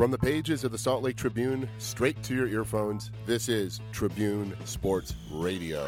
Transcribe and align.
From 0.00 0.10
the 0.10 0.16
pages 0.16 0.64
of 0.64 0.72
the 0.72 0.78
Salt 0.78 1.02
Lake 1.02 1.16
Tribune, 1.16 1.68
straight 1.76 2.22
to 2.22 2.34
your 2.34 2.48
earphones, 2.48 3.10
this 3.26 3.50
is 3.50 3.80
Tribune 3.92 4.56
Sports 4.64 5.12
Radio. 5.30 5.84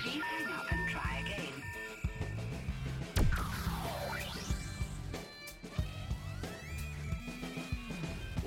Please 0.00 0.22
hang 0.22 0.52
up 0.54 0.70
and 0.70 0.88
try 0.88 1.18
again. 1.18 1.64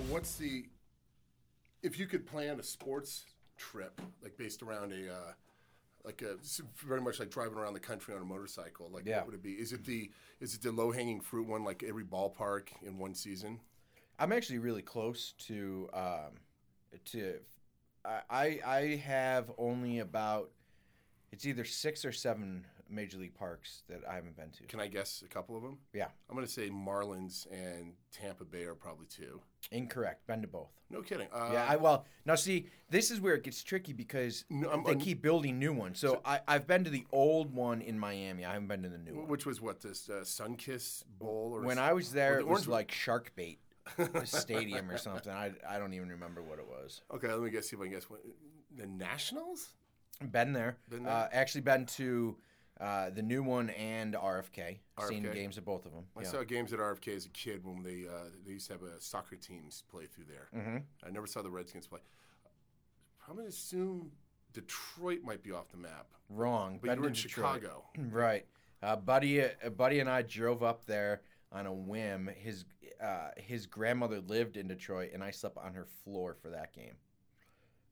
What's 0.08 0.38
the 0.38 0.64
if 1.84 2.00
you 2.00 2.06
could 2.08 2.26
plan 2.26 2.58
a 2.58 2.64
sports 2.64 3.26
trip 3.58 4.00
like 4.24 4.38
based 4.38 4.64
around 4.64 4.94
a 4.94 5.12
uh, 5.14 5.34
like 6.06 6.22
a 6.22 6.38
very 6.78 7.02
much 7.02 7.20
like 7.20 7.30
driving 7.30 7.58
around 7.58 7.74
the 7.74 7.82
country 7.82 8.16
on 8.16 8.22
a 8.22 8.26
motorcycle 8.26 8.90
like 8.94 9.06
Yeah. 9.06 9.18
what 9.18 9.26
would 9.26 9.36
it 9.36 9.44
be 9.44 9.52
is 9.52 9.74
it 9.74 9.84
the 9.84 10.10
is 10.40 10.56
it 10.56 10.62
the 10.62 10.72
low 10.72 10.94
hanging 10.94 11.20
fruit 11.20 11.46
one 11.46 11.66
like 11.66 11.84
every 11.84 12.06
ballpark 12.06 12.70
in 12.82 12.98
one 12.98 13.14
season 13.14 13.60
I'm 14.20 14.32
actually 14.32 14.60
really 14.60 14.82
close 14.82 15.34
to 15.48 15.90
um, 15.94 16.40
to. 17.06 17.36
I 18.06 18.60
I 18.66 19.02
have 19.06 19.52
only 19.58 20.00
about 20.00 20.52
it's 21.32 21.46
either 21.46 21.66
six 21.66 22.06
or 22.06 22.12
seven 22.12 22.66
major 22.90 23.18
league 23.18 23.36
parks 23.36 23.84
that 23.90 24.02
I 24.10 24.16
haven't 24.16 24.38
been 24.38 24.50
to. 24.52 24.64
can 24.64 24.80
I 24.80 24.88
guess 24.88 25.24
a 25.26 25.28
couple 25.28 25.58
of 25.58 25.64
them 25.64 25.78
Yeah, 25.94 26.08
I'm 26.30 26.36
gonna 26.36 26.48
say 26.48 26.70
Marlins 26.70 27.48
and 27.52 27.94
Tampa 28.12 28.46
Bay 28.46 28.64
are 28.64 28.76
probably 28.76 29.08
two 29.08 29.42
incorrect. 29.72 30.26
Been 30.26 30.42
to 30.42 30.48
both. 30.48 30.70
no 30.90 31.02
kidding 31.02 31.28
uh, 31.34 31.50
yeah, 31.52 31.66
I 31.68 31.76
well 31.76 32.06
now 32.26 32.36
see 32.36 32.68
this 32.90 33.12
is 33.12 33.20
where 33.20 33.36
it 33.36 33.44
gets 33.44 33.62
tricky 33.62 33.94
because 33.94 34.46
No, 34.50 34.82
they 34.86 34.96
keep 34.96 35.22
building 35.22 35.60
new 35.60 35.74
ones. 35.74 36.00
So, 36.00 36.22
I 36.24 36.40
I've 36.48 36.66
been 36.66 36.84
to 36.86 36.90
the 36.90 37.06
old 37.12 37.54
one 37.54 37.82
in 37.82 38.00
Miami. 38.00 38.46
I 38.46 38.54
haven't 38.54 38.70
been 38.70 38.84
to 38.84 38.90
the 38.90 38.98
new 38.98 39.16
one. 39.16 39.28
which 39.28 39.46
was 39.46 39.60
what 39.60 39.82
this 39.82 40.10
uh, 40.10 40.22
Sunkiss 40.24 41.04
Bowl 41.20 41.52
or 41.54 41.62
When 41.62 41.78
I 41.78 41.94
was 41.94 42.12
there, 42.12 42.36
the 42.36 42.40
it 42.42 42.48
was 42.48 42.68
like 42.68 42.92
Shark 42.92 43.34
Bait 43.36 43.60
Stadium 44.26 44.90
or 44.90 44.98
something. 44.98 45.32
I 45.32 45.52
I 45.68 45.78
don't 45.80 45.94
even 45.94 46.10
remember 46.10 46.42
what 46.42 46.60
it 46.60 46.68
was. 46.68 47.02
okay 47.14 47.32
let 47.32 47.42
me 47.42 47.50
guess 47.50 47.70
see 47.70 47.76
if 47.76 47.82
I 47.82 47.86
can 47.86 47.94
guess 47.94 48.10
what 48.10 48.22
the 48.76 48.86
Nationals 48.88 49.70
Been 50.32 50.54
there. 50.54 50.78
Been 50.90 51.04
there? 51.04 51.14
Uh, 51.14 51.28
actually, 51.32 51.62
been 51.62 51.86
to 51.86 52.38
uh, 52.80 53.10
the 53.12 53.22
new 53.22 53.44
one 53.44 53.70
and 53.72 54.14
RFK. 54.14 54.80
Seen 55.08 55.24
games 55.32 55.58
at 55.58 55.66
both 55.66 55.86
of 55.86 55.94
them. 55.94 56.06
I 56.18 56.24
saw 56.24 56.44
games 56.44 56.74
at 56.74 56.80
RFK 56.80 57.16
as 57.16 57.26
a 57.26 57.30
kid 57.30 57.64
when 57.64 57.84
they 57.84 58.06
uh, 58.08 58.30
they 58.46 58.54
used 58.54 58.68
to 58.68 58.74
have 58.74 58.84
a 58.84 59.00
soccer 59.00 59.36
teams 59.36 59.84
play 59.90 60.06
through 60.06 60.26
there. 60.26 60.48
hmm 60.62 60.78
I 61.06 61.12
never 61.12 61.28
saw 61.28 61.42
the 61.42 61.50
Redskins 61.52 61.88
play. 61.88 62.00
I'm 63.28 63.36
going 63.36 63.46
to 63.46 63.50
assume 63.54 64.12
Detroit 64.54 65.22
might 65.24 65.44
be 65.44 65.52
off 65.52 65.70
the 65.70 65.78
map, 65.78 66.08
Wrong. 66.30 66.80
but 66.82 66.88
been 66.88 66.96
you 66.98 67.02
were 67.02 67.08
in 67.08 67.14
Detroit. 67.14 67.62
Chicago. 67.62 67.84
Right. 68.10 68.46
Uh, 68.82 68.96
buddy, 68.96 69.42
uh, 69.44 69.70
buddy, 69.76 70.00
and 70.00 70.10
I 70.10 70.22
drove 70.22 70.64
up 70.64 70.86
there 70.86 71.22
on 71.52 71.66
a 71.66 71.74
whim. 71.74 72.30
His 72.36 72.66
uh, 73.02 73.30
his 73.38 73.66
grandmother 73.66 74.20
lived 74.20 74.58
in 74.58 74.68
Detroit, 74.68 75.12
and 75.14 75.24
I 75.24 75.32
slept 75.32 75.58
on 75.58 75.74
her 75.74 75.88
floor 76.04 76.36
for 76.42 76.50
that 76.50 76.74
game. 76.74 76.96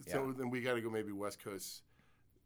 So 0.08 0.34
then 0.38 0.50
we 0.50 0.62
got 0.62 0.73
to 0.73 0.81
go 0.81 0.89
maybe 0.89 1.12
West 1.12 1.44
Coast. 1.44 1.84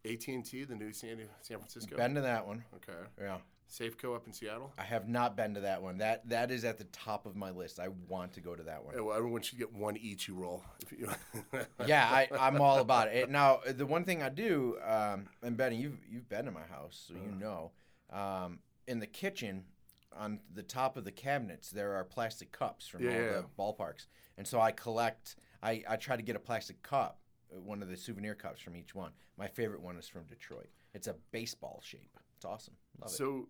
AT&T, 0.05 0.63
the 0.63 0.75
new 0.75 0.93
San, 0.93 1.19
San 1.41 1.57
Francisco. 1.57 1.97
Been 1.97 2.15
to 2.15 2.21
that 2.21 2.47
one. 2.47 2.63
Okay. 2.75 2.97
Yeah. 3.19 3.37
Safeco 3.69 4.15
up 4.15 4.25
in 4.25 4.33
Seattle. 4.33 4.73
I 4.77 4.83
have 4.83 5.07
not 5.07 5.35
been 5.35 5.53
to 5.53 5.59
that 5.61 5.81
one. 5.81 5.99
That 5.99 6.27
that 6.29 6.49
is 6.49 6.65
at 6.65 6.79
the 6.79 6.85
top 6.85 7.27
of 7.27 7.35
my 7.35 7.51
list. 7.51 7.79
I 7.79 7.89
want 8.07 8.33
to 8.33 8.41
go 8.41 8.55
to 8.55 8.63
that 8.63 8.83
one. 8.83 8.95
Yeah, 8.95 9.01
well, 9.01 9.15
everyone 9.15 9.41
should 9.43 9.59
get 9.59 9.71
one 9.71 9.95
each. 9.97 10.27
You 10.27 10.35
roll. 10.35 10.63
If 10.81 10.91
you, 10.91 11.09
yeah, 11.85 12.07
I, 12.09 12.27
I'm 12.39 12.59
all 12.61 12.79
about 12.79 13.09
it. 13.09 13.29
Now, 13.29 13.59
the 13.67 13.85
one 13.85 14.05
thing 14.05 14.23
I 14.23 14.29
do, 14.29 14.77
um, 14.83 15.27
and 15.43 15.55
Benny, 15.55 15.75
you've 15.75 15.99
you've 16.09 16.27
been 16.27 16.45
to 16.45 16.51
my 16.51 16.63
house, 16.63 17.05
so 17.07 17.13
you 17.13 17.31
know. 17.39 17.71
Um, 18.11 18.59
in 18.87 18.99
the 18.99 19.05
kitchen, 19.05 19.65
on 20.15 20.39
the 20.53 20.63
top 20.63 20.97
of 20.97 21.05
the 21.05 21.11
cabinets, 21.11 21.69
there 21.69 21.93
are 21.93 22.03
plastic 22.03 22.51
cups 22.51 22.87
from 22.87 23.05
all 23.07 23.13
Yeah. 23.13 23.31
the 23.41 23.45
ballparks, 23.57 24.07
and 24.37 24.47
so 24.47 24.59
I 24.59 24.71
collect. 24.71 25.35
I, 25.61 25.83
I 25.87 25.95
try 25.97 26.15
to 26.15 26.21
get 26.23 26.35
a 26.35 26.39
plastic 26.39 26.81
cup, 26.83 27.19
uh, 27.55 27.59
one 27.59 27.81
of 27.81 27.89
the 27.89 27.97
souvenir 27.97 28.33
cups 28.35 28.61
from 28.61 28.75
each 28.75 28.95
one. 28.95 29.11
My 29.37 29.47
favorite 29.47 29.81
one 29.81 29.97
is 29.97 30.07
from 30.07 30.23
Detroit. 30.23 30.69
It's 30.93 31.07
a 31.07 31.15
baseball 31.31 31.81
shape. 31.83 32.17
It's 32.37 32.45
awesome. 32.45 32.75
Love 33.01 33.11
it. 33.11 33.15
so, 33.15 33.47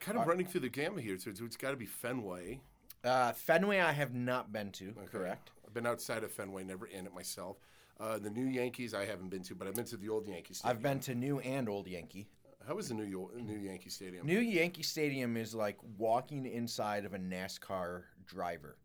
kind 0.00 0.18
of 0.18 0.26
running 0.26 0.46
through 0.46 0.60
the 0.62 0.68
gamut 0.68 1.02
here. 1.02 1.18
So 1.18 1.30
it's, 1.30 1.40
it's 1.40 1.56
got 1.56 1.72
to 1.72 1.76
be 1.76 1.86
Fenway. 1.86 2.60
Uh, 3.04 3.32
Fenway, 3.32 3.80
I 3.80 3.90
have 3.92 4.14
not 4.14 4.52
been 4.52 4.70
to. 4.72 4.90
Okay. 4.90 5.06
Correct. 5.10 5.50
I've 5.66 5.74
been 5.74 5.86
outside 5.86 6.22
of 6.22 6.30
Fenway, 6.32 6.62
never 6.64 6.86
in 6.86 7.06
it 7.06 7.14
myself. 7.14 7.56
Uh, 7.98 8.18
the 8.18 8.30
new 8.30 8.46
Yankees, 8.46 8.94
I 8.94 9.04
haven't 9.04 9.28
been 9.30 9.42
to, 9.44 9.54
but 9.54 9.66
I've 9.68 9.74
been 9.74 9.84
to 9.86 9.96
the 9.96 10.08
old 10.08 10.26
Yankees. 10.28 10.60
I've 10.64 10.82
been 10.82 11.00
to 11.00 11.14
New 11.14 11.38
and 11.40 11.68
Old 11.68 11.86
Yankee. 11.88 12.28
How 12.66 12.74
was 12.74 12.88
the 12.88 12.94
new 12.94 13.04
Yo- 13.04 13.30
new 13.36 13.58
Yankee 13.58 13.90
Stadium? 13.90 14.26
New 14.26 14.38
Yankee 14.40 14.82
Stadium 14.82 15.36
is 15.36 15.54
like 15.54 15.78
walking 15.98 16.46
inside 16.46 17.04
of 17.04 17.14
a 17.14 17.18
NASCAR 17.18 18.02
driver. 18.26 18.76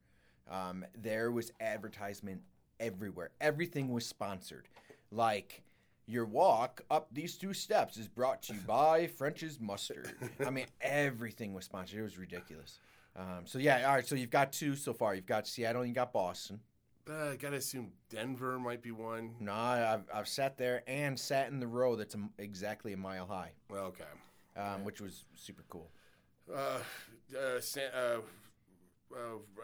Um, 0.49 0.85
there 0.95 1.31
was 1.31 1.51
advertisement 1.59 2.41
everywhere. 2.79 3.31
Everything 3.41 3.89
was 3.89 4.05
sponsored. 4.05 4.67
Like 5.11 5.63
your 6.05 6.25
walk 6.25 6.81
up 6.89 7.07
these 7.11 7.35
two 7.37 7.53
steps 7.53 7.97
is 7.97 8.07
brought 8.07 8.41
to 8.43 8.53
you 8.53 8.59
by 8.67 9.07
French's 9.07 9.59
Mustard. 9.59 10.11
I 10.45 10.49
mean, 10.49 10.67
everything 10.81 11.53
was 11.53 11.65
sponsored. 11.65 11.99
It 11.99 12.03
was 12.03 12.17
ridiculous. 12.17 12.79
Um, 13.15 13.45
so 13.45 13.59
yeah, 13.59 13.87
all 13.87 13.95
right. 13.95 14.07
So 14.07 14.15
you've 14.15 14.29
got 14.29 14.51
two 14.51 14.75
so 14.75 14.93
far. 14.93 15.15
You've 15.15 15.25
got 15.25 15.47
Seattle 15.47 15.81
and 15.81 15.89
you 15.89 15.95
got 15.95 16.13
Boston. 16.13 16.59
Uh, 17.09 17.31
I 17.31 17.35
gotta 17.37 17.57
assume 17.57 17.91
Denver 18.09 18.59
might 18.59 18.81
be 18.81 18.91
one. 18.91 19.35
No, 19.39 19.53
I've, 19.53 20.03
I've 20.13 20.27
sat 20.27 20.57
there 20.57 20.83
and 20.87 21.17
sat 21.17 21.49
in 21.49 21.59
the 21.59 21.67
row 21.67 21.95
that's 21.95 22.15
a, 22.15 22.19
exactly 22.37 22.93
a 22.93 22.97
mile 22.97 23.25
high, 23.25 23.51
Well, 23.69 23.85
okay. 23.85 24.03
um, 24.57 24.83
which 24.83 24.99
was 24.99 25.23
super 25.35 25.63
cool. 25.69 25.89
Uh, 26.53 26.79
uh, 27.37 27.59
San, 27.61 27.89
uh, 27.95 28.17
uh, 29.13 29.17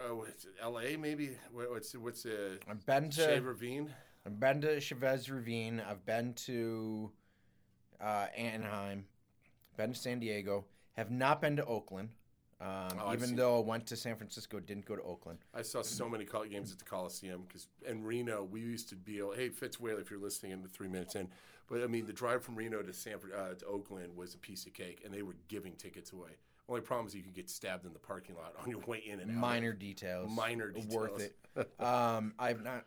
uh, 0.09 0.15
what's 0.15 0.45
it, 0.45 0.51
L.A. 0.61 0.95
maybe. 0.95 1.31
What, 1.51 1.69
what's 1.69 1.93
what's 1.95 2.25
uh, 2.25 2.55
I've 2.69 2.85
been 2.85 3.09
to 3.11 3.21
Shea 3.21 3.39
Ravine? 3.39 3.89
I've 4.25 4.39
been 4.39 4.61
to 4.61 4.79
Chavez 4.79 5.29
Ravine. 5.29 5.81
I've 5.89 6.05
been 6.05 6.33
to 6.45 7.11
uh, 8.01 8.27
Anaheim. 8.37 9.05
Been 9.75 9.91
to 9.93 9.99
San 9.99 10.19
Diego. 10.19 10.65
Have 10.93 11.11
not 11.11 11.41
been 11.41 11.57
to 11.57 11.65
Oakland. 11.65 12.09
Um, 12.62 13.00
Oh, 13.02 13.14
even 13.14 13.36
though 13.36 13.58
I 13.58 13.62
went 13.62 13.86
to 13.88 13.96
San 13.96 14.16
Francisco, 14.16 14.59
didn't 14.59 14.86
go 14.86 14.96
to 14.96 15.02
Oakland. 15.02 15.40
I 15.53 15.62
saw 15.64 15.81
so 15.81 16.08
many 16.08 16.25
col- 16.25 16.46
games 16.46 16.72
at 16.72 16.80
the 16.80 16.86
Coliseum 16.86 17.44
because 17.47 17.68
in 17.88 18.03
Reno 18.03 18.44
we 18.44 18.62
used 18.62 18.90
to 18.90 18.96
be. 18.96 19.22
Hey, 19.36 19.50
Fitzwhale, 19.50 19.97
if 20.00 20.09
you're 20.09 20.19
listening 20.19 20.52
in 20.53 20.62
the 20.62 20.69
three 20.69 20.88
minutes 20.88 21.16
in, 21.16 21.28
but 21.68 21.84
I 21.84 21.88
mean 21.88 22.06
the 22.06 22.14
drive 22.14 22.44
from 22.44 22.56
Reno 22.56 22.81
to 22.81 22.94
San 22.94 23.16
uh, 23.36 23.53
to 23.56 23.66
Oakland 23.66 24.16
was 24.16 24.34
a 24.34 24.38
piece 24.38 24.66
of 24.66 24.74
cake, 24.74 25.02
and 25.03 25.14
they 25.14 25.24
were 25.24 25.36
giving 25.47 25.74
tickets 25.75 26.12
away. 26.14 26.30
Only 26.69 26.81
problem 26.81 27.08
is 27.08 27.16
you 27.16 27.24
could 27.24 27.34
get 27.34 27.50
stabbed 27.50 27.86
in 27.86 27.91
the 27.91 28.00
parking 28.00 28.36
lot 28.36 28.53
on 28.64 28.70
your 28.70 28.80
way 28.88 29.00
in 29.06 29.20
and 29.20 29.31
out. 29.31 29.38
Minor 29.38 29.74
details. 29.74 30.31
Minor 30.31 30.74
Worth 30.90 31.20
it. 31.22 31.35
um, 31.81 32.34
I've 32.40 32.64
not 32.64 32.85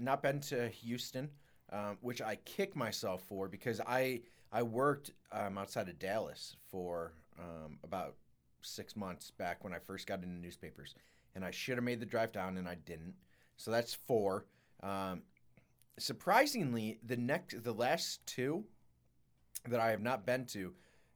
not 0.00 0.22
been 0.22 0.40
to 0.40 0.68
Houston, 0.68 1.28
um, 1.70 1.98
which 2.00 2.22
I 2.22 2.36
kick 2.44 2.74
myself 2.74 3.22
for 3.28 3.48
because 3.48 3.80
I 3.86 4.22
I 4.50 4.62
worked 4.62 5.10
um, 5.30 5.58
outside 5.58 5.88
of 5.88 5.98
Dallas 5.98 6.56
for 6.70 7.12
um, 7.38 7.78
about 7.84 8.14
six 8.62 8.96
months 8.96 9.30
back 9.30 9.62
when 9.64 9.72
I 9.74 9.78
first 9.78 10.06
got 10.06 10.22
into 10.22 10.34
newspapers, 10.40 10.94
and 11.34 11.44
I 11.44 11.50
should 11.50 11.76
have 11.76 11.84
made 11.84 12.00
the 12.00 12.06
drive 12.06 12.32
down, 12.32 12.56
and 12.56 12.68
I 12.68 12.76
didn't. 12.76 13.14
So 13.56 13.70
that's 13.70 13.94
four. 13.94 14.46
Um, 14.82 15.22
surprisingly, 15.98 16.98
the 17.04 17.16
next 17.16 17.62
the 17.62 17.72
last 17.72 18.24
two 18.26 18.64
that 19.68 19.80
I 19.80 19.90
have 19.90 20.00
not 20.02 20.26
been 20.26 20.46
to. 20.46 20.72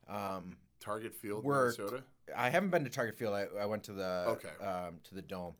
Um, 0.08 0.56
Target 0.80 1.14
Field, 1.14 1.42
Worked. 1.44 1.78
Minnesota. 1.78 2.02
I 2.36 2.50
haven't 2.50 2.70
been 2.70 2.84
to 2.84 2.90
Target 2.90 3.16
Field. 3.16 3.34
I, 3.34 3.46
I 3.60 3.66
went 3.66 3.82
to 3.84 3.92
the 3.92 4.24
Okay. 4.28 4.64
um, 4.64 5.00
to 5.04 5.14
the 5.14 5.22
dome. 5.22 5.54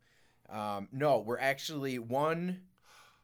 Um, 0.49 0.89
no, 0.93 1.19
we're 1.19 1.39
actually 1.39 1.99
one 1.99 2.61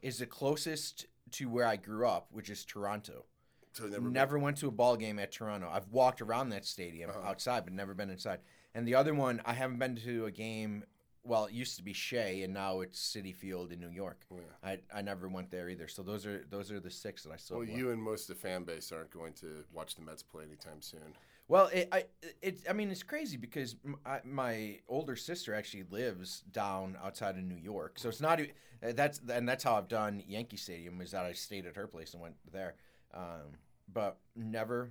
is 0.00 0.18
the 0.18 0.26
closest 0.26 1.06
to 1.32 1.48
where 1.48 1.66
I 1.66 1.76
grew 1.76 2.06
up, 2.06 2.26
which 2.32 2.50
is 2.50 2.64
Toronto. 2.64 3.24
So 3.72 3.86
never. 3.86 4.08
Never, 4.08 4.38
went 4.38 4.56
to 4.58 4.68
a 4.68 4.70
ball 4.70 4.96
game 4.96 5.18
at 5.18 5.32
Toronto. 5.32 5.68
I've 5.72 5.88
walked 5.88 6.20
around 6.20 6.50
that 6.50 6.64
stadium 6.66 7.10
Uh-huh. 7.10 7.28
outside, 7.28 7.64
but 7.64 7.72
never 7.72 7.94
been 7.94 8.10
inside. 8.10 8.40
And 8.74 8.86
the 8.86 8.94
other 8.94 9.14
one, 9.14 9.40
I 9.44 9.52
haven't 9.54 9.78
been 9.78 9.96
to 9.96 10.26
a 10.26 10.30
game. 10.30 10.84
Well, 11.24 11.44
it 11.46 11.52
used 11.52 11.76
to 11.76 11.82
be 11.84 11.92
Shea, 11.92 12.42
and 12.42 12.52
now 12.52 12.80
it's 12.80 12.98
Citi 13.00 13.34
Field 13.34 13.70
in 13.70 13.78
New 13.78 13.90
York. 13.90 14.24
Yeah. 14.30 14.40
I, 14.64 14.78
I 14.92 15.02
never 15.02 15.28
went 15.28 15.50
there 15.50 15.68
either. 15.68 15.86
So 15.86 16.02
those 16.02 16.26
are 16.26 16.44
those 16.50 16.72
are 16.72 16.80
the 16.80 16.90
six 16.90 17.22
that 17.22 17.32
I 17.32 17.36
still. 17.36 17.58
Well, 17.58 17.66
have 17.66 17.76
you 17.78 17.90
and 17.92 18.02
most 18.02 18.28
of 18.28 18.36
the 18.36 18.42
fan 18.42 18.64
base 18.64 18.90
aren't 18.90 19.10
going 19.10 19.32
to 19.34 19.64
watch 19.72 19.94
the 19.94 20.02
Mets 20.02 20.22
play 20.22 20.42
anytime 20.44 20.82
soon. 20.82 21.14
Well, 21.48 21.66
it, 21.72 21.88
I, 21.92 22.04
it, 22.40 22.60
I 22.68 22.72
mean, 22.72 22.90
it's 22.90 23.02
crazy 23.02 23.36
because 23.36 23.76
m 23.84 23.96
I 24.04 24.20
my 24.24 24.80
older 24.88 25.14
sister 25.16 25.54
actually 25.54 25.84
lives 25.90 26.42
down 26.50 26.96
outside 27.02 27.36
of 27.36 27.44
New 27.44 27.56
York, 27.56 27.98
so 28.00 28.08
it's 28.08 28.20
not. 28.20 28.40
That's 28.80 29.20
and 29.32 29.48
that's 29.48 29.62
how 29.62 29.76
I've 29.76 29.88
done 29.88 30.22
Yankee 30.26 30.56
Stadium 30.56 31.00
is 31.00 31.12
that 31.12 31.24
I 31.24 31.34
stayed 31.34 31.66
at 31.66 31.76
her 31.76 31.86
place 31.86 32.14
and 32.14 32.22
went 32.22 32.34
there, 32.52 32.74
um, 33.14 33.56
but 33.92 34.18
never, 34.36 34.90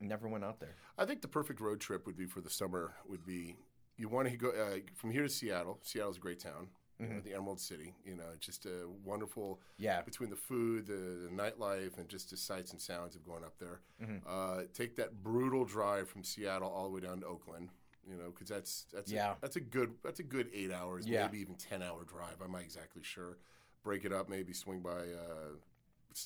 never 0.00 0.28
went 0.28 0.44
out 0.44 0.60
there. 0.60 0.76
I 0.98 1.04
think 1.04 1.22
the 1.22 1.28
perfect 1.28 1.60
road 1.60 1.80
trip 1.80 2.06
would 2.06 2.16
be 2.16 2.26
for 2.26 2.40
the 2.40 2.50
summer. 2.50 2.94
Would 3.08 3.24
be 3.26 3.56
you 3.96 4.08
want 4.08 4.28
to 4.30 4.36
go 4.36 4.48
uh, 4.50 4.78
from 4.94 5.10
here 5.10 5.22
to 5.22 5.28
Seattle. 5.28 5.78
Seattle's 5.82 6.16
a 6.16 6.20
great 6.20 6.40
town. 6.40 6.68
You 6.98 7.08
know, 7.08 7.20
the 7.20 7.34
Emerald 7.34 7.60
City. 7.60 7.94
You 8.06 8.16
know, 8.16 8.24
just 8.40 8.64
a 8.64 8.88
wonderful 9.04 9.60
Yeah, 9.76 10.00
between 10.00 10.30
the 10.30 10.36
food, 10.36 10.86
the, 10.86 11.28
the 11.28 11.30
nightlife, 11.30 11.98
and 11.98 12.08
just 12.08 12.30
the 12.30 12.38
sights 12.38 12.72
and 12.72 12.80
sounds 12.80 13.14
of 13.14 13.22
going 13.22 13.44
up 13.44 13.58
there. 13.58 13.80
Mm-hmm. 14.02 14.26
Uh, 14.26 14.62
take 14.72 14.96
that 14.96 15.22
brutal 15.22 15.66
drive 15.66 16.08
from 16.08 16.24
Seattle 16.24 16.70
all 16.70 16.84
the 16.84 16.90
way 16.94 17.00
down 17.02 17.20
to 17.20 17.26
Oakland. 17.26 17.68
You 18.10 18.16
know, 18.16 18.30
because 18.30 18.48
that's 18.48 18.86
that's 18.94 19.12
Yeah. 19.12 19.32
a, 19.32 19.34
that's 19.42 19.56
a 19.56 19.60
good 19.60 19.92
that's 20.02 20.20
a 20.20 20.22
good 20.22 20.48
eight 20.54 20.72
hours, 20.72 21.06
Yeah. 21.06 21.26
maybe 21.26 21.40
even 21.40 21.56
ten 21.56 21.82
hour 21.82 22.02
drive. 22.04 22.36
I'm 22.42 22.52
not 22.52 22.62
exactly 22.62 23.02
sure. 23.02 23.36
Break 23.82 24.06
it 24.06 24.12
up, 24.12 24.30
maybe 24.30 24.54
swing 24.54 24.80
by. 24.80 24.90
Uh, 24.90 25.56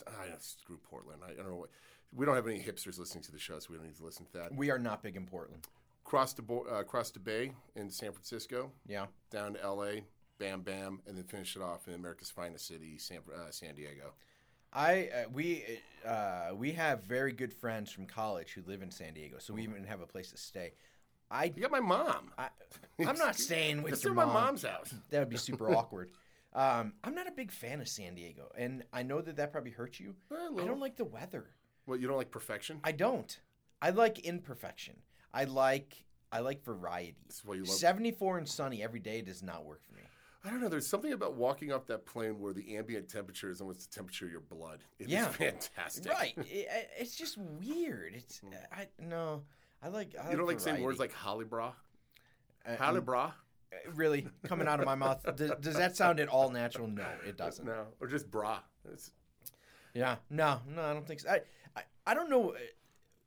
I 0.07 0.29
know, 0.29 0.35
screw 0.39 0.79
Portland. 0.89 1.23
I, 1.27 1.33
I 1.33 1.35
don't 1.37 1.49
know 1.49 1.57
what. 1.57 1.71
We 2.15 2.27
don't 2.27 2.35
have 2.35 2.47
any 2.49 2.61
hipsters 2.61 2.99
listening 2.99 3.23
to 3.25 3.33
the 3.33 3.39
show, 3.39 3.59
so 3.61 3.69
we 3.71 3.77
don't 3.77 3.87
need 3.87 3.97
to 3.97 4.05
listen 4.05 4.27
to 4.27 4.33
that. 4.35 4.55
We 4.55 4.71
are 4.71 4.79
not 4.79 5.03
big 5.03 5.17
in 5.17 5.27
Portland. 5.27 5.67
Cross 6.05 6.33
the 6.35 6.43
bo- 6.43 6.67
uh, 6.71 6.83
cross 6.83 7.11
the 7.11 7.21
bay 7.21 7.53
in 7.77 7.91
San 7.91 8.13
Francisco, 8.13 8.73
Yeah. 8.89 9.07
down 9.31 9.55
to 9.55 9.63
L.A. 9.63 10.05
Bam, 10.39 10.63
bam, 10.63 11.01
and 11.07 11.17
then 11.17 11.25
finish 11.25 11.55
it 11.55 11.63
off 11.63 11.87
in 11.87 11.95
America's 11.95 12.31
finest 12.31 12.67
city, 12.67 12.97
San, 12.99 13.19
uh, 13.35 13.51
San 13.51 13.75
Diego. 13.75 14.15
I 14.73 15.09
uh, 15.15 15.29
we 15.33 15.65
uh, 16.07 16.51
we 16.55 16.73
have 16.73 17.05
very 17.05 17.33
good 17.33 17.53
friends 17.53 17.91
from 17.93 18.07
college 18.07 18.53
who 18.55 18.63
live 18.67 18.83
in 18.83 18.91
San 18.91 19.13
Diego, 19.15 19.37
so 19.39 19.53
we 19.53 19.63
even 19.63 19.85
have 19.85 20.01
a 20.01 20.07
place 20.07 20.31
to 20.31 20.37
stay. 20.39 20.73
I, 21.31 21.45
You 21.55 21.63
got 21.63 21.71
my 21.71 21.81
mom. 21.81 22.31
I 22.39 22.49
I'm 23.07 23.17
not 23.19 23.37
staying 23.39 23.83
with 23.83 24.03
your 24.03 24.13
do 24.13 24.17
my 24.17 24.25
mom's 24.25 24.63
house. 24.63 24.93
That 25.11 25.19
would 25.21 25.29
be 25.29 25.37
super 25.37 25.73
awkward. 25.75 26.11
Um, 26.53 26.95
I'm 27.05 27.15
not 27.15 27.29
a 27.29 27.33
big 27.33 27.53
fan 27.53 27.81
of 27.81 27.89
San 27.89 28.15
Diego, 28.17 28.51
and 28.57 28.83
I 28.93 29.03
know 29.05 29.21
that 29.21 29.37
that 29.37 29.53
probably 29.53 29.71
hurts 29.71 30.01
you. 30.01 30.17
Eh, 30.33 30.35
I 30.35 30.65
don't 30.65 30.81
like 30.81 30.97
the 30.97 31.05
weather. 31.05 31.47
Well, 31.87 31.99
you 31.99 32.09
don't 32.09 32.17
like 32.17 32.31
perfection. 32.31 32.81
I 32.83 32.93
don't. 32.93 33.39
I 33.81 33.91
like 33.91 34.19
imperfection. 34.21 34.97
I 35.33 35.45
like 35.45 36.05
I 36.33 36.41
like 36.41 36.65
variety. 36.65 37.17
Is 37.29 37.43
why 37.45 37.55
you 37.55 37.63
love. 37.65 37.71
74 37.71 38.39
and 38.39 38.49
sunny 38.49 38.83
every 38.83 39.01
day 39.01 39.23
does 39.23 39.43
not 39.43 39.65
work 39.65 39.81
for 39.85 39.95
me. 39.95 40.03
I 40.45 40.51
don't 40.51 40.61
know. 40.61 40.69
There's 40.69 40.87
something 40.87 41.13
about 41.13 41.35
walking 41.35 41.71
up 41.71 41.87
that 41.89 42.07
plane 42.07 42.39
where 42.41 42.53
the 42.53 42.77
ambient 42.77 43.09
temperature 43.09 43.51
is 43.51 43.61
almost 43.61 43.91
the 43.91 43.95
temperature 43.95 44.25
of 44.25 44.31
your 44.33 44.41
blood. 44.41 44.81
It 44.99 45.05
is 45.05 45.11
Yeah. 45.11 45.29
fantastic. 45.29 46.11
Right. 46.13 46.35
It, 46.39 46.69
it's 46.99 47.15
just 47.15 47.37
weird. 47.39 48.15
It's 48.15 48.41
I 48.73 48.87
no. 48.99 49.43
I 49.83 49.89
like. 49.89 50.15
I 50.21 50.31
You 50.31 50.37
don't 50.37 50.47
like 50.47 50.59
saying 50.61 50.77
variety. 50.77 50.85
words 50.87 50.99
like 50.99 51.13
Holibra? 51.15 51.73
Uh, 52.67 52.77
Holibra? 52.77 53.33
Really 53.95 54.27
coming 54.45 54.69
out 54.69 54.81
of 54.81 54.87
my 54.87 54.95
mouth. 54.95 55.25
Does, 55.37 55.53
does 55.61 55.77
that 55.77 55.97
sound 55.97 56.21
at 56.21 56.29
all 56.29 56.51
natural? 56.51 56.89
No, 56.89 57.05
it 57.27 57.37
doesn't. 57.37 57.65
No, 57.65 57.87
or 58.01 58.07
just 58.07 58.31
bra. 58.31 58.59
It's, 58.93 59.11
Yeah, 59.95 60.17
no, 60.29 60.61
no, 60.69 60.83
I 60.83 60.93
don't 60.93 61.07
think 61.07 61.21
so. 61.21 61.31
I, 61.31 61.41
I, 61.77 61.83
I 62.07 62.15
don't 62.15 62.31
know 62.31 62.55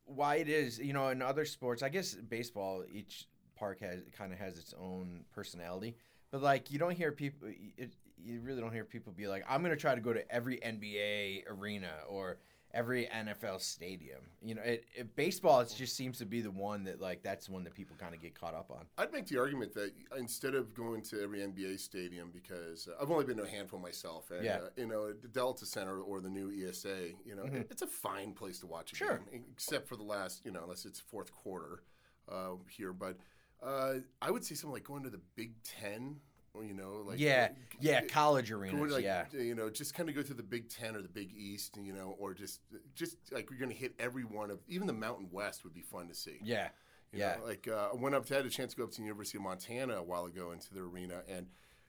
why 0.06 0.36
it 0.36 0.48
is. 0.48 0.78
You 0.78 0.92
know, 0.92 1.08
in 1.08 1.22
other 1.22 1.44
sports, 1.44 1.82
I 1.82 1.88
guess 1.88 2.14
baseball, 2.14 2.84
each 2.90 3.26
park 3.56 3.80
has 3.80 4.00
kind 4.16 4.32
of 4.32 4.38
has 4.38 4.58
its 4.58 4.74
own 4.78 5.24
personality. 5.32 5.96
But 6.30 6.42
like, 6.42 6.70
you 6.70 6.78
don't 6.78 6.96
hear 6.96 7.12
people. 7.12 7.48
It, 7.76 7.94
you 8.22 8.40
really 8.40 8.60
don't 8.60 8.72
hear 8.72 8.84
people 8.84 9.12
be 9.12 9.28
like, 9.28 9.44
"I'm 9.48 9.60
going 9.62 9.74
to 9.74 9.80
try 9.80 9.94
to 9.94 10.00
go 10.00 10.12
to 10.12 10.32
every 10.34 10.56
NBA 10.58 11.44
arena 11.48 11.90
or 12.08 12.38
every 12.74 13.06
NFL 13.06 13.60
stadium." 13.62 14.20
You 14.42 14.56
know, 14.56 14.62
it, 14.62 14.84
it, 14.94 15.16
baseball 15.16 15.60
it 15.60 15.72
just 15.74 15.96
seems 15.96 16.18
to 16.18 16.26
be 16.26 16.42
the 16.42 16.50
one 16.50 16.84
that 16.84 17.00
like 17.00 17.22
that's 17.22 17.46
the 17.46 17.52
one 17.52 17.64
that 17.64 17.72
people 17.74 17.96
kind 17.98 18.14
of 18.14 18.20
get 18.20 18.38
caught 18.38 18.54
up 18.54 18.70
on. 18.70 18.84
I'd 18.98 19.12
make 19.12 19.26
the 19.26 19.38
argument 19.38 19.72
that 19.74 19.92
instead 20.18 20.54
of 20.54 20.74
going 20.74 21.00
to 21.02 21.22
every 21.22 21.38
NBA 21.40 21.78
stadium, 21.80 22.30
because 22.34 22.88
uh, 22.88 23.00
I've 23.02 23.10
only 23.10 23.24
been 23.24 23.36
to 23.38 23.44
a 23.44 23.48
handful 23.48 23.78
myself, 23.78 24.30
and 24.30 24.44
Yeah. 24.44 24.56
uh, 24.64 24.68
you 24.76 24.86
know 24.86 25.12
the 25.12 25.28
Delta 25.28 25.64
Center 25.64 26.00
or 26.00 26.20
the 26.20 26.28
new 26.30 26.50
ESA, 26.50 27.08
you 27.24 27.34
know, 27.36 27.44
it- 27.44 27.68
it's 27.70 27.82
a 27.82 27.86
fine 27.86 28.32
place 28.32 28.58
to 28.60 28.66
watch 28.66 28.92
a 28.92 28.96
Mm-hmm. 28.96 29.04
Sure. 29.06 29.18
game, 29.30 29.44
except 29.52 29.88
for 29.88 29.96
the 29.96 30.02
last, 30.02 30.44
you 30.44 30.50
know, 30.50 30.62
unless 30.64 30.84
it's 30.84 31.00
fourth 31.00 31.32
quarter 31.32 31.82
uh, 32.28 32.50
here. 32.68 32.92
But 32.92 33.16
uh, 33.62 33.94
I 34.20 34.30
would 34.30 34.44
say 34.44 34.54
something 34.54 34.72
like 34.74 34.84
going 34.84 35.04
to 35.04 35.10
the 35.10 35.20
Big 35.36 35.54
Ten, 35.62 36.16
you 36.62 36.74
know, 36.74 37.02
like 37.06 37.18
yeah, 37.18 37.48
uh, 37.50 37.54
yeah, 37.80 38.00
college 38.02 38.50
Going 38.50 38.72
arenas. 38.74 38.92
like, 38.92 39.04
yeah, 39.04 39.24
you 39.32 39.54
know, 39.54 39.68
just 39.70 39.94
kind 39.94 40.08
of 40.08 40.14
go 40.14 40.22
through 40.22 40.36
the 40.36 40.42
Big 40.42 40.68
Ten 40.68 40.94
or 40.94 41.02
the 41.02 41.08
Big 41.08 41.30
East, 41.36 41.76
you 41.82 41.92
know, 41.92 42.14
or 42.18 42.34
just, 42.34 42.60
just 42.94 43.16
like 43.32 43.50
we're 43.50 43.58
going 43.58 43.70
to 43.70 43.76
hit 43.76 43.94
every 43.98 44.24
one 44.24 44.50
of, 44.50 44.60
even 44.68 44.86
the 44.86 44.92
Mountain 44.92 45.28
West 45.32 45.64
would 45.64 45.74
be 45.74 45.80
fun 45.82 46.06
to 46.08 46.14
see. 46.14 46.38
yeah, 46.42 46.68
You 47.12 47.20
yeah. 47.20 47.36
know, 47.40 47.46
like 47.46 47.66
uh, 47.68 47.88
I 47.92 47.96
went 47.96 48.14
up, 48.14 48.26
I 48.30 48.34
had 48.34 48.46
a 48.46 48.50
chance 48.50 48.72
to 48.72 48.76
go 48.78 48.84
up 48.84 48.90
to 48.92 48.96
the 48.98 49.02
University 49.02 49.38
of 49.38 49.42
Montana 49.44 49.94
a 49.96 50.02
while 50.02 50.26
ago 50.26 50.52
into 50.52 50.72
their 50.72 50.84
arena, 50.84 51.22
and 51.28 51.46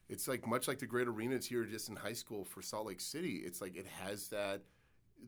it's 0.10 0.28
like 0.28 0.48
much 0.48 0.68
like 0.68 0.80
the 0.80 0.86
great 0.88 1.08
arenas 1.08 1.46
here, 1.46 1.64
just 1.66 1.90
in 1.90 1.96
high 1.96 2.14
school 2.14 2.44
for 2.44 2.62
Salt 2.62 2.88
Lake 2.88 3.02
City. 3.02 3.42
It's 3.46 3.62
like 3.62 3.76
it 3.76 3.88
has 4.04 4.30
that. 4.30 4.62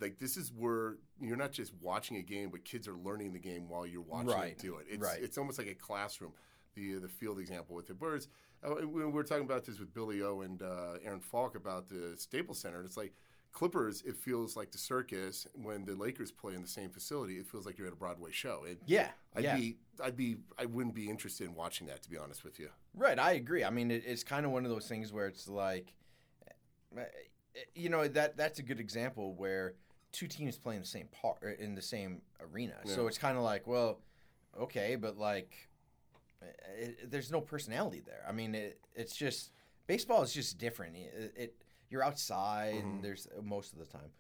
Like 0.01 0.19
this 0.19 0.37
is 0.37 0.51
where 0.55 0.97
you're 1.19 1.37
not 1.37 1.51
just 1.51 1.71
watching 1.81 2.17
a 2.17 2.21
game, 2.21 2.49
but 2.49 2.63
kids 2.65 2.87
are 2.87 2.93
learning 2.97 3.33
the 3.33 3.39
game 3.39 3.69
while 3.69 3.87
you're 3.87 4.01
watching 4.01 4.29
Right, 4.29 4.51
it 4.51 4.59
do 4.59 4.77
it. 4.77 4.85
It's 4.89 5.01
right. 5.01 5.19
it's 5.21 5.37
almost 5.37 5.57
like 5.57 5.67
a 5.67 5.73
classroom. 5.73 6.33
The 6.75 6.95
the 6.95 7.07
field 7.07 7.39
example 7.39 7.75
with 7.75 7.89
it. 7.89 7.95
Whereas 7.97 8.25
uh, 8.25 8.27
we 8.63 8.85
we 8.85 9.05
were 9.05 9.23
talking 9.23 9.45
about 9.45 9.65
this 9.65 9.79
with 9.79 9.93
Billy 9.93 10.21
O 10.21 10.41
and 10.41 10.61
uh, 10.61 10.97
Aaron 11.03 11.19
Falk 11.19 11.55
about 11.55 11.87
the 11.89 12.13
Staples 12.17 12.59
Center. 12.59 12.81
It's 12.83 12.97
like 12.97 13.13
Clippers. 13.53 14.03
It 14.05 14.15
feels 14.15 14.55
like 14.55 14.71
the 14.71 14.77
circus 14.77 15.47
when 15.53 15.85
the 15.85 15.95
Lakers 15.95 16.31
play 16.31 16.53
in 16.53 16.61
the 16.61 16.67
same 16.67 16.89
facility. 16.89 17.37
It 17.37 17.47
feels 17.47 17.65
like 17.65 17.77
you're 17.77 17.87
at 17.87 17.93
a 17.93 17.97
Broadway 17.97 18.31
show. 18.31 18.65
It, 18.67 18.79
yeah, 18.85 19.09
I'd 19.35 19.43
yeah. 19.43 19.55
be, 19.57 19.77
I'd 20.03 20.15
be, 20.15 20.37
I 20.59 20.65
wouldn't 20.65 20.93
be 20.93 21.09
interested 21.09 21.47
in 21.47 21.55
watching 21.55 21.87
that, 21.87 22.03
to 22.03 22.09
be 22.09 22.17
honest 22.17 22.43
with 22.43 22.59
you. 22.59 22.69
Right, 22.93 23.17
I 23.17 23.31
agree. 23.31 23.63
I 23.63 23.69
mean, 23.69 23.89
it, 23.89 24.03
it's 24.05 24.23
kind 24.23 24.45
of 24.45 24.51
one 24.51 24.63
of 24.63 24.69
those 24.69 24.87
things 24.87 25.11
where 25.11 25.27
it's 25.27 25.47
like, 25.47 25.93
uh, 26.95 27.01
you 27.73 27.89
know, 27.89 28.07
that 28.07 28.37
that's 28.37 28.59
a 28.59 28.63
good 28.63 28.79
example 28.79 29.33
where 29.33 29.73
two 30.11 30.27
teams 30.27 30.57
play 30.57 30.75
in 30.75 30.81
the 30.81 30.87
same 30.87 31.07
part 31.07 31.41
in 31.59 31.73
the 31.73 31.81
same 31.81 32.21
arena. 32.39 32.75
So 32.85 33.07
it's 33.07 33.17
kind 33.17 33.37
of 33.37 33.43
like, 33.43 33.65
well, 33.65 33.99
okay, 34.59 34.95
but 34.95 35.17
like, 35.17 35.67
it, 36.77 37.11
there's 37.11 37.31
no 37.31 37.41
personality 37.41 38.01
there. 38.05 38.23
I 38.27 38.31
mean, 38.31 38.55
it, 38.55 38.79
it's 38.95 39.15
just 39.15 39.51
baseball 39.87 40.21
is 40.21 40.33
just 40.33 40.57
different. 40.57 40.95
It, 40.95 41.33
it 41.35 41.55
you're 41.89 42.03
outside, 42.03 42.75
Mhm. 42.75 42.81
and 42.83 43.03
there's 43.03 43.27
most 43.41 43.73
of 43.73 43.79
the 43.79 43.85
time, 43.85 44.11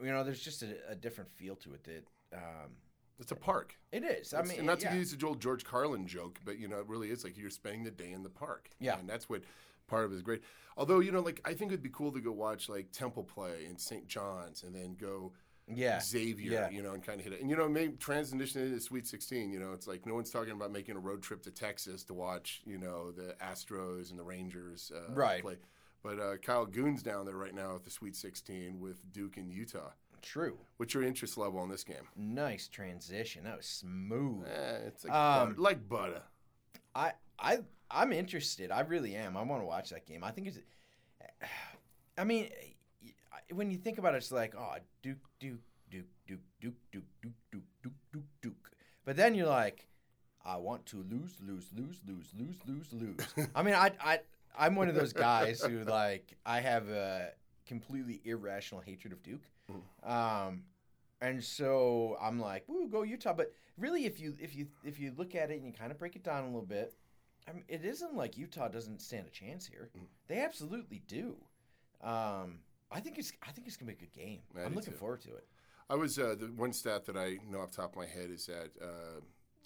you 0.00 0.06
know, 0.10 0.22
there's 0.24 0.40
just 0.40 0.62
a, 0.62 0.76
a 0.88 0.94
different 0.94 1.30
feel 1.30 1.56
to 1.56 1.74
it 1.74 1.84
that. 1.84 2.04
Um, 2.34 2.76
It's 3.18 3.30
a 3.32 3.36
park. 3.36 3.76
it 3.92 4.02
is. 4.04 4.32
I 4.32 4.38
It's- 4.40 4.48
mean, 4.50 4.58
and 4.58 4.66
not 4.66 4.80
to 4.80 4.86
yeah. 4.86 4.94
use 4.94 5.14
the 5.14 5.26
old 5.26 5.40
George 5.40 5.64
Carlin 5.64 6.06
joke, 6.06 6.40
but 6.44 6.58
you 6.58 6.66
know, 6.68 6.78
it 6.80 6.86
really 6.88 7.10
is 7.10 7.24
like 7.24 7.36
you're 7.36 7.50
spending 7.50 7.84
the 7.84 7.90
day 7.90 8.10
in 8.12 8.22
the 8.22 8.30
park. 8.30 8.70
Yeah. 8.80 8.98
and 8.98 9.08
that's 9.08 9.28
what 9.28 9.42
part 9.86 10.04
of 10.06 10.12
it 10.12 10.16
is 10.16 10.22
great. 10.22 10.42
Although 10.76 11.00
you 11.00 11.12
know, 11.12 11.20
like 11.20 11.40
I 11.44 11.52
think 11.54 11.70
it'd 11.72 11.82
be 11.82 11.90
cool 11.90 12.12
to 12.12 12.20
go 12.20 12.32
watch 12.32 12.68
like 12.68 12.90
Temple 12.92 13.24
play 13.24 13.66
in 13.66 13.76
St. 13.76 14.06
John's, 14.06 14.62
and 14.62 14.74
then 14.74 14.94
go 14.94 15.32
yeah, 15.68 16.00
Xavier, 16.00 16.52
yeah. 16.52 16.70
you 16.70 16.82
know, 16.82 16.92
and 16.92 17.02
kind 17.02 17.18
of 17.20 17.24
hit 17.24 17.32
it. 17.34 17.40
And 17.40 17.48
you 17.50 17.56
know, 17.56 17.68
maybe 17.68 17.94
transition 17.96 18.62
into 18.62 18.80
Sweet 18.80 19.06
16. 19.06 19.52
You 19.52 19.60
know, 19.60 19.72
it's 19.72 19.86
like 19.86 20.06
no 20.06 20.14
one's 20.14 20.30
talking 20.30 20.52
about 20.52 20.72
making 20.72 20.96
a 20.96 21.00
road 21.00 21.22
trip 21.22 21.42
to 21.44 21.50
Texas 21.50 22.02
to 22.04 22.14
watch, 22.14 22.62
you 22.64 22.78
know, 22.78 23.10
the 23.12 23.34
Astros 23.42 24.10
and 24.10 24.18
the 24.18 24.24
Rangers 24.24 24.90
uh, 24.94 25.12
Right. 25.12 25.42
play. 25.42 25.56
But 26.02 26.18
uh, 26.18 26.36
Kyle 26.38 26.66
Goon's 26.66 27.02
down 27.02 27.26
there 27.26 27.36
right 27.36 27.54
now 27.54 27.76
at 27.76 27.84
the 27.84 27.90
Sweet 27.90 28.16
16 28.16 28.80
with 28.80 29.00
Duke 29.12 29.36
and 29.36 29.52
Utah. 29.52 29.90
true. 30.20 30.58
What's 30.78 30.94
your 30.94 31.04
interest 31.04 31.36
level 31.38 31.60
on 31.60 31.68
this 31.68 31.84
game? 31.84 32.08
Nice 32.16 32.66
transition. 32.68 33.44
That 33.44 33.56
was 33.58 33.66
smooth. 33.66 34.46
Eh, 34.46 34.78
it's 34.88 35.04
like, 35.04 35.12
Um, 35.12 35.48
butter, 35.50 35.60
like 35.60 35.88
butter. 35.88 36.22
I 36.94 37.12
I 37.38 37.58
I'm 37.90 38.12
interested. 38.12 38.70
I 38.70 38.80
really 38.80 39.14
am. 39.14 39.36
I 39.36 39.42
want 39.42 39.62
to 39.62 39.66
watch 39.66 39.90
that 39.90 40.06
game. 40.06 40.24
I 40.24 40.30
think 40.32 40.48
it's. 40.48 40.58
I 42.18 42.24
mean, 42.24 42.48
when 43.52 43.70
you 43.70 43.78
think 43.78 43.98
about 43.98 44.14
it, 44.14 44.18
it's 44.18 44.32
like 44.32 44.54
oh 44.56 44.74
Duke 45.02 45.18
Duke 45.40 45.60
Duke 45.90 46.04
Duke 46.26 46.40
Duke 46.60 46.74
Duke 46.92 47.04
Duke 47.22 47.32
Duke 47.50 47.62
Duke 47.82 47.92
Duke 48.12 48.24
Duke. 48.40 48.70
But 49.04 49.16
then 49.16 49.34
you're 49.34 49.48
like, 49.48 49.88
I 50.44 50.56
want 50.56 50.86
to 50.86 51.04
lose 51.10 51.36
lose 51.46 51.68
lose 51.76 52.00
lose 52.06 52.32
lose 52.38 52.56
lose 52.66 52.92
lose. 52.92 53.48
I 53.54 53.62
mean, 53.62 53.74
I 53.74 53.92
I 54.00 54.20
I'm 54.56 54.76
one 54.76 54.88
of 54.88 54.94
those 54.94 55.12
guys 55.12 55.62
who 55.62 55.84
like 55.84 56.36
I 56.44 56.60
have 56.60 56.88
a 56.88 57.30
completely 57.66 58.20
irrational 58.24 58.82
hatred 58.82 59.12
of 59.12 59.22
Duke. 59.22 59.42
Um, 60.02 60.64
and 61.20 61.42
so 61.42 62.16
I'm 62.20 62.40
like, 62.40 62.64
"Woo, 62.68 62.88
go 62.88 63.02
Utah!" 63.02 63.32
But 63.32 63.52
really, 63.78 64.04
if 64.04 64.20
you 64.20 64.34
if 64.40 64.54
you 64.54 64.66
if 64.84 64.98
you 64.98 65.12
look 65.16 65.34
at 65.34 65.50
it 65.50 65.56
and 65.56 65.66
you 65.66 65.72
kind 65.72 65.92
of 65.92 65.98
break 65.98 66.16
it 66.16 66.24
down 66.24 66.42
a 66.42 66.46
little 66.46 66.62
bit, 66.62 66.94
I 67.48 67.52
mean, 67.52 67.64
it 67.68 67.84
isn't 67.84 68.14
like 68.14 68.36
Utah 68.36 68.68
doesn't 68.68 69.00
stand 69.00 69.26
a 69.26 69.30
chance 69.30 69.66
here. 69.66 69.90
Mm. 69.96 70.06
They 70.28 70.40
absolutely 70.40 71.02
do. 71.06 71.36
Um, 72.02 72.58
I 72.92 73.00
think 73.00 73.18
it's 73.18 73.32
I 73.46 73.50
think 73.52 73.66
it's 73.66 73.76
gonna 73.76 73.92
be 73.92 73.98
a 73.98 74.00
good 74.06 74.12
game. 74.12 74.40
I 74.56 74.62
I'm 74.62 74.74
looking 74.74 74.92
too. 74.92 74.98
forward 74.98 75.22
to 75.22 75.30
it. 75.34 75.46
I 75.90 75.94
was 75.94 76.18
uh, 76.18 76.34
the 76.38 76.46
one 76.46 76.72
stat 76.72 77.04
that 77.06 77.16
I 77.16 77.38
know 77.50 77.60
off 77.60 77.72
the 77.72 77.78
top 77.78 77.92
of 77.92 77.96
my 77.96 78.06
head 78.06 78.30
is 78.30 78.46
that 78.46 78.70
uh, 78.80 79.20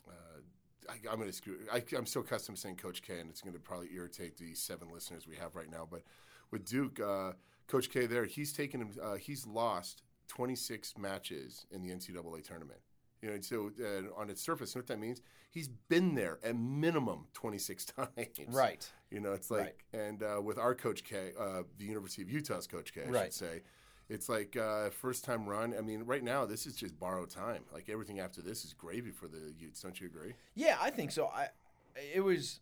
uh, 0.08 0.40
I, 0.88 0.94
I'm 1.10 1.18
going 1.18 1.28
to 1.28 1.32
screw. 1.32 1.56
I, 1.72 1.82
I'm 1.96 2.06
so 2.06 2.20
accustomed 2.20 2.56
to 2.56 2.62
saying 2.62 2.76
Coach 2.76 3.02
K, 3.02 3.20
and 3.20 3.30
it's 3.30 3.42
going 3.42 3.54
to 3.54 3.60
probably 3.60 3.88
irritate 3.94 4.36
the 4.36 4.54
seven 4.54 4.88
listeners 4.92 5.26
we 5.28 5.36
have 5.36 5.54
right 5.54 5.70
now. 5.70 5.86
But 5.88 6.02
with 6.50 6.64
Duke, 6.64 7.00
uh, 7.00 7.32
Coach 7.68 7.90
K, 7.90 8.06
there 8.06 8.24
he's 8.24 8.52
taken 8.52 8.80
him. 8.80 8.90
Uh, 9.00 9.14
he's 9.14 9.46
lost 9.46 10.02
26 10.28 10.98
matches 10.98 11.66
in 11.70 11.82
the 11.82 11.90
NCAA 11.90 12.44
tournament. 12.44 12.80
You 13.22 13.30
know, 13.30 13.40
so 13.40 13.70
uh, 13.80 14.20
on 14.20 14.28
its 14.30 14.42
surface, 14.42 14.74
you 14.74 14.80
know 14.80 14.82
what 14.82 14.88
that 14.88 14.98
means? 14.98 15.22
He's 15.50 15.68
been 15.68 16.14
there 16.14 16.38
at 16.44 16.56
minimum 16.56 17.26
26 17.32 17.84
times. 17.96 18.08
Right. 18.48 18.90
You 19.10 19.20
know, 19.20 19.32
it's 19.32 19.50
like, 19.50 19.84
and 19.92 20.22
uh, 20.22 20.40
with 20.42 20.58
our 20.58 20.74
Coach 20.74 21.04
K, 21.04 21.32
uh, 21.38 21.62
the 21.78 21.84
University 21.84 22.22
of 22.22 22.30
Utah's 22.30 22.66
Coach 22.66 22.92
K, 22.92 23.02
I 23.06 23.08
Right. 23.08 23.24
should 23.24 23.34
say, 23.34 23.62
it's 24.08 24.28
like 24.28 24.56
uh, 24.56 24.90
first 24.90 25.24
time 25.24 25.46
run. 25.48 25.74
I 25.76 25.80
mean, 25.80 26.02
right 26.04 26.22
now 26.22 26.44
this 26.44 26.66
is 26.66 26.74
just 26.76 26.98
borrowed 26.98 27.30
time. 27.30 27.62
Like 27.72 27.88
everything 27.88 28.18
after 28.20 28.42
this 28.42 28.64
is 28.64 28.72
gravy 28.72 29.10
for 29.12 29.28
the 29.28 29.52
Utes. 29.58 29.80
Don't 29.80 30.00
you 30.00 30.06
agree? 30.06 30.34
Yeah, 30.54 30.76
I 30.80 30.90
think 30.90 31.10
so. 31.12 31.26
I 31.26 31.48
it 32.14 32.20
was 32.20 32.60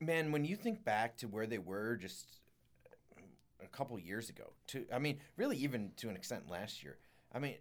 man 0.00 0.32
when 0.32 0.44
you 0.44 0.56
think 0.56 0.84
back 0.84 1.16
to 1.18 1.26
where 1.28 1.46
they 1.46 1.58
were 1.58 1.96
just 1.96 2.40
a 3.62 3.66
couple 3.68 3.98
years 3.98 4.28
ago. 4.28 4.52
To 4.68 4.84
I 4.92 4.98
mean, 4.98 5.18
really 5.36 5.56
even 5.58 5.92
to 5.96 6.08
an 6.08 6.16
extent 6.16 6.48
last 6.50 6.82
year. 6.84 6.98
I 7.32 7.38
mean, 7.38 7.54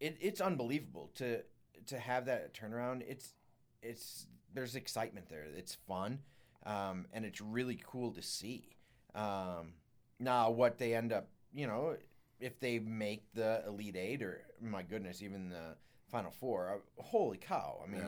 it, 0.00 0.16
it's 0.20 0.40
unbelievable 0.40 1.10
to 1.16 1.42
to 1.86 1.98
have 1.98 2.26
that 2.26 2.54
turnaround. 2.54 3.02
It's 3.08 3.34
it's 3.82 4.26
there's 4.52 4.76
excitement 4.76 5.28
there. 5.28 5.44
It's 5.56 5.74
fun, 5.74 6.20
um, 6.66 7.06
and 7.12 7.24
it's 7.24 7.40
really 7.40 7.78
cool 7.84 8.12
to 8.12 8.22
see. 8.22 8.76
Um, 9.14 9.74
now, 10.18 10.50
what 10.50 10.78
they 10.78 10.94
end 10.94 11.12
up, 11.12 11.28
you 11.52 11.66
know, 11.66 11.96
if 12.40 12.58
they 12.60 12.78
make 12.78 13.24
the 13.34 13.62
Elite 13.66 13.96
Eight 13.96 14.22
or 14.22 14.42
my 14.60 14.82
goodness, 14.82 15.22
even 15.22 15.48
the 15.48 15.76
Final 16.10 16.30
Four, 16.30 16.80
uh, 16.98 17.02
holy 17.02 17.38
cow! 17.38 17.80
I 17.82 17.90
mean, 17.90 18.02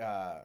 uh, 0.00 0.40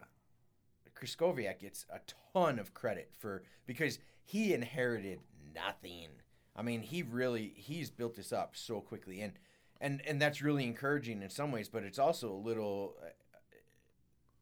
Krystkowiak 0.96 1.60
gets 1.60 1.86
a 1.92 2.00
ton 2.34 2.60
of 2.60 2.74
credit 2.74 3.12
for 3.18 3.44
because 3.66 4.00
he 4.24 4.54
inherited 4.54 5.20
nothing. 5.54 6.10
I 6.56 6.62
mean, 6.62 6.82
he 6.82 7.04
really 7.04 7.54
he's 7.56 7.90
built 7.90 8.16
this 8.16 8.32
up 8.32 8.56
so 8.56 8.82
quickly, 8.82 9.22
and 9.22 9.34
and 9.80 10.02
and 10.06 10.22
that's 10.22 10.42
really 10.42 10.64
encouraging 10.64 11.22
in 11.22 11.30
some 11.30 11.52
ways. 11.52 11.70
But 11.70 11.84
it's 11.84 12.00
also 12.00 12.32
a 12.32 12.36
little. 12.36 12.96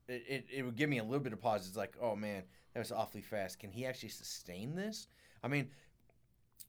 It, 0.09 0.23
it, 0.27 0.45
it 0.57 0.63
would 0.63 0.75
give 0.75 0.89
me 0.89 0.97
a 0.97 1.03
little 1.03 1.19
bit 1.19 1.33
of 1.33 1.39
pause. 1.41 1.67
It's 1.67 1.77
like, 1.77 1.95
oh 2.01 2.15
man, 2.15 2.43
that 2.73 2.79
was 2.79 2.91
awfully 2.91 3.21
fast. 3.21 3.59
Can 3.59 3.71
he 3.71 3.85
actually 3.85 4.09
sustain 4.09 4.75
this? 4.75 5.07
I 5.43 5.47
mean, 5.47 5.69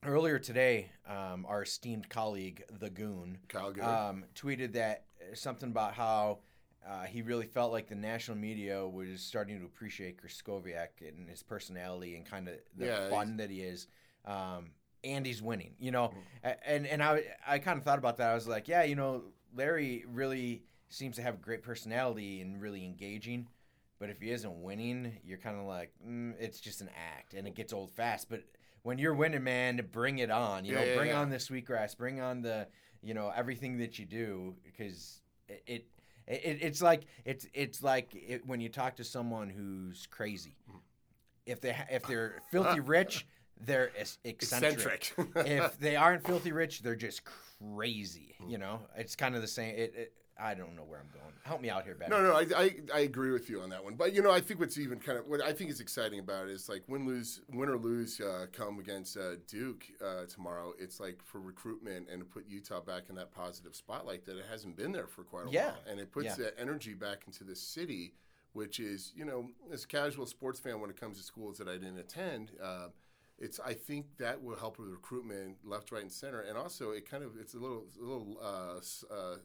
earlier 0.05 0.39
today, 0.39 0.91
um, 1.09 1.45
our 1.49 1.63
esteemed 1.63 2.09
colleague, 2.09 2.63
the 2.81 2.91
Goon, 2.91 3.39
um, 3.85 4.25
tweeted 4.35 4.73
that 4.75 5.05
uh, 5.21 5.35
something 5.35 5.71
about 5.71 5.95
how 5.95 6.39
uh, 6.89 7.05
he 7.05 7.23
really 7.23 7.47
felt 7.47 7.73
like 7.73 7.89
the 7.89 7.95
national 7.95 8.37
media 8.37 8.87
was 8.87 9.21
starting 9.21 9.59
to 9.59 9.65
appreciate 9.67 10.17
Krystkowiak 10.23 11.07
and 11.07 11.29
his 11.29 11.43
personality 11.43 12.17
and 12.17 12.25
kind 12.25 12.49
of 12.49 12.55
the 12.77 12.87
Yeah, 12.87 13.09
fun 13.11 13.37
that 13.39 13.51
he 13.51 13.61
is. 13.63 13.87
Um, 14.25 14.71
and 15.03 15.25
he's 15.25 15.41
winning, 15.43 15.75
you 15.79 15.91
know. 15.91 16.13
A- 16.45 16.69
And 16.69 16.87
and 16.87 17.03
I 17.03 17.23
I 17.47 17.59
kind 17.59 17.79
of 17.79 17.85
thought 17.85 17.99
about 17.99 18.19
that. 18.19 18.31
I 18.31 18.35
was 18.35 18.47
like, 18.47 18.69
yeah, 18.69 18.83
you 18.83 18.95
know, 18.97 19.23
Larry 19.55 20.05
really 20.07 20.63
seems 20.91 21.17
to 21.17 21.23
have 21.23 21.35
a 21.35 21.39
great 21.39 21.63
personality 21.63 22.41
and 22.41 22.61
really 22.61 22.85
engaging. 22.85 23.49
But 23.99 24.11
if 24.11 24.21
he 24.21 24.31
isn't 24.31 24.63
winning, 24.63 25.19
you're 25.25 25.39
kind 25.39 25.59
of 25.59 25.67
like, 25.67 25.93
mm, 26.07 26.35
it's 26.39 26.61
just 26.61 26.81
an 26.81 26.91
act, 27.17 27.35
and 27.35 27.47
it 27.47 27.55
gets 27.55 27.73
old 27.73 27.91
fast. 27.91 28.29
But 28.31 28.45
when 28.83 28.99
you're 28.99 29.15
winning, 29.15 29.45
man, 29.45 29.87
bring 29.93 30.19
it 30.19 30.31
on. 30.31 30.65
You 30.65 30.73
Yeah, 30.73 30.81
know, 30.81 30.87
yeah, 30.87 30.97
bring 30.97 31.09
yeah. 31.11 31.21
on 31.21 31.31
the 31.31 31.39
sweetgrass, 31.39 31.95
bring 31.95 32.21
on 32.21 32.43
the, 32.43 32.67
you 33.03 33.15
know, 33.15 33.31
everything 33.35 33.79
that 33.79 33.99
you 33.99 34.07
do 34.07 34.55
because 34.65 35.23
it. 35.49 35.63
it 35.67 35.87
it, 36.27 36.59
it's 36.61 36.81
like 36.81 37.07
it's 37.25 37.47
it's 37.55 37.83
like 37.83 38.11
it, 38.15 38.47
when 38.47 38.61
you 38.61 38.69
talk 38.69 38.97
to 38.97 39.05
someone 39.05 39.49
who's 39.51 40.07
crazy. 40.07 40.55
If 41.45 41.61
they 41.61 41.73
ha- 41.73 41.87
if 41.91 42.05
they're 42.05 42.37
filthy 42.53 42.79
rich, 42.81 43.27
they're 43.61 43.91
eccentric. 44.25 45.13
Eccentric. 45.19 45.33
if 45.47 45.79
they 45.79 45.97
aren't 45.97 46.25
filthy 46.25 46.53
rich, 46.53 46.83
they're 46.83 46.95
just 46.95 47.23
crazy. 47.25 48.37
You 48.47 48.59
know, 48.59 48.81
it's 48.97 49.17
kind 49.17 49.35
of 49.35 49.43
the 49.43 49.49
same. 49.49 49.75
It, 49.75 49.95
it 49.97 50.13
I 50.41 50.55
don't 50.55 50.75
know 50.75 50.83
where 50.83 50.99
I'm 51.01 51.09
going. 51.13 51.33
Help 51.45 51.61
me 51.61 51.71
out 51.71 51.85
here, 51.85 51.95
Ben. 51.95 52.11
No, 52.11 52.23
no, 52.23 52.35
I, 52.35 52.47
I, 52.57 52.71
I 52.95 53.01
agree 53.01 53.31
with 53.31 53.51
you 53.51 53.61
on 53.61 53.71
that 53.71 53.83
one. 53.85 53.95
But 53.95 54.15
you 54.15 54.23
know, 54.23 54.31
I 54.31 54.41
think 54.41 54.61
what's 54.61 54.79
even 54.79 54.99
kind 54.99 55.19
of 55.19 55.27
what 55.27 55.43
I 55.43 55.53
think 55.53 55.71
is 55.71 55.81
exciting 55.81 56.19
about 56.21 56.49
it 56.49 56.53
is 56.53 56.69
like 56.69 56.83
win 56.89 57.07
lose 57.07 57.41
win 57.53 57.69
or 57.69 57.77
lose 57.77 58.21
uh, 58.21 58.47
come 58.53 58.79
against 58.79 59.17
uh, 59.17 59.37
Duke 59.47 59.85
uh, 60.05 60.27
tomorrow. 60.27 60.73
It's 60.79 61.01
like 61.01 61.23
for 61.25 61.41
recruitment 61.41 62.09
and 62.11 62.21
to 62.21 62.25
put 62.25 62.47
Utah 62.49 62.81
back 62.81 63.05
in 63.09 63.15
that 63.17 63.33
positive 63.33 63.75
spotlight 63.75 64.25
that 64.27 64.37
it 64.39 64.45
hasn't 64.51 64.77
been 64.77 64.93
there 64.93 65.07
for 65.07 65.23
quite 65.25 65.47
a 65.47 65.51
Yeah. 65.51 65.67
while, 65.73 65.79
and 65.91 66.01
it 66.01 66.13
puts 66.13 66.27
Yeah. 66.27 66.37
that 66.45 66.55
energy 66.59 66.95
back 66.95 67.25
into 67.27 67.45
the 67.45 67.57
city, 67.57 68.15
which 68.53 68.81
is 68.81 69.13
you 69.15 69.25
know 69.25 69.51
as 69.73 69.85
a 69.85 69.89
casual 69.89 70.27
sports 70.27 70.59
fan 70.61 70.81
when 70.81 70.91
it 70.91 70.99
comes 71.01 71.19
to 71.19 71.23
schools 71.25 71.59
that 71.59 71.69
I 71.69 71.73
didn't 71.75 71.99
attend. 71.99 72.53
Uh, 72.63 72.89
it's 73.39 73.59
I 73.59 73.73
think 73.73 74.19
that 74.19 74.43
will 74.43 74.57
help 74.57 74.79
with 74.79 74.89
recruitment 74.91 75.57
left, 75.65 75.91
right, 75.93 76.03
and 76.03 76.13
center, 76.13 76.41
and 76.43 76.59
also 76.59 76.91
it 76.91 77.09
kind 77.11 77.25
of 77.25 77.33
it's 77.41 77.55
a 77.55 77.59
little 77.59 77.87
a 77.99 78.03
little 78.05 78.39
uh, 78.43 79.15
uh, 79.15 79.37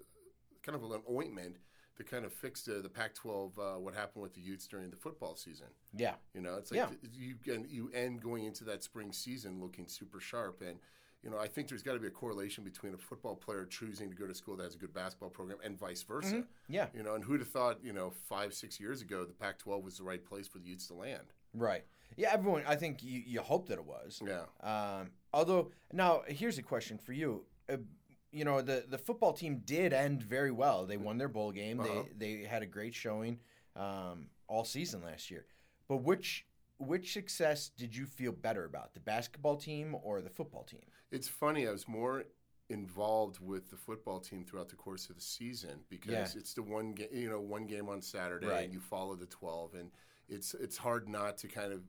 kind 0.65 0.75
of 0.75 0.84
an 0.91 1.01
ointment 1.12 1.57
to 1.98 2.03
kind 2.03 2.25
of 2.25 2.34
fix 2.34 2.63
the, 2.63 2.81
the 2.81 2.89
Pac-12 2.89 3.57
uh, 3.57 3.79
what 3.79 3.93
happened 3.93 4.22
with 4.24 4.34
the 4.34 4.41
Utes 4.41 4.67
during 4.67 4.89
the 4.89 4.98
football 4.98 5.36
season. 5.36 5.67
Yeah, 5.95 6.15
You 6.34 6.41
know, 6.41 6.55
it's 6.55 6.72
like 6.72 6.79
Yeah. 6.79 6.88
th- 6.88 7.13
you 7.13 7.36
and 7.53 7.65
you 7.69 7.89
end 7.93 8.22
going 8.22 8.43
into 8.45 8.63
that 8.65 8.84
spring 8.84 9.13
season 9.13 9.62
looking 9.62 9.88
super 9.88 10.19
sharp, 10.19 10.62
and 10.62 10.77
you 11.24 11.29
know 11.29 11.38
I 11.38 11.48
think 11.48 11.69
there's 11.69 11.84
got 11.84 11.93
to 11.93 12.00
be 12.00 12.07
a 12.07 12.12
correlation 12.12 12.63
between 12.65 12.93
a 12.93 12.98
football 12.98 13.36
player 13.36 13.65
choosing 13.65 14.10
to 14.10 14.15
go 14.15 14.27
to 14.27 14.36
school 14.36 14.57
that 14.57 14.63
has 14.63 14.75
a 14.75 14.77
good 14.77 14.93
basketball 14.93 15.29
program 15.29 15.57
and 15.63 15.77
vice 15.79 16.03
versa. 16.03 16.43
yeah, 16.67 16.88
You 16.93 17.03
know, 17.03 17.15
and 17.15 17.24
who'd 17.24 17.39
have 17.39 17.50
thought 17.50 17.79
you 17.84 17.93
know 17.93 18.12
five 18.27 18.53
six 18.53 18.77
years 18.79 19.01
ago 19.01 19.24
the 19.24 19.34
Pac-12 19.34 19.81
was 19.84 19.98
the 19.98 20.03
right 20.03 20.24
place 20.24 20.48
for 20.50 20.57
the 20.60 20.67
Utes 20.67 20.88
to 20.88 20.93
land? 20.95 21.27
right. 21.53 21.86
Yeah, 22.17 22.29
everyone. 22.31 22.63
I 22.67 22.75
think 22.77 23.03
you, 23.03 23.22
you 23.25 23.41
hope 23.41 23.67
that 23.69 23.77
it 23.77 23.86
was. 23.86 24.22
Yeah. 24.25 24.43
Um, 24.62 25.12
although 25.34 25.72
now 25.91 26.22
here's 26.27 26.57
a 26.57 26.62
question 26.62 26.98
for 26.98 27.12
you. 27.13 27.43
Uh, 27.67 27.77
you 28.36 28.44
know 28.46 28.62
the 28.62 28.84
the 28.89 28.98
football 28.98 29.34
team 29.34 29.62
did 29.65 29.94
end 29.94 30.22
very 30.22 30.51
well. 30.51 30.86
They 30.86 30.98
won 30.98 31.18
their 31.18 31.30
bowl 31.30 31.51
game. 31.51 31.80
Uh-huh. 31.80 32.04
They 32.18 32.38
they 32.42 32.44
had 32.44 32.62
a 32.62 32.65
great 32.77 32.94
showing 32.94 33.39
um, 33.75 34.27
all 34.48 34.65
season 34.65 35.01
last 35.04 35.32
year. 35.32 35.46
But 35.88 35.98
which 35.98 36.46
which 36.77 37.13
success 37.13 37.70
did 37.70 37.96
you 37.96 38.06
feel 38.06 38.34
better 38.34 38.65
about, 38.65 38.94
the 38.94 39.00
basketball 39.00 39.56
team 39.56 39.96
or 40.04 40.22
the 40.22 40.30
football 40.30 40.63
team? 40.63 40.82
It's 41.12 41.30
funny. 41.30 41.68
I 41.68 41.72
was 41.72 41.88
more 41.88 42.25
involved 42.70 43.39
with 43.39 43.70
the 43.70 43.77
football 43.77 44.20
team 44.20 44.44
throughout 44.44 44.68
the 44.70 44.75
course 44.75 45.10
of 45.10 45.15
the 45.15 45.22
season 45.22 45.80
because 45.89 46.34
Yeah. 46.36 46.39
it's 46.39 46.54
the 46.54 46.63
one 46.63 46.94
game, 46.94 47.10
you 47.13 47.30
know, 47.30 47.39
one 47.39 47.68
game 47.68 47.88
on 47.88 48.01
Saturday, 48.01 48.48
Right. 48.48 48.65
and 48.65 48.74
you 48.74 48.80
follow 48.82 49.15
the 49.15 49.27
twelve, 49.27 49.75
and 49.75 49.92
it's 50.27 50.54
it's 50.56 50.77
hard 50.77 51.08
not 51.08 51.38
to 51.39 51.48
kind 51.48 51.72
of. 51.72 51.82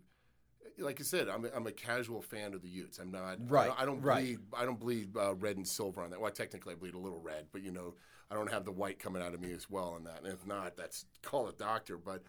Like 0.79 1.01
I 1.01 1.05
said, 1.05 1.29
I'm 1.29 1.45
a, 1.45 1.49
I'm 1.55 1.67
a 1.67 1.73
casual 1.73 2.21
fan 2.21 2.53
of 2.55 2.63
the 2.63 2.69
Utes. 2.69 2.99
I'm 2.99 3.11
not. 3.11 3.39
Right, 3.49 3.65
I 3.65 3.67
don't, 3.67 3.79
I 3.81 3.85
don't 3.87 4.01
right. 4.03 4.25
bleed. 4.25 4.39
I 4.57 4.65
don't 4.65 4.79
bleed 4.81 5.17
uh, 5.17 5.35
red 5.37 5.57
and 5.57 5.67
silver 5.67 6.03
on 6.03 6.11
that. 6.11 6.21
Well, 6.21 6.31
technically, 6.31 6.75
I 6.75 6.77
bleed 6.77 6.95
a 6.95 6.99
little 6.99 7.21
red, 7.21 7.47
but 7.53 7.63
you 7.63 7.73
know, 7.73 7.95
I 8.31 8.35
don't 8.35 8.51
have 8.53 8.65
the 8.65 8.73
white 8.73 8.99
coming 8.99 9.23
out 9.23 9.35
of 9.35 9.41
me 9.41 9.53
as 9.53 9.71
well 9.71 9.91
on 9.95 10.05
that. 10.05 10.23
And 10.23 10.33
if 10.33 10.47
not, 10.47 10.77
that's 10.77 11.07
call 11.23 11.49
a 11.49 11.53
doctor. 11.53 11.97
But 11.97 12.23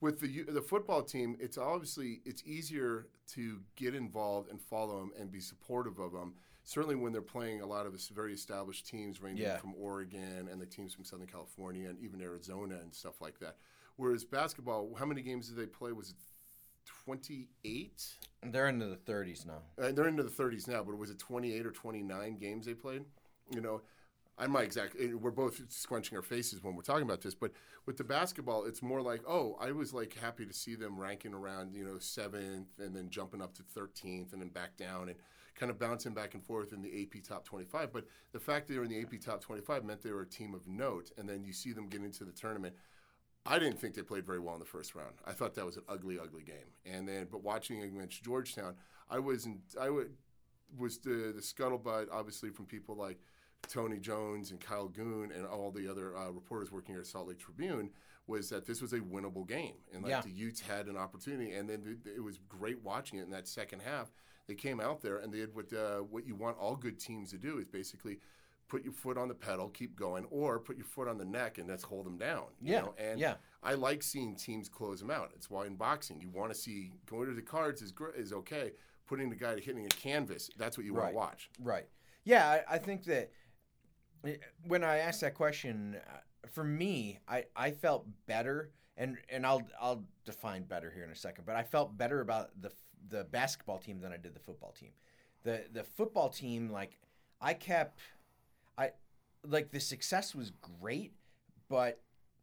with 0.00 0.20
the 0.20 0.44
the 0.44 0.62
football 0.62 1.02
team, 1.02 1.36
it's 1.38 1.58
obviously 1.58 2.20
it's 2.24 2.42
easier 2.46 3.08
to 3.34 3.60
get 3.76 3.94
involved 3.94 4.50
and 4.50 4.60
follow 4.60 4.98
them 5.00 5.12
and 5.18 5.30
be 5.30 5.40
supportive 5.40 5.98
of 5.98 6.12
them. 6.12 6.34
Certainly 6.64 6.96
when 6.96 7.12
they're 7.12 7.22
playing 7.22 7.62
a 7.62 7.66
lot 7.66 7.86
of 7.86 7.94
very 8.14 8.32
established 8.32 8.86
teams, 8.86 9.20
ranging 9.20 9.46
Yeah. 9.46 9.56
from 9.56 9.74
Oregon 9.78 10.48
and 10.50 10.60
the 10.60 10.66
teams 10.66 10.94
from 10.94 11.04
Southern 11.04 11.26
California 11.26 11.88
and 11.88 11.98
even 11.98 12.20
Arizona 12.20 12.76
and 12.82 12.94
stuff 12.94 13.20
like 13.20 13.38
that. 13.40 13.56
Whereas 13.96 14.24
basketball, 14.24 14.94
how 14.98 15.04
many 15.06 15.20
games 15.22 15.48
did 15.48 15.56
they 15.56 15.66
play? 15.66 15.92
Was 15.92 16.10
it 16.10 16.16
twenty 17.10 17.48
eight? 17.64 18.04
They're 18.40 18.68
into 18.68 18.86
the 18.86 18.94
30s 18.94 19.44
now. 19.44 19.62
Uh, 19.82 19.90
they're 19.90 20.06
into 20.06 20.22
the 20.22 20.30
30s 20.30 20.68
now, 20.68 20.84
but 20.84 20.96
was 20.96 21.10
it 21.10 21.18
28 21.18 21.66
or 21.66 21.72
29 21.72 22.36
games 22.38 22.66
they 22.66 22.74
played? 22.74 23.04
You 23.52 23.60
know, 23.60 23.82
I'm 24.38 24.52
not 24.52 24.62
exactly. 24.62 25.12
We're 25.12 25.32
both 25.32 25.60
scrunching 25.70 26.16
our 26.16 26.22
faces 26.22 26.62
when 26.62 26.76
we're 26.76 26.82
talking 26.82 27.02
about 27.02 27.20
this, 27.20 27.34
but 27.34 27.50
with 27.84 27.96
the 27.96 28.04
basketball, 28.04 28.64
it's 28.64 28.80
more 28.80 29.02
like, 29.02 29.22
oh, 29.26 29.56
I 29.60 29.72
was 29.72 29.92
like 29.92 30.16
happy 30.22 30.46
to 30.46 30.52
see 30.52 30.76
them 30.76 31.00
ranking 31.00 31.34
around, 31.34 31.74
you 31.74 31.84
know, 31.84 31.98
seventh 31.98 32.68
and 32.78 32.94
then 32.94 33.10
jumping 33.10 33.42
up 33.42 33.54
to 33.54 33.64
13th 33.64 34.32
and 34.32 34.40
then 34.40 34.50
back 34.50 34.76
down 34.76 35.08
and 35.08 35.18
kind 35.56 35.70
of 35.70 35.80
bouncing 35.80 36.14
back 36.14 36.34
and 36.34 36.42
forth 36.44 36.72
in 36.72 36.80
the 36.80 37.02
AP 37.02 37.24
top 37.24 37.44
25. 37.44 37.92
But 37.92 38.04
the 38.30 38.38
fact 38.38 38.68
that 38.68 38.74
they 38.74 38.78
were 38.78 38.84
in 38.84 38.90
the 38.90 39.00
AP 39.00 39.20
top 39.20 39.40
25 39.40 39.84
meant 39.84 40.00
they 40.00 40.12
were 40.12 40.22
a 40.22 40.26
team 40.26 40.54
of 40.54 40.68
note, 40.68 41.10
and 41.18 41.28
then 41.28 41.42
you 41.42 41.52
see 41.52 41.72
them 41.72 41.88
get 41.88 42.02
into 42.02 42.22
the 42.24 42.30
tournament. 42.30 42.76
I 43.46 43.58
didn't 43.58 43.78
think 43.80 43.94
they 43.94 44.02
played 44.02 44.26
very 44.26 44.38
well 44.38 44.54
in 44.54 44.60
the 44.60 44.66
first 44.66 44.94
round. 44.94 45.14
I 45.26 45.32
thought 45.32 45.54
that 45.54 45.64
was 45.64 45.76
an 45.76 45.84
ugly, 45.88 46.18
ugly 46.18 46.42
game. 46.42 46.68
And 46.84 47.08
then, 47.08 47.26
but 47.30 47.42
watching 47.42 47.82
against 47.82 48.22
Georgetown, 48.22 48.74
I 49.08 49.18
wasn't. 49.18 49.60
I 49.80 49.90
would 49.90 50.12
was 50.78 50.98
the 50.98 51.32
the 51.34 51.40
scuttlebutt, 51.42 52.06
obviously 52.12 52.50
from 52.50 52.66
people 52.66 52.94
like 52.96 53.18
Tony 53.68 53.98
Jones 53.98 54.50
and 54.50 54.60
Kyle 54.60 54.88
Goon 54.88 55.32
and 55.32 55.46
all 55.46 55.70
the 55.70 55.88
other 55.90 56.16
uh, 56.16 56.30
reporters 56.30 56.70
working 56.70 56.94
here 56.94 57.00
at 57.00 57.06
Salt 57.06 57.28
Lake 57.28 57.38
Tribune 57.38 57.90
was 58.26 58.48
that 58.50 58.66
this 58.66 58.80
was 58.80 58.92
a 58.92 59.00
winnable 59.00 59.48
game, 59.48 59.74
and 59.92 60.02
like 60.04 60.10
Yeah. 60.10 60.20
the 60.20 60.30
Utes 60.30 60.60
had 60.60 60.86
an 60.86 60.96
opportunity, 60.96 61.52
and 61.54 61.68
then 61.68 61.98
it, 62.04 62.16
it 62.16 62.20
was 62.20 62.38
great 62.48 62.80
watching 62.84 63.18
it 63.18 63.22
in 63.22 63.30
that 63.30 63.48
second 63.48 63.80
half. 63.80 64.12
They 64.46 64.54
came 64.54 64.80
out 64.80 65.00
there 65.00 65.18
and 65.18 65.32
they 65.32 65.38
did 65.38 65.54
what 65.54 65.72
uh, 65.72 65.98
what 65.98 66.26
you 66.26 66.34
want 66.36 66.58
all 66.58 66.76
good 66.76 66.98
teams 67.00 67.30
to 67.30 67.38
do 67.38 67.58
is 67.58 67.66
basically 67.66 68.18
put 68.70 68.84
your 68.84 68.92
foot 68.92 69.18
on 69.18 69.28
the 69.28 69.34
pedal, 69.34 69.68
keep 69.68 69.96
going, 69.96 70.24
or 70.30 70.58
put 70.58 70.76
your 70.76 70.86
foot 70.86 71.08
on 71.08 71.18
the 71.18 71.24
neck 71.24 71.58
and 71.58 71.68
let's 71.68 71.82
hold 71.82 72.06
them 72.06 72.16
down. 72.16 72.44
you 72.62 72.72
Yeah, 72.72 72.80
know? 72.82 72.94
and 72.96 73.20
yeah. 73.20 73.34
I 73.62 73.74
like 73.74 74.02
seeing 74.02 74.34
teams 74.36 74.68
close 74.68 75.00
them 75.00 75.10
out. 75.10 75.32
It's 75.34 75.50
why 75.50 75.66
in 75.66 75.74
boxing 75.74 76.20
you 76.20 76.30
want 76.30 76.52
to 76.52 76.58
see 76.58 76.92
going 77.06 77.28
to 77.28 77.34
the 77.34 77.42
cards 77.42 77.82
is 77.82 77.92
is 78.16 78.32
okay. 78.32 78.72
Putting 79.06 79.28
the 79.28 79.36
guy 79.36 79.56
to 79.56 79.60
hitting 79.60 79.84
a 79.84 79.88
canvas, 79.88 80.48
that's 80.56 80.78
what 80.78 80.86
you 80.86 80.94
want 80.94 81.08
to 81.10 81.16
watch. 81.16 81.50
Right. 81.60 81.86
Yeah, 82.24 82.48
I, 82.48 82.76
I 82.76 82.78
think 82.78 83.04
that 83.04 83.32
eh, 84.24 84.36
when 84.64 84.84
I 84.84 84.98
asked 84.98 85.20
that 85.22 85.34
question, 85.34 85.96
uh, 86.06 86.18
for 86.52 86.62
me, 86.62 87.18
I, 87.26 87.44
I 87.56 87.72
felt 87.72 88.06
better, 88.26 88.70
and, 88.96 89.18
and 89.28 89.44
I'll 89.44 89.66
I'll 89.80 90.04
define 90.24 90.62
better 90.62 90.90
here 90.90 91.02
in 91.04 91.10
a 91.10 91.16
second. 91.16 91.44
But 91.44 91.56
I 91.56 91.64
felt 91.64 91.98
better 91.98 92.20
about 92.20 92.50
the 92.60 92.70
the 93.08 93.24
basketball 93.24 93.78
team 93.78 94.00
than 94.00 94.12
I 94.12 94.16
did 94.16 94.32
the 94.34 94.40
football 94.40 94.72
team. 94.78 94.90
The 95.42 95.64
the 95.72 95.82
football 95.82 96.28
team, 96.28 96.70
like 96.70 96.96
I 97.40 97.54
kept, 97.54 97.98
I 98.78 98.90
like 99.46 99.70
the 99.70 99.80
success 99.80 100.34
was 100.34 100.50
great, 100.80 101.12
but 101.68 102.00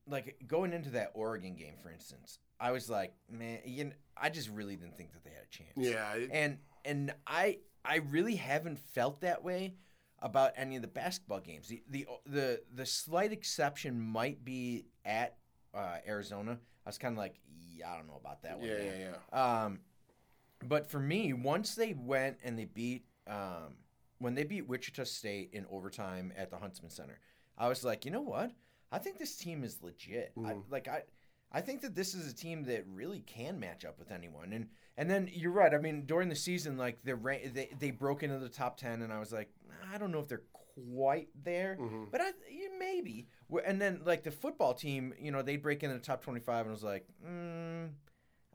like 0.07 0.37
going 0.47 0.73
into 0.73 0.91
that 0.91 1.11
Oregon 1.13 1.55
game, 1.55 1.73
for 1.81 1.91
instance, 1.91 2.39
I 2.59 2.71
was 2.71 2.89
like, 2.89 3.13
man, 3.29 3.59
you 3.65 3.85
know, 3.85 3.91
I 4.15 4.29
just 4.29 4.49
really 4.49 4.75
didn't 4.75 4.97
think 4.97 5.13
that 5.13 5.23
they 5.23 5.31
had 5.31 5.43
a 5.43 5.49
chance 5.49 5.71
Yeah, 5.75 6.13
it- 6.13 6.29
and 6.31 6.57
and 6.85 7.13
I 7.25 7.59
I 7.85 7.97
really 7.97 8.35
haven't 8.35 8.79
felt 8.79 9.21
that 9.21 9.43
way 9.43 9.75
about 10.19 10.51
any 10.55 10.75
of 10.75 10.81
the 10.81 10.87
basketball 10.87 11.39
games. 11.39 11.67
The 11.67 11.83
the 11.89 12.07
the 12.25 12.61
the 12.73 12.85
slight 12.85 13.31
exception 13.31 13.99
might 14.01 14.43
be 14.43 14.85
at 15.05 15.37
uh, 15.73 15.97
Arizona, 16.07 16.59
I 16.85 16.89
was 16.89 16.97
kind 16.97 17.13
of 17.13 17.17
like, 17.19 17.35
yeah, 17.75 17.91
I 17.91 17.97
don't 17.97 18.07
know 18.07 18.19
about 18.19 18.41
that 18.43 18.57
one. 18.57 18.67
Yeah, 18.67 18.77
man." 18.77 18.99
yeah, 18.99 19.07
yeah. 19.33 19.63
Um, 19.63 19.79
but 20.65 20.89
for 20.89 20.99
me, 20.99 21.33
once 21.33 21.75
they 21.75 21.93
went 21.93 22.37
and 22.43 22.57
they 22.57 22.65
beat, 22.65 23.03
um, 23.27 23.75
when 24.19 24.35
they 24.35 24.43
beat 24.43 24.67
Wichita 24.67 25.03
State 25.03 25.49
in 25.53 25.65
overtime 25.69 26.33
at 26.35 26.49
the 26.49 26.57
Huntsman 26.57 26.89
Center, 26.91 27.19
I 27.57 27.67
was 27.67 27.83
like, 27.83 28.05
you 28.05 28.11
know 28.11 28.21
what? 28.21 28.51
I 28.91 28.99
think 28.99 29.17
this 29.17 29.35
team 29.35 29.63
is 29.63 29.81
legit. 29.81 30.31
I, 30.37 30.53
Mhm. 30.53 30.63
like 30.69 30.87
I, 30.87 31.03
I 31.51 31.61
think 31.61 31.81
that 31.81 31.95
this 31.95 32.13
is 32.13 32.31
a 32.31 32.35
team 32.35 32.63
that 32.63 32.85
really 32.87 33.19
can 33.21 33.59
match 33.59 33.85
up 33.85 33.99
with 33.99 34.11
anyone. 34.11 34.53
And 34.53 34.69
and 34.97 35.09
then 35.09 35.29
you're 35.31 35.51
right. 35.51 35.73
I 35.73 35.77
mean, 35.77 36.05
during 36.05 36.29
the 36.29 36.35
season, 36.35 36.77
like 36.77 37.03
the 37.03 37.15
they 37.53 37.69
they 37.77 37.91
broke 37.91 38.23
into 38.23 38.39
the 38.39 38.49
top 38.49 38.77
ten, 38.77 39.01
and 39.01 39.11
I 39.13 39.19
was 39.19 39.31
like, 39.31 39.49
I 39.93 39.97
don't 39.97 40.11
know 40.11 40.19
if 40.19 40.27
they're 40.27 40.43
quite 40.73 41.29
there, 41.43 41.77
Mhm. 41.79 42.11
but 42.11 42.21
I 42.21 42.31
yeah, 42.49 42.69
maybe. 42.79 43.27
And 43.65 43.79
then 43.81 44.01
like 44.05 44.23
the 44.23 44.31
football 44.31 44.73
team, 44.73 45.13
you 45.19 45.31
know, 45.31 45.41
they 45.41 45.57
break 45.57 45.83
into 45.83 45.95
the 45.95 46.01
top 46.03 46.21
twenty 46.21 46.39
five, 46.39 46.61
and 46.65 46.69
I 46.69 46.73
was 46.73 46.83
like, 46.83 47.05
mm, 47.25 47.91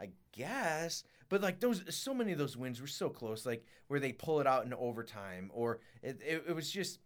I 0.01 0.11
guess. 0.33 1.05
But 1.33 1.41
like 1.41 1.61
those, 1.61 1.83
so 1.89 2.13
many 2.13 2.33
of 2.33 2.39
those 2.39 2.59
wins 2.59 2.79
were 2.79 2.87
so 2.87 3.09
close, 3.09 3.47
like 3.47 3.65
where 3.89 3.99
they 3.99 4.13
pull 4.13 4.41
it 4.41 4.47
out 4.47 4.67
in 4.67 4.75
overtime, 4.75 5.51
or 5.55 5.81
it, 6.03 6.21
it, 6.23 6.45
it 6.49 6.55
was 6.55 6.71
just, 6.71 6.99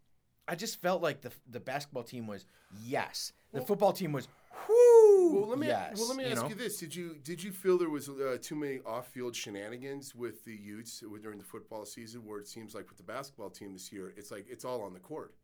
I 0.49 0.57
just 0.57 0.83
felt 0.83 1.01
like 1.01 1.21
the 1.21 1.31
the 1.49 1.61
basketball 1.61 2.03
team 2.03 2.27
was 2.27 2.45
yes, 2.85 3.33
the 3.53 3.59
Well- 3.59 3.67
football 3.67 3.93
team 3.93 4.11
was 4.11 4.27
whoo 4.69 5.33
Well, 5.41 5.49
let 5.51 5.59
me 5.61 5.69
yes. 5.69 5.97
well 5.97 6.09
let 6.09 6.17
me 6.17 6.25
you 6.25 6.31
ask 6.33 6.43
know? 6.43 6.49
you 6.49 6.57
this: 6.57 6.77
Did 6.79 6.93
you 6.97 7.15
did 7.23 7.41
you 7.41 7.53
feel 7.53 7.79
there 7.79 7.89
was 7.89 8.09
uh, 8.09 8.37
too 8.43 8.57
many 8.57 8.81
off-field 8.85 9.37
shenanigans 9.37 10.13
with 10.13 10.45
the 10.45 10.57
Utes 10.57 11.05
during 11.23 11.39
the 11.39 11.45
football 11.45 11.85
season, 11.85 12.25
where 12.27 12.41
it 12.41 12.49
seems 12.49 12.75
like 12.75 12.89
with 12.89 12.97
the 12.99 13.05
basketball 13.05 13.51
team 13.51 13.75
this 13.75 13.93
year, 13.93 14.13
it's 14.17 14.33
like 14.33 14.47
it's 14.49 14.65
all 14.65 14.83
on 14.83 14.93
the 14.93 14.99
court? 14.99 15.35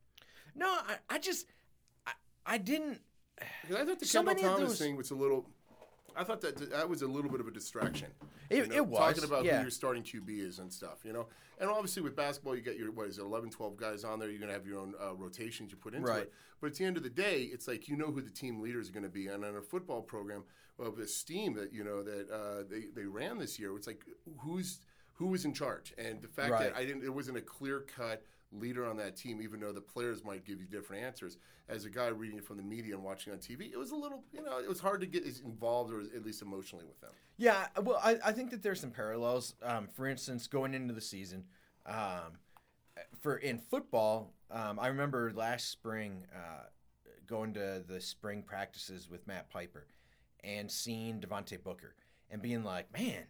No, 0.56 0.66
I, 0.66 0.96
I 1.08 1.18
just, 1.20 1.46
I, 2.04 2.12
I 2.44 2.58
didn't. 2.58 3.00
Because 3.62 3.76
I 3.80 3.84
thought 3.86 4.00
the 4.00 4.06
So 4.06 4.24
Kendal 4.24 4.42
Thompson 4.42 4.66
those- 4.66 4.78
thing 4.80 4.96
was 4.96 5.12
a 5.12 5.14
little. 5.14 5.46
I 6.16 6.24
thought 6.24 6.40
that 6.42 6.70
that 6.70 6.88
was 6.88 7.02
a 7.02 7.06
little 7.06 7.30
bit 7.30 7.40
of 7.40 7.46
a 7.46 7.50
distraction. 7.50 8.08
It- 8.50 8.56
you 8.56 8.66
know, 8.66 8.76
it 8.76 8.86
was, 8.86 8.98
talking 9.16 9.24
about 9.24 9.44
yeah. 9.44 9.56
who 9.56 9.62
your 9.62 9.70
starting 9.70 10.02
QB 10.02 10.28
is 10.28 10.58
and 10.58 10.72
stuff, 10.72 10.98
you 11.04 11.12
know. 11.12 11.26
And 11.58 11.70
obviously 11.70 12.02
with 12.02 12.14
basketball, 12.16 12.54
you 12.56 12.60
get 12.62 12.76
your 12.76 12.90
what 12.90 13.08
is 13.08 13.18
it, 13.18 13.22
11, 13.22 13.50
12 13.50 13.76
guys 13.76 14.04
on 14.04 14.18
there. 14.18 14.28
You're 14.30 14.40
gonna 14.40 14.52
have 14.52 14.66
your 14.66 14.78
own 14.78 14.94
uh, 15.02 15.14
rotations 15.14 15.70
you 15.70 15.78
put 15.78 15.94
into 15.94 16.08
Right. 16.08 16.22
it. 16.22 16.32
But 16.60 16.68
at 16.68 16.74
the 16.76 16.84
end 16.84 16.96
of 16.96 17.02
the 17.02 17.10
day, 17.10 17.42
it's 17.42 17.66
like 17.66 17.88
you 17.88 17.96
know 17.96 18.10
who 18.12 18.20
the 18.20 18.30
team 18.30 18.60
leaders 18.60 18.88
are 18.88 18.92
going 18.92 19.02
to 19.04 19.08
be. 19.08 19.26
And 19.26 19.44
on 19.44 19.56
a 19.56 19.62
football 19.62 20.00
program 20.02 20.44
of 20.78 20.96
the 20.96 21.06
steam 21.08 21.54
that 21.54 21.72
you 21.72 21.82
know 21.84 22.02
that 22.02 22.30
uh, 22.30 22.62
they 22.70 22.86
they 22.94 23.04
ran 23.06 23.38
this 23.38 23.58
year, 23.58 23.74
it's 23.76 23.86
like 23.86 24.04
who's 24.40 24.80
who 25.14 25.26
was 25.26 25.44
in 25.44 25.52
charge. 25.54 25.92
And 25.98 26.20
the 26.22 26.28
fact 26.28 26.50
Right. 26.52 26.72
that 26.72 26.76
I 26.76 26.84
didn't, 26.84 27.04
it 27.04 27.12
wasn't 27.14 27.36
a 27.38 27.42
clear 27.42 27.80
cut 27.80 28.24
leader 28.52 28.86
on 28.86 28.96
that 28.98 29.16
team, 29.16 29.40
even 29.42 29.60
though 29.60 29.72
the 29.72 29.80
players 29.80 30.24
might 30.24 30.44
give 30.44 30.60
you 30.60 30.66
different 30.66 31.02
answers. 31.02 31.38
As 31.68 31.84
a 31.84 31.90
guy 31.90 32.08
reading 32.08 32.38
it 32.38 32.44
from 32.44 32.56
the 32.58 32.62
media 32.62 32.94
and 32.94 33.02
watching 33.02 33.32
on 33.32 33.38
TV, 33.38 33.72
it 33.72 33.78
was 33.78 33.92
a 33.92 33.96
little, 33.96 34.24
you 34.32 34.42
know, 34.42 34.58
it 34.58 34.68
was 34.68 34.80
hard 34.80 35.00
to 35.00 35.06
get 35.06 35.26
as 35.26 35.40
involved 35.40 35.92
or 35.92 36.00
at 36.00 36.24
least 36.24 36.42
emotionally 36.42 36.84
with 36.84 37.00
them. 37.00 37.10
Yeah, 37.38 37.66
well, 37.82 38.00
I, 38.02 38.18
I 38.24 38.32
think 38.32 38.50
that 38.50 38.62
there's 38.62 38.80
some 38.80 38.90
parallels. 38.90 39.54
Um, 39.62 39.88
for 39.88 40.06
instance, 40.06 40.46
going 40.46 40.74
into 40.74 40.92
the 40.92 41.00
season, 41.00 41.44
um, 41.86 42.38
for 43.20 43.36
in 43.36 43.58
football, 43.58 44.32
um, 44.50 44.78
I 44.78 44.88
remember 44.88 45.32
last 45.34 45.70
spring 45.70 46.26
uh, 46.34 46.64
going 47.26 47.54
to 47.54 47.82
the 47.86 48.00
spring 48.00 48.42
practices 48.42 49.08
with 49.08 49.26
Matt 49.26 49.48
Piper 49.48 49.86
and 50.44 50.70
seeing 50.70 51.20
Devontae 51.20 51.62
Booker 51.62 51.94
and 52.30 52.42
being 52.42 52.64
like, 52.64 52.92
man, 52.92 53.24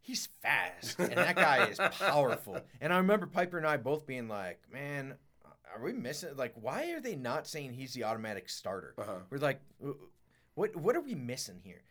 he's 0.00 0.28
fast 0.40 0.98
and 0.98 1.12
that 1.12 1.36
guy 1.36 1.66
is 1.66 1.78
powerful. 1.98 2.58
And 2.80 2.92
I 2.92 2.96
remember 2.96 3.26
Piper 3.26 3.58
and 3.58 3.66
I 3.66 3.76
both 3.76 4.06
being 4.06 4.28
like, 4.28 4.60
man, 4.72 5.14
are 5.74 5.82
we 5.82 5.92
missing? 5.92 6.30
Like, 6.36 6.54
why 6.54 6.92
are 6.92 7.00
they 7.00 7.14
not 7.14 7.46
saying 7.46 7.74
he's 7.74 7.94
the 7.94 8.04
automatic 8.04 8.48
starter? 8.48 8.94
Uh-huh. 8.98 9.18
We're 9.28 9.38
like, 9.38 9.60
what 10.54 10.74
what 10.76 10.96
are 10.96 11.00
we 11.00 11.14
missing 11.14 11.60
here? 11.62 11.82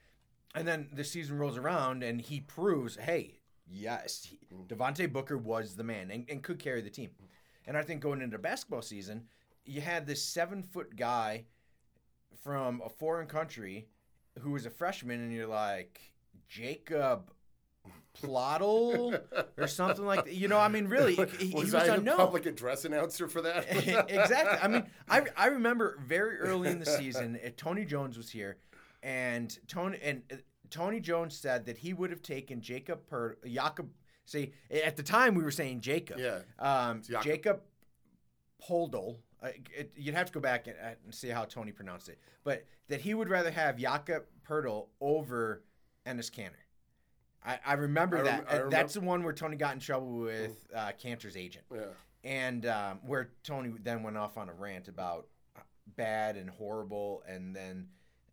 And 0.56 0.68
then 0.68 0.90
the 0.92 1.04
season 1.04 1.38
rolls 1.38 1.58
around 1.58 2.04
and 2.04 2.20
he 2.20 2.40
proves, 2.40 2.96
hey, 2.96 3.40
yes, 3.68 4.28
he, 4.30 4.40
Devontae 4.68 5.12
Booker 5.12 5.38
was 5.38 5.76
the 5.76 5.84
man 5.84 6.10
and, 6.12 6.26
and 6.30 6.42
could 6.42 6.60
carry 6.60 6.82
the 6.82 6.90
team. 6.90 7.12
And 7.68 7.78
I 7.78 7.84
think 7.84 8.02
going 8.02 8.22
into 8.22 8.40
basketball 8.40 8.82
season, 8.82 9.26
you 9.66 9.82
had 9.82 10.08
this 10.08 10.24
seven 10.24 10.64
foot 10.64 10.96
guy 10.96 11.46
from 12.44 12.82
a 12.84 12.90
foreign 12.90 13.28
country 13.28 13.88
who 14.40 14.52
was 14.52 14.66
a 14.66 14.70
freshman, 14.70 15.22
and 15.22 15.34
you're 15.34 15.48
like, 15.48 16.02
Jacob 16.48 17.32
Plottle 18.14 19.20
or 19.58 19.68
something 19.68 20.06
like 20.06 20.26
that. 20.26 20.34
You 20.34 20.48
know, 20.48 20.58
I 20.58 20.68
mean, 20.68 20.88
really, 20.88 21.16
he, 21.16 21.48
he 21.48 21.54
was, 21.54 21.66
was, 21.66 21.76
I 21.76 21.88
the 21.88 21.94
unknown. 21.96 22.18
public 22.18 22.46
address 22.46 22.86
announcer 22.86 23.28
for 23.28 23.42
that? 23.42 23.66
exactly. 24.10 24.58
I 24.62 24.68
mean, 24.68 24.84
I, 25.10 25.24
I 25.38 25.48
remember 25.48 26.00
very 26.06 26.38
early 26.40 26.70
in 26.70 26.80
the 26.80 26.86
season, 26.86 27.40
Tony 27.56 27.86
Jones 27.86 28.18
was 28.18 28.30
here, 28.30 28.58
and 29.04 29.58
Tony 29.68 30.00
and 30.04 30.24
uh, 30.32 30.36
Tony 30.70 31.00
Jones 31.00 31.36
said 31.36 31.66
that 31.66 31.78
he 31.78 31.94
would 31.94 32.10
have 32.10 32.22
taken 32.22 32.62
Jacob 32.62 33.06
per 33.08 33.38
Jakob. 33.46 33.90
See, 34.26 34.54
at 34.70 34.96
the 34.96 35.04
time 35.04 35.34
we 35.34 35.44
were 35.44 35.52
saying 35.52 35.82
Jacob. 35.82 36.20
Yeah. 36.20 36.40
Um. 36.60 37.02
Jacob 37.24 37.62
Poldel. 38.62 39.18
Uh, 39.42 39.50
it, 39.72 39.94
you'd 39.96 40.16
have 40.16 40.28
to 40.28 40.34
go 40.34 40.42
back 40.42 40.68
and, 40.68 40.76
uh, 40.84 40.90
and 41.06 41.16
see 41.16 41.30
how 41.30 41.46
Tony 41.46 41.72
pronounced 41.72 42.10
it, 42.10 42.20
but 42.44 42.66
that 42.90 43.00
he 43.00 43.14
would 43.14 43.30
rather 43.30 43.50
have 43.52 43.78
Jakob 43.78 44.26
Poeltl 44.46 44.88
over 45.00 45.64
Enes 46.06 46.30
Kanter. 46.30 46.60
I, 47.50 47.60
I 47.66 47.74
remember 47.74 48.18
I 48.18 48.22
rem- 48.22 48.26
that. 48.26 48.46
I 48.50 48.58
Uh, 48.60 48.70
That's 48.70 48.94
the 48.94 49.02
one 49.02 49.24
where 49.24 49.34
Tony 49.34 49.56
got 49.56 49.74
in 49.74 49.80
trouble 49.80 50.20
with 50.20 50.68
uh, 50.76 50.92
Kanter's 51.02 51.36
agent 51.36 51.66
yeah. 51.74 51.82
and 52.24 52.66
um, 52.68 53.00
where 53.06 53.32
Tony 53.44 53.74
then 53.82 54.04
went 54.04 54.18
off 54.18 54.38
on 54.38 54.50
a 54.50 54.54
rant 54.54 54.88
about 54.88 55.28
bad 55.98 56.38
and 56.38 56.50
horrible, 56.50 57.24
and 57.28 57.56
then 57.56 57.88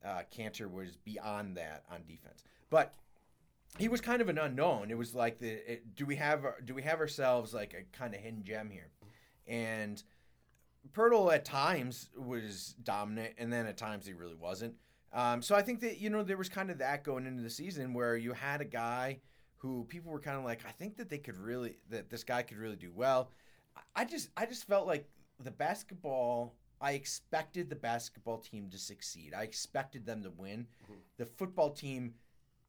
uh, 0.05 0.23
Cantor 0.31 0.69
was 0.69 0.97
beyond 0.97 1.57
that 1.57 1.85
on 1.91 2.03
defense. 2.07 2.45
But 2.69 2.95
he 3.79 3.89
was 3.89 4.03
kind 4.03 4.21
of 4.21 4.29
an 4.29 4.39
unknown. 4.39 4.91
It 4.91 4.99
was 4.99 5.15
like 5.15 5.39
the 5.39 5.73
it, 5.73 5.95
do 5.95 6.05
we 6.05 6.17
have 6.17 6.45
do 6.65 6.75
we 6.75 6.83
have 6.83 7.01
ourselves 7.01 7.55
like 7.55 7.75
a 7.75 7.97
kind 7.97 8.15
of 8.15 8.21
hidden 8.21 8.45
gem 8.45 8.69
here, 8.71 8.91
and 9.47 10.03
Poeltl 10.93 11.33
at 11.33 11.47
times 11.47 12.11
was 12.17 12.75
dominant, 12.83 13.35
and 13.39 13.51
then 13.51 13.67
at 13.67 13.79
times 13.79 14.07
he 14.07 14.13
really 14.13 14.35
wasn't. 14.35 14.75
Um, 15.17 15.41
so 15.41 15.55
I 15.57 15.63
think 15.63 15.81
that 15.81 15.99
you 15.99 16.11
know 16.11 16.23
there 16.23 16.37
was 16.37 16.51
kind 16.51 16.71
of 16.71 16.79
that 16.79 17.03
going 17.03 17.27
into 17.27 17.43
the 17.43 17.51
season 17.51 17.95
where 17.95 18.17
you 18.17 18.33
had 18.35 18.61
a 18.61 18.65
guy 18.67 19.21
who 19.57 19.85
people 19.89 20.13
were 20.13 20.21
kind 20.21 20.37
of 20.37 20.45
like, 20.45 20.61
I 20.69 20.71
think 20.73 20.99
that 20.99 21.09
they 21.09 21.19
could 21.19 21.39
really 21.39 21.79
that 21.89 22.11
this 22.11 22.23
guy 22.23 22.43
could 22.43 22.59
really 22.59 22.77
do 22.77 22.93
well. 22.95 23.31
I- 23.75 24.03
I 24.03 24.05
just 24.05 24.29
I 24.37 24.45
just 24.47 24.65
felt 24.67 24.87
like 24.87 25.09
the 25.43 25.51
basketball. 25.51 26.55
I 26.79 26.93
expected 26.93 27.71
the 27.71 27.77
basketball 27.77 28.37
team 28.37 28.69
to 28.69 28.77
succeed. 28.79 29.33
I 29.35 29.45
expected 29.45 30.05
them 30.05 30.23
to 30.25 30.31
win. 30.31 30.67
The 31.17 31.25
football 31.25 31.71
team, 31.71 32.13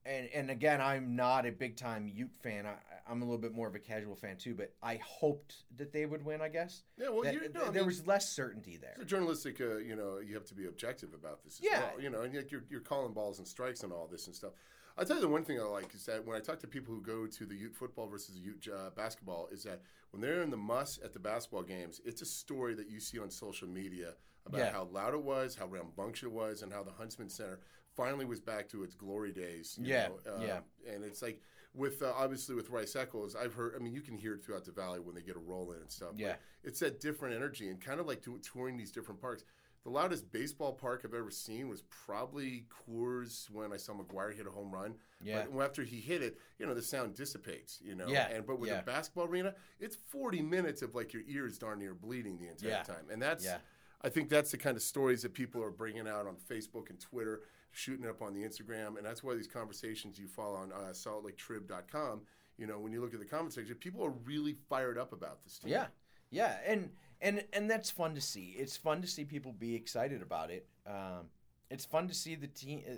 and 0.07 0.29
and 0.33 0.49
again, 0.51 0.81
I'm 0.81 1.15
not 1.15 1.45
a 1.45 1.51
big 1.51 1.75
time 1.75 2.07
Ute 2.07 2.35
fan. 2.41 2.65
I, 2.65 2.75
I'm 3.09 3.21
a 3.21 3.25
little 3.25 3.37
bit 3.37 3.53
more 3.53 3.67
of 3.67 3.75
a 3.75 3.79
casual 3.79 4.15
fan 4.15 4.37
too. 4.37 4.53
But 4.55 4.73
I 4.81 4.95
hoped 5.03 5.63
that 5.77 5.91
they 5.93 6.05
would 6.05 6.23
win. 6.25 6.41
I 6.41 6.49
guess 6.49 6.83
Yeah, 6.97 7.09
well, 7.09 7.23
That- 7.23 7.33
you 7.33 7.41
no, 7.53 7.61
I 7.61 7.63
there 7.65 7.73
mean, 7.81 7.85
was 7.87 8.05
less 8.07 8.29
certainty 8.29 8.77
there. 8.77 8.93
it's 8.95 9.03
a 9.03 9.05
journalistic, 9.05 9.59
uh, 9.61 9.77
you 9.77 9.95
know, 9.95 10.19
you 10.19 10.33
have 10.35 10.45
to 10.45 10.55
be 10.55 10.65
objective 10.67 11.13
about 11.13 11.43
this 11.43 11.59
as 11.59 11.65
Yeah. 11.65 11.79
well. 11.91 12.01
You 12.01 12.09
know, 12.09 12.21
and 12.21 12.33
yet 12.33 12.51
you're, 12.51 12.63
you're 12.69 12.81
calling 12.81 13.13
balls 13.13 13.39
and 13.39 13.47
strikes 13.47 13.83
and 13.83 13.91
all 13.93 14.07
this 14.07 14.27
and 14.27 14.35
stuff. 14.35 14.53
I'll 14.97 15.05
tell 15.05 15.17
you 15.17 15.21
the 15.21 15.27
one 15.27 15.43
thing 15.45 15.59
I 15.59 15.63
like 15.63 15.93
is 15.93 16.05
that 16.07 16.25
when 16.25 16.35
I 16.35 16.39
talk 16.39 16.59
to 16.61 16.67
people 16.67 16.91
who 16.93 17.01
go 17.01 17.27
to 17.27 17.45
the 17.45 17.55
Ute 17.55 17.75
football 17.75 18.07
versus 18.07 18.33
the 18.35 18.41
Ute 18.41 18.67
uh, 18.73 18.89
basketball, 18.95 19.47
is 19.51 19.61
that 19.63 19.81
when 20.09 20.21
they're 20.21 20.41
in 20.41 20.49
the 20.49 20.57
MUSS 20.57 20.99
at 21.03 21.13
the 21.13 21.19
basketball 21.19 21.61
games, 21.61 22.01
it's 22.03 22.23
a 22.23 22.25
story 22.25 22.73
that 22.73 22.89
you 22.89 22.99
see 22.99 23.19
on 23.19 23.29
social 23.29 23.67
media 23.67 24.15
about 24.47 24.57
Yeah. 24.59 24.71
how 24.71 24.85
loud 24.85 25.13
it 25.13 25.21
was, 25.21 25.55
how 25.55 25.67
rambunctious 25.67 26.23
it 26.23 26.31
was, 26.31 26.63
and 26.63 26.73
how 26.73 26.81
the 26.81 26.91
Huntsman 26.93 27.29
Center 27.29 27.59
finally 27.97 28.23
was 28.25 28.39
back 28.39 28.69
to 28.69 28.83
its 28.83 28.93
glory 28.95 29.31
days. 29.33 29.77
you 29.81 29.87
Yeah, 29.87 30.07
know, 30.25 30.35
um, 30.35 30.41
yeah. 30.41 30.59
And 30.93 31.03
it's 31.03 31.21
like 31.21 31.41
with 31.73 32.01
uh, 32.01 32.13
obviously 32.15 32.55
with 32.55 32.69
Rice 32.69 32.95
Eccles, 32.95 33.35
I've 33.35 33.53
heard. 33.53 33.73
I 33.75 33.79
mean, 33.79 33.93
you 33.93 34.01
can 34.01 34.17
hear 34.17 34.35
it 34.35 34.43
throughout 34.45 34.63
the 34.65 34.71
valley 34.71 34.99
when 34.99 35.15
they 35.15 35.21
get 35.21 35.35
a 35.35 35.39
roll 35.39 35.71
in 35.73 35.79
and 35.81 35.91
stuff. 35.91 36.11
but 36.11 36.19
Yeah. 36.19 36.35
it's 36.63 36.79
that 36.79 36.99
different 37.01 37.35
energy 37.35 37.67
and 37.69 37.81
kind 37.81 37.99
of 37.99 38.05
like 38.07 38.21
to, 38.23 38.39
touring 38.39 38.77
these 38.77 38.91
different 38.91 39.19
parks. 39.19 39.43
The 39.83 39.89
loudest 39.91 40.29
baseball 40.33 40.73
park 40.73 41.03
I've 41.05 41.13
ever 41.13 41.31
seen 41.31 41.69
was 41.69 41.81
probably 41.83 42.65
Coors 42.69 43.49
when 43.49 43.71
I 43.71 43.77
saw 43.77 43.93
McGwire 43.93 44.35
hit 44.35 44.45
a 44.45 44.49
home 44.49 44.71
run. 44.71 44.95
Yeah. 45.21 45.45
But 45.49 45.63
after 45.63 45.83
he 45.83 46.01
hit 46.01 46.21
it, 46.21 46.37
you 46.59 46.65
know, 46.65 46.73
the 46.73 46.81
sound 46.81 47.15
dissipates, 47.15 47.79
you 47.81 47.95
know. 47.95 48.07
Yeah, 48.07 48.27
And 48.27 48.45
but 48.45 48.59
with 48.59 48.69
yeah. 48.69 48.79
a 48.79 48.83
basketball 48.83 49.25
arena, 49.27 49.53
it's 49.79 49.95
40 49.95 50.41
minutes 50.41 50.81
of 50.81 50.93
like 50.93 51.13
your 51.13 51.23
ears 51.27 51.57
darn 51.57 51.79
near 51.79 51.93
bleeding 51.93 52.37
the 52.37 52.49
entire 52.49 52.69
Yeah. 52.69 52.83
time. 52.83 53.05
And 53.09 53.21
that's 53.21 53.45
Yeah. 53.45 53.59
I 54.01 54.09
think 54.09 54.29
that's 54.29 54.51
the 54.51 54.57
kind 54.57 54.75
of 54.75 54.83
stories 54.83 55.21
that 55.23 55.33
people 55.33 55.63
are 55.63 55.71
bringing 55.71 56.07
out 56.07 56.27
on 56.27 56.35
Facebook 56.35 56.89
and 56.89 56.99
Twitter, 56.99 57.41
shooting 57.77 58.05
it 58.05 58.09
up 58.09 58.21
on 58.21 58.33
the 58.33 58.41
Instagram, 58.41 58.97
and 58.97 59.05
that's 59.05 59.23
why 59.23 59.35
these 59.35 59.47
conversations 59.47 60.17
you 60.17 60.27
follow 60.27 60.55
on 60.55 60.71
uh, 60.71 60.91
saltlaketrib.com, 60.91 62.21
you 62.57 62.65
know, 62.65 62.79
when 62.79 62.91
you 62.91 63.01
look 63.01 63.13
at 63.13 63.19
the 63.19 63.25
comment 63.25 63.53
section, 63.53 63.75
people 63.75 64.03
are 64.03 64.13
really 64.25 64.55
fired 64.67 64.97
up 64.97 65.13
about 65.13 65.43
this 65.43 65.59
team. 65.59 65.71
Yeah, 65.71 65.85
yeah, 66.31 66.57
and 66.65 66.89
and 67.21 67.45
and 67.53 67.69
that's 67.69 67.91
fun 67.91 68.15
to 68.15 68.21
see. 68.21 68.55
It's 68.57 68.75
fun 68.75 69.01
to 69.01 69.07
see 69.07 69.25
people 69.25 69.51
be 69.51 69.75
excited 69.75 70.23
about 70.23 70.49
it. 70.49 70.65
Um, 70.87 71.27
it's 71.69 71.85
fun 71.85 72.07
to 72.07 72.13
see 72.13 72.35
the 72.35 72.47
team. 72.47 72.81
uh, 72.89 72.93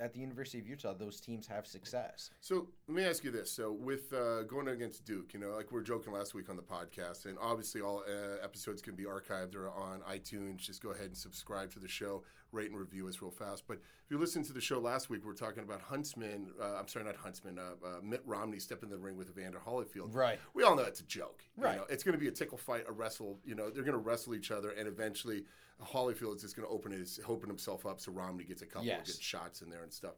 at 0.00 0.12
the 0.12 0.20
University 0.20 0.58
of 0.58 0.66
Utah, 0.68 0.94
those 0.94 1.20
teams 1.20 1.46
have 1.46 1.66
success. 1.66 2.30
So 2.40 2.68
let 2.86 2.96
me 2.96 3.04
ask 3.04 3.24
you 3.24 3.30
this: 3.30 3.50
So 3.50 3.72
with 3.72 4.12
uh, 4.12 4.42
going 4.44 4.68
against 4.68 5.04
Duke, 5.04 5.34
you 5.34 5.40
know, 5.40 5.50
like 5.56 5.72
we 5.72 5.74
were 5.74 5.82
joking 5.82 6.12
last 6.12 6.34
week 6.34 6.48
on 6.48 6.56
the 6.56 6.62
podcast, 6.62 7.26
and 7.26 7.36
obviously 7.40 7.80
all 7.80 8.04
uh, 8.06 8.44
episodes 8.44 8.80
can 8.80 8.94
be 8.94 9.04
archived 9.04 9.56
or 9.56 9.70
on 9.70 10.00
iTunes. 10.08 10.58
Just 10.58 10.82
go 10.82 10.90
ahead 10.90 11.06
and 11.06 11.16
subscribe 11.16 11.72
to 11.72 11.80
the 11.80 11.88
show, 11.88 12.22
rate 12.52 12.70
and 12.70 12.78
review 12.78 13.08
us 13.08 13.20
real 13.20 13.30
fast. 13.30 13.64
But 13.66 13.74
if 14.04 14.10
you 14.10 14.18
listened 14.18 14.44
to 14.46 14.52
the 14.52 14.60
show 14.60 14.78
last 14.78 15.10
week, 15.10 15.24
we 15.24 15.30
are 15.30 15.34
talking 15.34 15.62
about 15.62 15.80
Huntsman. 15.82 16.50
Uh, 16.60 16.76
I'm 16.78 16.88
sorry, 16.88 17.04
not 17.04 17.16
Huntsman. 17.16 17.58
Uh, 17.58 17.86
uh, 17.86 18.00
Mitt 18.02 18.22
Romney 18.24 18.58
stepping 18.58 18.88
in 18.90 18.94
the 18.96 18.98
ring 19.02 19.16
with 19.16 19.28
Evander 19.30 19.58
Holyfield. 19.64 20.14
Right. 20.14 20.38
We 20.54 20.62
all 20.62 20.74
know 20.76 20.82
it's 20.82 21.00
a 21.00 21.04
joke. 21.04 21.42
you 21.56 21.64
Right. 21.64 21.76
know. 21.76 21.84
It's 21.90 22.02
going 22.02 22.14
to 22.14 22.18
be 22.20 22.28
a 22.28 22.32
tickle 22.32 22.58
fight, 22.58 22.84
a 22.88 22.92
wrestle. 22.92 23.38
You 23.44 23.54
know, 23.54 23.70
they're 23.70 23.82
going 23.84 23.92
to 23.92 23.98
wrestle 23.98 24.34
each 24.34 24.50
other, 24.50 24.70
and 24.70 24.88
eventually 24.88 25.44
Holyfield 25.82 26.36
is 26.36 26.42
just 26.42 26.56
going 26.56 26.66
to 26.66 26.72
open 26.74 26.90
his 26.92 27.20
open 27.28 27.48
himself 27.48 27.86
up 27.86 28.00
so 28.00 28.12
Romney 28.12 28.44
gets 28.44 28.62
a 28.62 28.66
couple 28.66 28.86
Yes. 28.86 29.00
of 29.00 29.06
good 29.14 29.22
shots 29.22 29.62
in 29.62 29.70
there 29.70 29.82
and 29.82 29.92
stuff. 29.92 30.14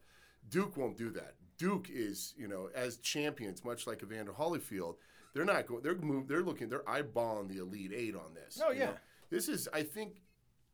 Duke 0.49 0.77
won't 0.77 0.97
do 0.97 1.11
that. 1.11 1.35
Duke 1.59 1.88
is, 1.90 2.33
you 2.38 2.49
know, 2.49 2.71
as 2.75 2.97
champions, 2.99 3.62
much 3.64 3.87
like 3.87 4.03
Evander 4.03 4.33
Holyfield, 4.33 4.95
they're 5.35 5.45
not 5.45 5.66
going. 5.66 5.83
They're 5.83 5.95
move. 5.97 6.29
They're 6.29 6.43
looking. 6.43 6.69
They're 6.71 6.79
eyeballing 6.85 7.49
the 7.49 7.59
Elite 7.59 7.93
Eight 7.95 8.14
on 8.16 8.35
this. 8.35 8.61
Oh, 8.64 8.71
yeah. 8.71 8.87
know. 8.87 8.95
This 9.31 9.49
is. 9.49 9.69
I 9.73 9.83
think. 9.83 10.23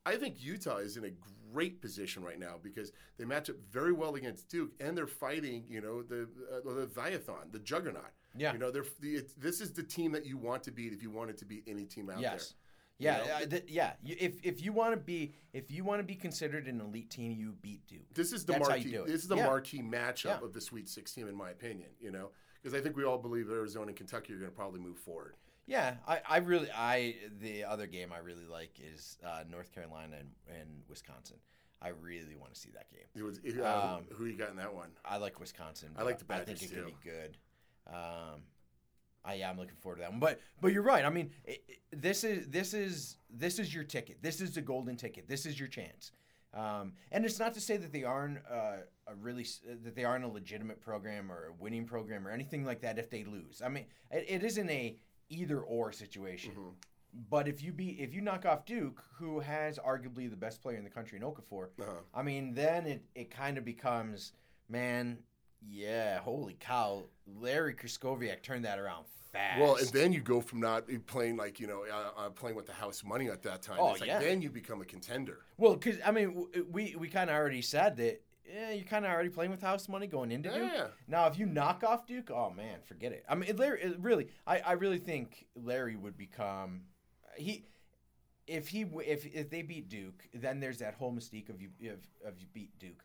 I 0.07 0.17
think 0.17 0.37
Utah 0.43 0.77
is 0.77 0.97
in 0.97 1.05
a 1.05 1.11
great 1.53 1.81
position 1.83 2.23
right 2.23 2.39
now 2.39 2.55
because 2.63 2.93
they 3.19 3.25
match 3.25 3.51
up 3.51 3.57
very 3.71 3.93
well 3.93 4.15
against 4.15 4.49
Duke, 4.49 4.71
and 4.81 4.97
they're 4.97 5.07
fighting. 5.07 5.65
You 5.69 5.81
know, 5.81 6.03
the 6.03 6.29
uh, 6.53 6.61
the 6.75 6.87
Viathon, 6.87 7.51
the 7.53 7.59
Juggernaut. 7.59 8.13
Yeah. 8.39 8.53
You 8.53 8.59
know, 8.59 8.71
they're 8.71 8.85
the, 9.01 9.17
it's, 9.17 9.33
this 9.35 9.61
is 9.61 9.73
the 9.73 9.83
team 9.83 10.13
that 10.13 10.25
you 10.25 10.37
want 10.37 10.63
to 10.65 10.71
beat 10.71 10.93
if 10.93 11.03
you 11.03 11.11
wanted 11.11 11.37
to 11.39 11.45
beat 11.45 11.65
any 11.67 11.85
team 11.87 12.09
out 12.11 12.21
Yes. 12.21 12.49
there. 12.49 12.57
Yeah, 12.99 13.23
You 13.23 13.29
know? 13.29 13.35
uh, 13.35 13.47
th- 13.47 13.65
yeah. 13.69 13.93
You, 14.03 14.17
if 14.19 14.35
if 14.43 14.63
you 14.63 14.73
want 14.73 14.93
to 14.95 14.97
be 14.99 15.35
if 15.53 15.71
you 15.71 15.85
want 15.85 15.99
to 16.01 16.05
be 16.05 16.15
considered 16.15 16.67
an 16.69 16.81
elite 16.81 17.11
team, 17.11 17.33
you 17.33 17.53
beat 17.61 17.87
Duke. 17.87 18.15
This 18.15 18.33
is 18.33 18.45
the 18.47 18.53
That's 18.55 18.69
marquee. 18.69 18.97
This 19.07 19.23
is 19.23 19.29
the 19.29 19.37
Yeah. 19.37 19.47
marquee 19.47 19.83
matchup 19.83 20.25
Yeah. 20.41 20.45
of 20.45 20.53
the 20.55 20.61
Sweet 20.61 20.89
16, 20.89 21.27
in 21.29 21.35
my 21.35 21.51
opinion. 21.51 21.89
You 22.01 22.11
know, 22.13 22.31
because 22.63 22.79
I 22.79 22.81
think 22.83 22.97
we 22.97 23.05
all 23.05 23.19
believe 23.19 23.51
Arizona 23.51 23.89
and 23.89 23.97
Kentucky 23.97 24.33
are 24.35 24.39
going 24.39 24.51
to 24.51 24.57
probably 24.57 24.81
move 24.81 24.99
forward. 24.99 25.35
Yeah, 25.67 25.95
I, 26.07 26.21
I 26.29 26.37
really 26.39 26.69
I 26.75 27.17
the 27.41 27.65
other 27.65 27.87
game 27.87 28.13
I 28.13 28.19
really 28.19 28.47
like 28.47 28.79
is 28.81 29.19
uh, 29.27 29.43
North 29.51 29.73
Carolina 29.75 30.17
and, 30.19 30.31
and 30.61 30.69
Wisconsin. 30.89 31.37
I 31.83 31.89
really 31.89 32.37
want 32.41 32.55
to 32.55 32.59
see 32.61 32.71
that 32.75 32.91
game. 32.91 33.05
It 33.15 33.23
was, 33.23 33.39
uh, 33.61 33.97
Um, 33.99 34.05
who 34.17 34.25
you 34.27 34.37
got 34.37 34.51
in 34.51 34.57
that 34.57 34.75
one? 34.75 34.89
I 35.05 35.19
like 35.19 35.39
Wisconsin. 35.41 35.91
I 35.97 36.05
like 36.05 36.19
the 36.19 36.25
but 36.25 36.37
I 36.39 36.45
think 36.45 36.59
Badgers, 36.61 36.73
it 36.73 36.75
could 36.75 36.87
be 36.87 37.11
good. 37.11 37.37
Um, 37.87 38.43
I, 39.25 39.35
yeah, 39.35 39.51
I'm 39.51 39.59
looking 39.59 39.77
forward 39.81 39.97
to 39.97 40.03
that 40.03 40.11
one. 40.11 40.21
But 40.21 40.41
but 40.61 40.73
you're 40.73 40.83
right. 40.83 41.05
I 41.05 41.11
mean, 41.11 41.31
it, 41.45 41.63
it- 41.69 42.03
this 42.03 42.25
is 42.25 42.49
this 42.49 42.75
is 42.75 43.17
this 43.31 43.59
is 43.59 43.75
your 43.75 43.85
ticket. 43.85 44.23
This 44.23 44.41
is 44.41 44.55
the 44.55 44.61
golden 44.63 44.97
ticket. 44.97 45.29
This 45.29 45.47
is 45.47 45.59
your 45.59 45.69
chance. 45.69 46.13
Um, 46.55 46.93
and 47.13 47.25
it's 47.25 47.39
not 47.39 47.53
to 47.55 47.61
say 47.61 47.77
that 47.77 47.93
they 47.93 48.05
aren't 48.05 48.39
uh, 48.51 48.79
a 49.07 49.15
really 49.21 49.47
that 49.83 49.95
they 49.95 50.05
aren't 50.05 50.25
a 50.25 50.29
legitimate 50.29 50.81
program 50.81 51.31
or 51.31 51.47
a 51.49 51.53
winning 51.63 51.85
program 51.87 52.27
or 52.27 52.31
anything 52.31 52.65
like 52.65 52.81
that. 52.83 52.99
If 52.99 53.11
they 53.11 53.25
lose, 53.25 53.61
I 53.65 53.69
mean, 53.69 53.87
it, 54.11 54.25
it 54.29 54.45
isn't 54.45 54.71
a 54.71 54.97
either 55.29 55.61
or 55.61 55.93
situation. 55.93 56.53
Mm-hmm. 56.53 56.69
But 57.31 57.49
if 57.49 57.63
you 57.63 57.73
be 57.73 57.91
if 58.03 58.13
you 58.13 58.21
knock 58.21 58.45
off 58.45 58.67
Duke, 58.67 59.03
who 59.15 59.41
has 59.41 59.79
arguably 59.79 60.29
the 60.29 60.37
best 60.37 60.61
player 60.61 60.77
in 60.77 60.85
the 60.85 60.91
country 60.91 61.19
in 61.19 61.25
Okafor, 61.25 61.69
Uh-huh. 61.81 61.93
I 62.15 62.23
mean, 62.23 62.53
then 62.55 62.87
it, 62.87 63.05
it 63.15 63.31
kind 63.31 63.57
of 63.57 63.65
becomes, 63.65 64.33
man, 64.69 65.19
yeah, 65.67 66.19
holy 66.19 66.57
cow, 66.61 67.05
Larry 67.27 67.75
Krystkowiak 67.75 68.43
turned 68.43 68.67
that 68.67 68.79
around 68.79 69.07
fast. 69.33 69.61
Well, 69.61 69.77
and 69.77 69.89
then 69.89 70.13
you 70.13 70.21
go 70.21 70.41
from 70.43 70.61
not 70.61 70.85
playing 71.07 71.37
like 71.37 71.59
you 71.59 71.67
know 71.67 71.85
uh, 71.91 72.27
uh, 72.27 72.31
playing 72.31 72.57
with 72.57 72.67
the 72.67 72.73
house 72.75 73.03
money 73.03 73.29
at 73.29 73.43
that 73.45 73.63
time. 73.63 73.77
Oh, 73.81 73.93
it's 73.93 74.01
like 74.01 74.09
yeah. 74.09 74.19
then 74.19 74.43
you 74.43 74.51
become 74.51 74.83
a 74.83 74.85
contender. 74.85 75.39
well, 75.57 75.75
because 75.75 75.97
I 76.05 76.11
mean, 76.11 76.35
w- 76.35 76.67
we 76.71 76.97
we 76.99 77.09
kind 77.09 77.31
of 77.31 77.37
already 77.37 77.63
said 77.63 77.97
that. 77.97 78.23
Yeah, 78.53 78.71
you're 78.71 78.85
kind 78.85 79.05
of 79.05 79.11
already 79.11 79.29
playing 79.29 79.51
with 79.51 79.61
house 79.63 79.89
money 79.89 80.07
going 80.07 80.31
into 80.31 80.51
Duke. 80.51 80.71
Yeah. 80.73 80.87
Now, 81.09 81.27
if 81.27 81.39
you 81.39 81.47
knock 81.47 81.83
off 81.85 82.07
Duke, 82.07 82.31
oh 82.31 82.51
man, 82.51 82.79
forget 82.85 83.13
it. 83.13 83.25
I 83.29 83.35
mean, 83.35 83.55
Larry, 83.57 83.83
it 83.83 83.97
really, 84.01 84.29
I, 84.47 84.59
I 84.61 84.73
really 84.73 84.99
think 84.99 85.47
Larry 85.55 85.97
would 85.97 86.17
become 86.17 86.83
he. 87.37 87.67
If 88.47 88.69
he 88.69 88.83
if 89.05 89.27
if 89.27 89.51
they 89.51 89.63
beat 89.63 89.89
Duke, 89.89 90.23
then 90.33 90.61
there's 90.61 90.79
that 90.79 90.95
whole 90.95 91.13
mystique 91.13 91.49
of 91.49 91.61
you 91.61 91.71
of, 91.91 91.99
of 92.25 92.39
you 92.39 92.47
beat 92.55 92.79
Duke. 92.79 93.03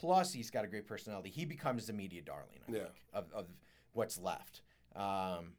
Plus, 0.00 0.32
he's 0.32 0.50
got 0.50 0.64
a 0.64 0.68
great 0.68 0.86
personality. 0.86 1.30
He 1.30 1.44
becomes 1.46 1.86
the 1.86 1.92
media 1.94 2.20
darling. 2.22 2.60
I 2.68 2.72
Yeah. 2.72 2.78
think 2.80 2.90
of, 3.14 3.24
of 3.32 3.46
what's 3.92 4.18
left. 4.18 4.60
Um, 4.94 5.54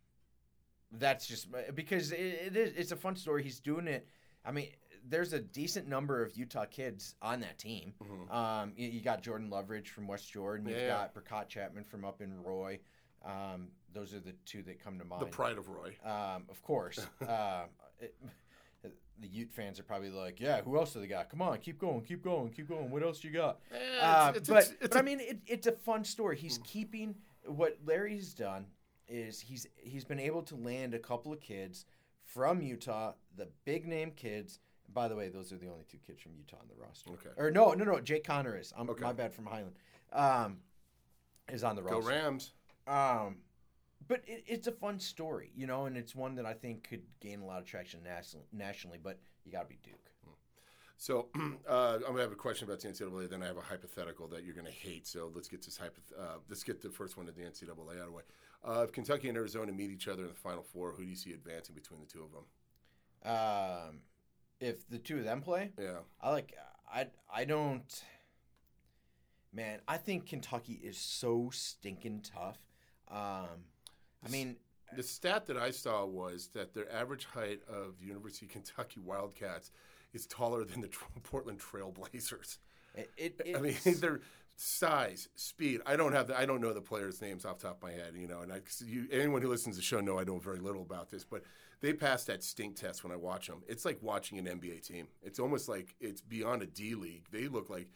that's 0.92 1.26
just 1.26 1.48
because 1.74 2.12
it, 2.12 2.20
it 2.20 2.56
is. 2.58 2.74
It's 2.76 2.92
a 2.92 2.96
fun 2.96 3.16
story. 3.16 3.42
He's 3.42 3.60
doing 3.60 3.88
it. 3.88 4.08
I 4.46 4.52
mean, 4.52 4.68
there's 5.10 5.34
a 5.34 5.40
decent 5.40 5.88
number 5.88 6.24
of 6.24 6.36
Utah 6.38 6.66
kids 6.66 7.16
on 7.22 7.40
that 7.42 7.58
team. 7.58 7.94
Um, 8.32 8.74
you, 8.78 8.88
you 8.90 9.02
got 9.02 9.22
Jordan 9.22 9.50
Loveridge 9.50 9.88
from 9.88 10.08
West 10.08 10.32
Jordan. 10.32 10.66
You've 10.68 10.78
Mm-hmm. 10.78 10.86
Yeah. 10.88 11.08
got 11.14 11.14
Brekkott 11.14 11.48
Chapman 11.50 11.84
from 11.84 12.06
up 12.06 12.22
in 12.22 12.42
Roy. 12.44 12.80
Um, 13.26 13.68
those 13.94 14.14
are 14.14 14.20
the 14.20 14.34
two 14.46 14.64
that 14.64 14.84
come 14.84 14.98
to 15.00 15.06
mind. 15.06 15.22
The 15.22 15.26
pride 15.28 15.58
of 15.58 15.68
Roy. 15.70 15.96
Um, 16.06 16.44
of 16.50 16.62
course. 16.64 17.00
um, 17.22 17.68
it, 18.00 18.16
the 19.20 19.28
Ute 19.28 19.52
fans 19.52 19.80
are 19.80 19.84
probably 19.84 20.10
like, 20.10 20.40
"Yeah, 20.40 20.62
who 20.62 20.78
else 20.78 20.94
do 20.94 21.00
they 21.00 21.08
got? 21.08 21.30
Come 21.30 21.42
on, 21.42 21.58
keep 21.60 21.78
going, 21.80 22.02
keep 22.02 22.24
going, 22.24 22.50
keep 22.50 22.68
going. 22.68 22.90
What 22.90 23.04
else 23.04 23.24
you 23.24 23.32
got?" 23.32 23.60
Uh, 23.72 24.32
it's- 24.36 24.36
it's- 24.38 24.48
but 24.48 24.64
it's- 24.64 24.74
but 24.82 24.96
I 24.98 25.00
a- 25.00 25.04
mean, 25.04 25.20
it, 25.20 25.40
it's 25.48 25.68
a 25.68 25.72
fun 25.72 26.04
story. 26.04 26.36
He's 26.38 26.58
keeping 26.64 27.16
what 27.46 27.78
Larry's 27.86 28.34
done 28.34 28.66
is 29.08 29.40
he's 29.40 29.68
he's 29.78 30.04
been 30.06 30.20
able 30.20 30.42
to 30.44 30.56
land 30.56 30.94
a 30.94 31.00
couple 31.00 31.32
of 31.32 31.40
kids 31.40 31.86
from 32.24 32.62
Utah, 32.62 33.14
the 33.36 33.48
big 33.66 33.86
name 33.88 34.12
kids. 34.12 34.60
By 34.94 35.08
the 35.08 35.16
way, 35.16 35.30
those 35.30 35.52
are 35.52 35.58
the 35.58 35.68
only 35.68 35.86
two 35.90 35.98
kids 36.06 36.22
from 36.22 36.34
Utah 36.38 36.58
on 36.60 36.68
the 36.68 36.82
roster. 36.82 37.12
Okay. 37.12 37.30
Or 37.38 37.52
no, 37.52 37.72
no, 37.74 37.84
no. 37.84 38.00
Jake 38.00 38.24
Connor 38.24 38.58
is. 38.58 38.74
I'm, 38.78 38.90
Okay. 38.90 39.04
My 39.04 39.14
bad 39.14 39.34
from 39.34 39.46
Highland. 39.46 39.76
Um, 40.12 40.58
is 41.52 41.64
on 41.64 41.76
the 41.76 41.82
Go. 41.82 42.02
Rams. 42.02 42.54
Um, 42.88 43.38
but 44.08 44.22
it, 44.28 44.44
it's 44.48 44.68
a 44.68 44.72
fun 44.72 45.00
story, 45.00 45.52
you 45.56 45.66
know, 45.66 45.86
and 45.86 45.98
it's 45.98 46.14
one 46.16 46.36
that 46.36 46.46
I 46.46 46.54
think 46.54 46.88
could 46.88 47.04
gain 47.22 47.42
a 47.42 47.46
lot 47.46 47.60
of 47.60 47.66
traction 47.66 48.02
national, 48.04 48.46
nationally. 48.52 49.00
But 49.02 49.20
you 49.46 49.52
got 49.52 49.62
to 49.62 49.68
be 49.68 49.80
Duke. 49.84 49.98
So 50.98 51.28
uh, 51.70 51.96
I'm 51.96 52.02
gonna 52.02 52.22
have 52.22 52.32
a 52.32 52.36
question 52.36 52.66
about 52.66 52.80
the 52.80 52.88
NCAA. 52.88 53.30
Then 53.30 53.44
I 53.44 53.48
have 53.48 53.58
a 53.58 53.62
hypothetical 53.62 54.28
that 54.30 54.46
you're 54.46 54.56
gonna 54.56 54.70
hate. 54.70 55.06
So 55.06 55.32
let's 55.36 55.50
get 55.50 55.62
this 55.62 55.78
hypoth- 55.78 56.18
uh, 56.18 56.38
Let's 56.48 56.64
get 56.64 56.82
the 56.82 56.90
first 56.90 57.18
one 57.18 57.28
of 57.28 57.36
the 57.36 57.42
NCAA 57.42 57.70
out 57.70 58.00
of 58.00 58.06
the 58.06 58.12
way. 58.12 58.24
Uh, 58.64 58.84
if 58.84 58.94
Kentucky 58.94 59.28
and 59.28 59.38
Arizona 59.38 59.74
meet 59.74 59.92
each 59.92 60.08
other 60.08 60.22
in 60.24 60.30
the 60.30 60.36
Final 60.36 60.64
Four, 60.64 60.92
who 60.94 61.04
do 61.04 61.10
you 61.10 61.18
see 61.18 61.34
advancing 61.34 61.76
between 61.76 62.00
the 62.00 62.06
two 62.06 62.24
of 62.24 62.32
them? 62.32 62.46
Um, 63.26 64.00
if 64.60 64.88
the 64.90 64.98
two 64.98 65.18
of 65.20 65.24
them 65.26 65.42
play, 65.42 65.72
Yeah. 65.80 66.00
I 66.22 66.30
like. 66.32 66.54
I 66.94 67.08
I 67.34 67.46
don't. 67.46 68.04
Man, 69.52 69.80
I 69.88 69.98
think 69.98 70.28
Kentucky 70.28 70.80
is 70.84 70.98
so 70.98 71.50
stinking 71.52 72.22
tough. 72.24 72.58
Um, 73.08 73.66
I 74.26 74.30
mean, 74.32 74.56
The 74.96 75.04
stat 75.04 75.46
that 75.48 75.58
I 75.58 75.70
saw 75.72 76.06
was 76.06 76.48
that 76.54 76.74
their 76.74 76.92
average 76.92 77.26
height 77.26 77.62
of 77.68 78.02
University 78.02 78.48
of 78.48 78.52
Kentucky 78.52 79.00
Wildcats 79.00 79.72
is 80.12 80.26
taller 80.26 80.64
than 80.66 80.82
the 80.82 80.90
Portland 81.24 81.60
Trailblazers. 81.60 82.58
it. 82.96 83.12
it 83.18 83.56
I 83.56 83.60
mean, 83.60 83.76
their 84.00 84.22
size, 84.56 85.28
speed. 85.36 85.82
I 85.86 85.96
don't 85.96 86.14
have 86.14 86.28
the, 86.28 86.38
I 86.38 86.46
don't 86.46 86.62
know 86.62 86.74
the 86.74 86.82
players' 86.82 87.22
names 87.22 87.46
off 87.46 87.60
the 87.60 87.68
top 87.68 87.78
of 87.78 87.84
my 87.84 87.92
head, 87.92 88.14
you 88.16 88.28
know. 88.28 88.42
And 88.42 88.52
I, 88.52 88.62
you, 88.86 89.08
anyone 89.12 89.42
who 89.42 89.50
listens 89.50 89.76
to 89.76 89.80
the 89.80 89.86
show 89.86 90.00
know 90.00 90.20
I 90.20 90.24
know 90.24 90.38
very 90.40 90.60
little 90.60 90.82
about 90.82 91.10
this, 91.10 91.24
but 91.24 91.44
they 91.82 91.94
pass 91.94 92.24
that 92.26 92.44
stink 92.44 92.76
test 92.76 93.04
when 93.04 93.12
I 93.12 93.16
watch 93.16 93.48
them. 93.48 93.64
It's 93.68 93.84
like 93.86 93.98
watching 94.02 94.38
an 94.40 94.46
NBA 94.46 94.86
team. 94.88 95.08
It's 95.22 95.40
almost 95.40 95.68
like 95.68 95.96
it's 96.00 96.22
beyond 96.22 96.62
a 96.62 96.66
D 96.68 96.96
league. 96.96 97.26
They 97.32 97.48
look 97.48 97.70
like 97.70 97.88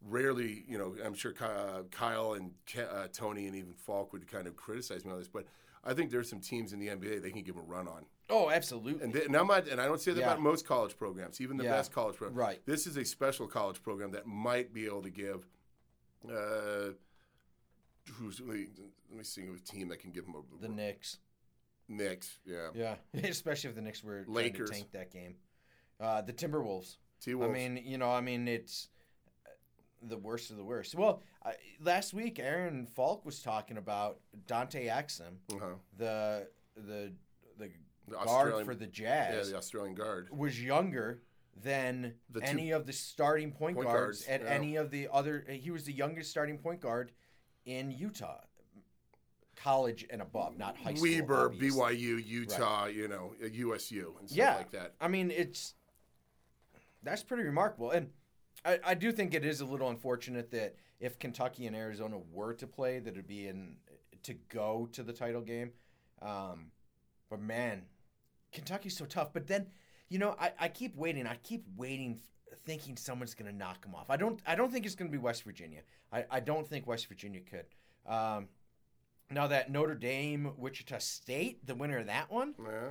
rarely, 0.00 0.64
you 0.68 0.78
know. 0.78 0.94
I'm 1.04 1.14
sure 1.14 1.32
uh, 1.40 1.82
Kyle 1.90 2.34
and 2.34 2.52
uh, 2.78 3.08
Tony 3.12 3.46
and 3.46 3.56
even 3.56 3.72
Falk 3.72 4.12
would 4.12 4.26
kind 4.30 4.46
of 4.46 4.56
criticize 4.56 5.04
me 5.04 5.12
on 5.12 5.18
this, 5.18 5.28
but 5.28 5.44
I 5.84 5.94
think 5.94 6.10
there's 6.10 6.28
some 6.30 6.40
teams 6.40 6.72
in 6.72 6.78
the 6.78 6.88
NBA 6.88 7.22
they 7.22 7.30
can 7.30 7.42
give 7.42 7.56
a 7.56 7.60
run 7.60 7.88
on. 7.88 8.04
oh, 8.30 8.50
absolutely. 8.50 9.02
And, 9.04 9.12
they, 9.12 9.24
and 9.24 9.36
I'm 9.36 9.46
not, 9.48 9.68
and 9.68 9.78
I 9.80 9.84
don't 9.84 10.00
say 10.00 10.12
that 10.12 10.20
Yeah. 10.20 10.26
about 10.26 10.40
most 10.40 10.66
college 10.66 10.96
programs, 10.96 11.38
even 11.40 11.56
the 11.58 11.64
Yeah. 11.64 11.72
best 11.72 11.92
college 11.92 12.16
program. 12.16 12.38
Right. 12.38 12.62
This 12.64 12.86
is 12.86 12.96
a 12.96 13.04
special 13.04 13.46
college 13.46 13.82
program 13.82 14.12
that 14.12 14.26
might 14.26 14.72
be 14.72 14.86
able 14.86 15.02
to 15.02 15.10
give. 15.10 15.46
Uh, 16.28 16.92
who's 18.14 18.40
let 18.40 18.48
me, 18.56 18.66
let 19.10 19.18
me 19.18 19.24
see 19.24 19.42
a 19.42 19.58
team 19.70 19.88
that 19.88 20.00
can 20.00 20.10
give 20.10 20.24
them 20.24 20.34
a 20.36 20.62
the 20.62 20.68
Knicks. 20.68 21.18
Knicks, 21.88 22.38
yeah. 22.46 22.68
Yeah, 22.74 22.94
especially 23.24 23.70
if 23.70 23.76
the 23.76 23.82
Knicks 23.82 24.02
were 24.02 24.22
trying 24.24 24.34
Lakers. 24.34 24.70
to 24.70 24.76
tank 24.76 24.92
that 24.92 25.12
game. 25.12 25.34
Uh, 26.00 26.22
the 26.22 26.32
Timberwolves. 26.32 26.96
T 27.20 27.32
I 27.32 27.34
Wolves. 27.34 27.50
I 27.50 27.54
mean, 27.54 27.82
you 27.84 27.98
know, 27.98 28.10
I 28.10 28.20
mean, 28.20 28.48
it's 28.48 28.88
uh, 29.46 29.50
the 30.08 30.16
worst 30.16 30.50
of 30.50 30.56
the 30.56 30.64
worst. 30.64 30.94
Well, 30.94 31.22
I, 31.44 31.54
last 31.80 32.12
week, 32.14 32.38
Aaron 32.38 32.86
Falk 32.86 33.24
was 33.24 33.40
talking 33.40 33.76
about 33.76 34.18
Dante 34.46 34.86
Exum, 34.86 35.36
uh-huh. 35.52 35.66
the 35.96 36.48
the 36.76 37.12
the, 37.58 37.70
The 38.08 38.16
guard 38.24 38.64
for 38.64 38.74
the 38.74 38.86
Jazz. 38.86 39.46
yeah, 39.46 39.52
the 39.52 39.58
Australian 39.58 39.94
guard. 39.94 40.28
was 40.32 40.60
younger 40.60 41.20
than 41.60 42.14
two- 42.32 42.40
any 42.42 42.70
of 42.70 42.86
the 42.86 42.92
starting 42.92 43.52
point, 43.52 43.76
Point 43.76 43.88
guards, 43.88 44.24
guards, 44.24 44.28
at 44.28 44.42
yeah. 44.42 44.54
any 44.54 44.76
of 44.76 44.90
the 44.90 45.08
other. 45.12 45.44
He 45.48 45.70
was 45.70 45.84
the 45.84 45.92
youngest 45.92 46.30
starting 46.30 46.58
point 46.58 46.80
guard 46.80 47.12
in 47.64 47.90
Utah, 47.90 48.40
college 49.56 50.06
and 50.10 50.22
above, 50.22 50.56
not 50.56 50.76
high 50.76 50.94
school. 50.94 51.10
Weber, 51.10 51.46
obviously. 51.46 51.80
BYU, 51.80 52.26
Utah, 52.26 52.86
you 52.86 53.08
know, 53.08 53.32
USU 53.40 54.16
and 54.18 54.28
stuff 54.28 54.38
yeah, 54.38 54.56
like 54.56 54.70
that. 54.72 54.94
I 55.00 55.08
mean, 55.08 55.30
it's 55.30 55.74
that's 57.02 57.22
pretty 57.22 57.44
remarkable. 57.44 57.90
And 57.90 58.10
I, 58.64 58.78
I 58.84 58.94
do 58.94 59.12
think 59.12 59.34
it 59.34 59.44
is 59.44 59.60
a 59.60 59.64
little 59.64 59.88
unfortunate 59.88 60.50
that 60.52 60.76
if 61.00 61.18
Kentucky 61.18 61.66
and 61.66 61.74
Arizona 61.74 62.18
were 62.32 62.54
to 62.54 62.66
play, 62.66 62.98
that 62.98 63.10
it'd 63.10 63.26
be 63.26 63.48
in 63.48 63.76
to 64.22 64.34
go 64.48 64.88
to 64.92 65.02
the 65.02 65.12
title 65.12 65.40
game. 65.40 65.72
Um, 66.20 66.70
but 67.28 67.40
man, 67.40 67.82
Kentucky's 68.52 68.96
so 68.96 69.04
tough. 69.04 69.32
But 69.32 69.46
then, 69.46 69.66
you 70.12 70.18
know, 70.18 70.36
I, 70.38 70.52
I 70.60 70.68
keep 70.68 70.94
waiting. 70.94 71.26
I 71.26 71.36
keep 71.36 71.64
waiting, 71.74 72.20
thinking 72.66 72.98
someone's 72.98 73.34
going 73.34 73.50
to 73.50 73.56
knock 73.56 73.80
them 73.80 73.94
off. 73.94 74.10
I 74.10 74.18
don't. 74.18 74.38
I 74.46 74.54
don't 74.54 74.70
think 74.70 74.84
it's 74.84 74.94
going 74.94 75.10
to 75.10 75.16
be 75.16 75.22
West 75.22 75.42
Virginia. 75.42 75.80
I, 76.12 76.24
I 76.30 76.40
don't 76.40 76.68
think 76.68 76.86
West 76.86 77.06
Virginia 77.06 77.40
could. 77.40 77.64
Um, 78.06 78.48
now 79.30 79.46
that 79.46 79.70
Notre 79.70 79.94
Dame, 79.94 80.52
Wichita 80.58 80.98
State, 80.98 81.66
the 81.66 81.74
winner 81.74 81.98
of 81.98 82.06
that 82.06 82.30
one, 82.30 82.54
Yeah. 82.62 82.90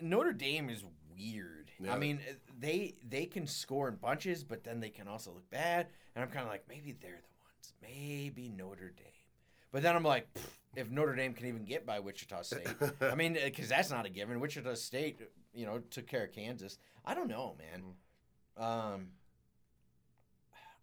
Notre 0.00 0.32
Dame 0.32 0.70
is 0.70 0.84
weird. 1.12 1.72
Yeah. 1.80 1.92
I 1.92 1.98
mean, 1.98 2.20
they 2.60 2.94
they 3.08 3.26
can 3.26 3.48
score 3.48 3.88
in 3.88 3.96
bunches, 3.96 4.44
but 4.44 4.62
then 4.62 4.78
they 4.78 4.90
can 4.90 5.08
also 5.08 5.32
look 5.32 5.50
bad. 5.50 5.88
And 6.14 6.22
I'm 6.22 6.30
kind 6.30 6.44
of 6.44 6.52
like, 6.52 6.66
maybe 6.68 6.92
they're 6.92 7.20
the 7.20 7.34
ones. 7.42 7.72
Maybe 7.82 8.48
Notre 8.48 8.90
Dame. 8.96 9.06
But 9.72 9.82
then 9.82 9.96
I'm 9.96 10.04
like, 10.04 10.28
if 10.76 10.88
Notre 10.88 11.16
Dame 11.16 11.32
can 11.32 11.48
even 11.48 11.64
get 11.64 11.84
by 11.84 11.98
Wichita 11.98 12.42
State, 12.42 12.68
I 13.00 13.16
mean, 13.16 13.36
because 13.44 13.68
that's 13.68 13.90
not 13.90 14.06
a 14.06 14.08
given. 14.08 14.38
Wichita 14.38 14.74
State, 14.74 15.18
you 15.54 15.66
know, 15.66 15.78
took 15.90 16.06
care 16.06 16.24
of 16.24 16.32
Kansas. 16.32 16.78
I 17.04 17.14
don't 17.14 17.28
know, 17.28 17.56
man. 17.58 17.94
Mm. 18.58 18.94
Um, 18.94 19.06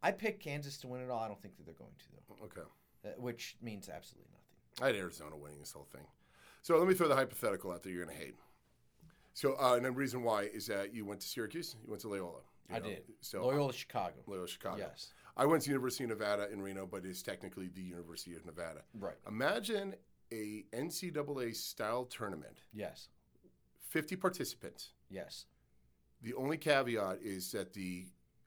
I 0.03 0.11
picked 0.11 0.43
Kansas 0.43 0.77
to 0.79 0.87
win 0.87 1.01
it 1.01 1.09
all. 1.09 1.19
I 1.19 1.27
don't 1.27 1.41
think 1.41 1.57
that 1.57 1.65
they're 1.65 1.75
going 1.75 1.91
to 1.97 2.05
though, 2.27 2.45
Okay. 2.45 2.67
uh, 3.05 3.09
which 3.21 3.55
means 3.61 3.89
absolutely 3.89 4.29
nothing. 4.31 4.83
I 4.83 4.87
had 4.87 4.95
Arizona 4.95 5.37
winning 5.37 5.59
this 5.59 5.71
whole 5.71 5.87
thing. 5.91 6.05
So 6.61 6.77
let 6.77 6.87
me 6.87 6.93
throw 6.93 7.07
the 7.07 7.15
hypothetical 7.15 7.71
out 7.71 7.83
there 7.83 7.91
you're 7.91 8.05
going 8.05 8.15
to 8.17 8.23
hate. 8.23 8.35
So, 9.33 9.55
uh, 9.59 9.75
and 9.75 9.85
the 9.85 9.91
reason 9.91 10.23
why 10.23 10.43
is 10.43 10.67
that 10.67 10.93
you 10.93 11.05
went 11.05 11.21
to 11.21 11.27
Syracuse, 11.27 11.75
you 11.83 11.89
went 11.89 12.01
to 12.01 12.09
Loyola. 12.09 12.41
I 12.73 12.79
know? 12.79 12.85
did. 12.85 13.03
So 13.21 13.45
Loyola 13.45 13.73
Chicago. 13.73 14.15
Loyola 14.27 14.47
Chicago. 14.47 14.77
Yes. 14.77 15.13
I 15.37 15.45
went 15.45 15.63
to 15.63 15.69
University 15.69 16.03
of 16.03 16.09
Nevada 16.09 16.49
in 16.51 16.61
Reno, 16.61 16.85
but 16.85 17.05
it's 17.05 17.21
technically 17.21 17.69
the 17.73 17.81
University 17.81 18.35
of 18.35 18.45
Nevada. 18.45 18.81
Right. 18.99 19.15
Imagine 19.27 19.95
a 20.33 20.65
NCAA 20.73 21.55
style 21.55 22.05
tournament, 22.05 22.63
Yes. 22.73 23.07
50 23.91 24.15
participants. 24.15 24.93
Yes. 25.09 25.45
The 26.21 26.33
only 26.35 26.57
caveat 26.57 27.19
is 27.21 27.51
that 27.51 27.73
the 27.73 28.05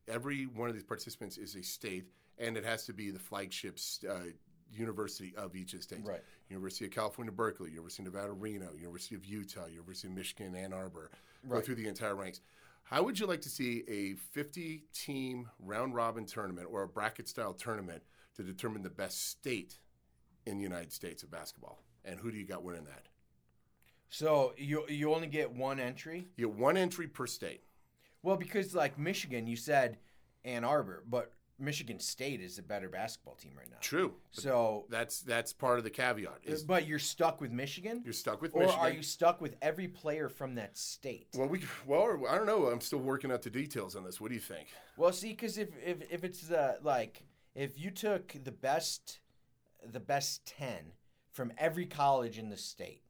every 0.09 0.45
one 0.45 0.69
of 0.69 0.75
these 0.75 0.85
participants 0.85 1.37
is 1.37 1.55
a 1.55 1.63
state, 1.63 2.07
and 2.39 2.57
it 2.57 2.65
has 2.65 2.87
to 2.87 2.93
be 2.93 3.11
the 3.11 3.19
flagship 3.19 3.79
uh, 4.09 4.15
university 4.73 5.35
of 5.37 5.55
each 5.55 5.75
of 5.75 5.81
the 5.81 5.83
states. 5.83 6.09
Right. 6.09 6.23
University 6.49 6.87
of 6.87 6.93
California, 6.93 7.33
Berkeley, 7.33 7.71
University 7.71 8.07
of 8.07 8.15
Nevada, 8.15 8.33
Reno, 8.33 8.71
University 8.75 9.15
of 9.15 9.25
Utah, 9.25 9.67
University 9.67 10.09
of 10.09 10.15
Michigan, 10.15 10.55
Ann 10.57 10.73
Arbor. 10.73 11.11
Go 11.49 11.61
through 11.61 11.75
the 11.75 11.89
entire 11.89 12.15
ranks. 12.15 12.41
How 12.85 13.03
would 13.03 13.19
you 13.19 13.27
like 13.27 13.43
to 13.43 13.51
see 13.51 13.85
a 13.87 14.15
50 14.15 14.85
team 14.95 15.51
round 15.59 15.95
robin 15.95 16.25
tournament 16.25 16.69
or 16.71 16.83
a 16.83 16.89
bracket 16.89 17.29
style 17.29 17.53
tournament 17.53 18.03
to 18.37 18.43
determine 18.43 18.83
the 18.83 18.91
best 18.91 19.29
state 19.29 19.79
in 20.47 20.57
the 20.57 20.63
United 20.63 20.93
States 20.93 21.23
of 21.23 21.31
basketball? 21.31 21.83
And 22.05 22.19
who 22.19 22.31
do 22.31 22.39
you 22.39 22.47
got 22.47 22.63
winning 22.63 22.85
that? 22.85 23.09
So 24.15 24.55
you 24.57 24.85
you 24.89 25.13
only 25.13 25.27
get 25.27 25.51
one 25.51 25.81
entry. 25.81 26.29
You 26.37 26.47
get 26.47 26.57
one 26.57 26.77
entry 26.77 27.09
per 27.09 27.27
state. 27.27 27.63
Well, 28.23 28.37
because 28.37 28.73
like 28.73 28.97
Michigan, 28.97 29.49
you 29.49 29.57
said 29.57 29.99
Ann 30.45 30.63
Arbor, 30.63 31.03
but 31.11 31.33
Michigan 31.59 31.99
State 31.99 32.41
is 32.41 32.59
a 32.59 32.63
better 32.63 32.89
basketball 32.89 33.35
team 33.35 33.55
right 33.59 33.69
now. 33.69 33.79
True. 33.81 34.15
So, 34.31 34.87
That's 34.89 35.21
that's 35.21 35.53
part 35.53 35.79
of 35.79 35.85
the 35.85 35.91
caveat. 35.91 36.39
Is 36.45 36.63
but 36.63 36.87
you're 36.87 37.01
stuck 37.01 37.41
with 37.41 37.51
Michigan, 37.51 38.03
you're 38.05 38.13
stuck 38.13 38.41
with 38.41 38.55
or 38.55 38.61
Michigan. 38.61 38.81
Or 38.81 38.87
are 38.87 38.93
you 38.93 39.03
stuck 39.03 39.41
with 39.41 39.57
every 39.61 39.89
player 39.89 40.29
from 40.29 40.55
that 40.55 40.79
state? 40.79 41.27
Well, 41.35 41.49
we 41.49 41.63
well, 41.85 42.23
I 42.31 42.37
don't 42.37 42.47
know. 42.47 42.67
I'm 42.67 42.81
still 42.81 43.01
working 43.01 43.33
out 43.33 43.43
the 43.43 43.51
details 43.51 43.97
on 43.97 44.05
this. 44.05 44.21
What 44.21 44.29
do 44.29 44.35
you 44.35 44.41
think? 44.41 44.69
Well, 44.97 45.13
see, 45.13 45.31
because 45.31 45.59
if, 45.59 45.71
if 45.85 46.09
if 46.09 46.23
it's 46.23 46.47
the 46.47 46.79
like 46.85 47.25
if 47.57 47.81
you 47.81 47.91
took 47.91 48.33
the 48.45 48.53
best 48.53 49.19
the 49.85 50.01
best 50.01 50.47
ten 50.47 50.93
from 51.33 51.53
every 51.59 51.87
college 51.87 52.39
in 52.39 52.49
the 52.49 52.57
state, 52.57 53.04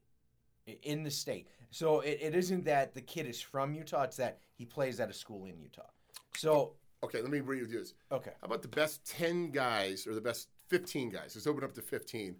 in 0.82 1.02
the 1.02 1.10
state, 1.10 1.48
so 1.70 2.00
it, 2.00 2.18
it 2.20 2.34
isn't 2.34 2.64
that 2.64 2.94
the 2.94 3.00
kid 3.00 3.26
is 3.26 3.40
from 3.40 3.74
Utah; 3.74 4.02
it's 4.02 4.16
that 4.16 4.38
he 4.54 4.64
plays 4.64 5.00
at 5.00 5.10
a 5.10 5.12
school 5.12 5.46
in 5.46 5.58
Utah. 5.60 5.82
So 6.36 6.72
Okay, 7.02 7.20
let 7.20 7.30
me 7.30 7.40
read 7.40 7.60
you 7.60 7.66
this. 7.66 7.92
okay, 8.10 8.30
How 8.40 8.46
about 8.46 8.62
the 8.62 8.68
best 8.68 9.04
10 9.04 9.50
guys 9.50 10.06
or 10.06 10.14
the 10.14 10.22
best 10.22 10.48
15 10.68 11.10
guys? 11.10 11.32
Let's 11.34 11.46
open 11.46 11.62
up 11.62 11.74
to 11.74 11.82
15 11.82 12.34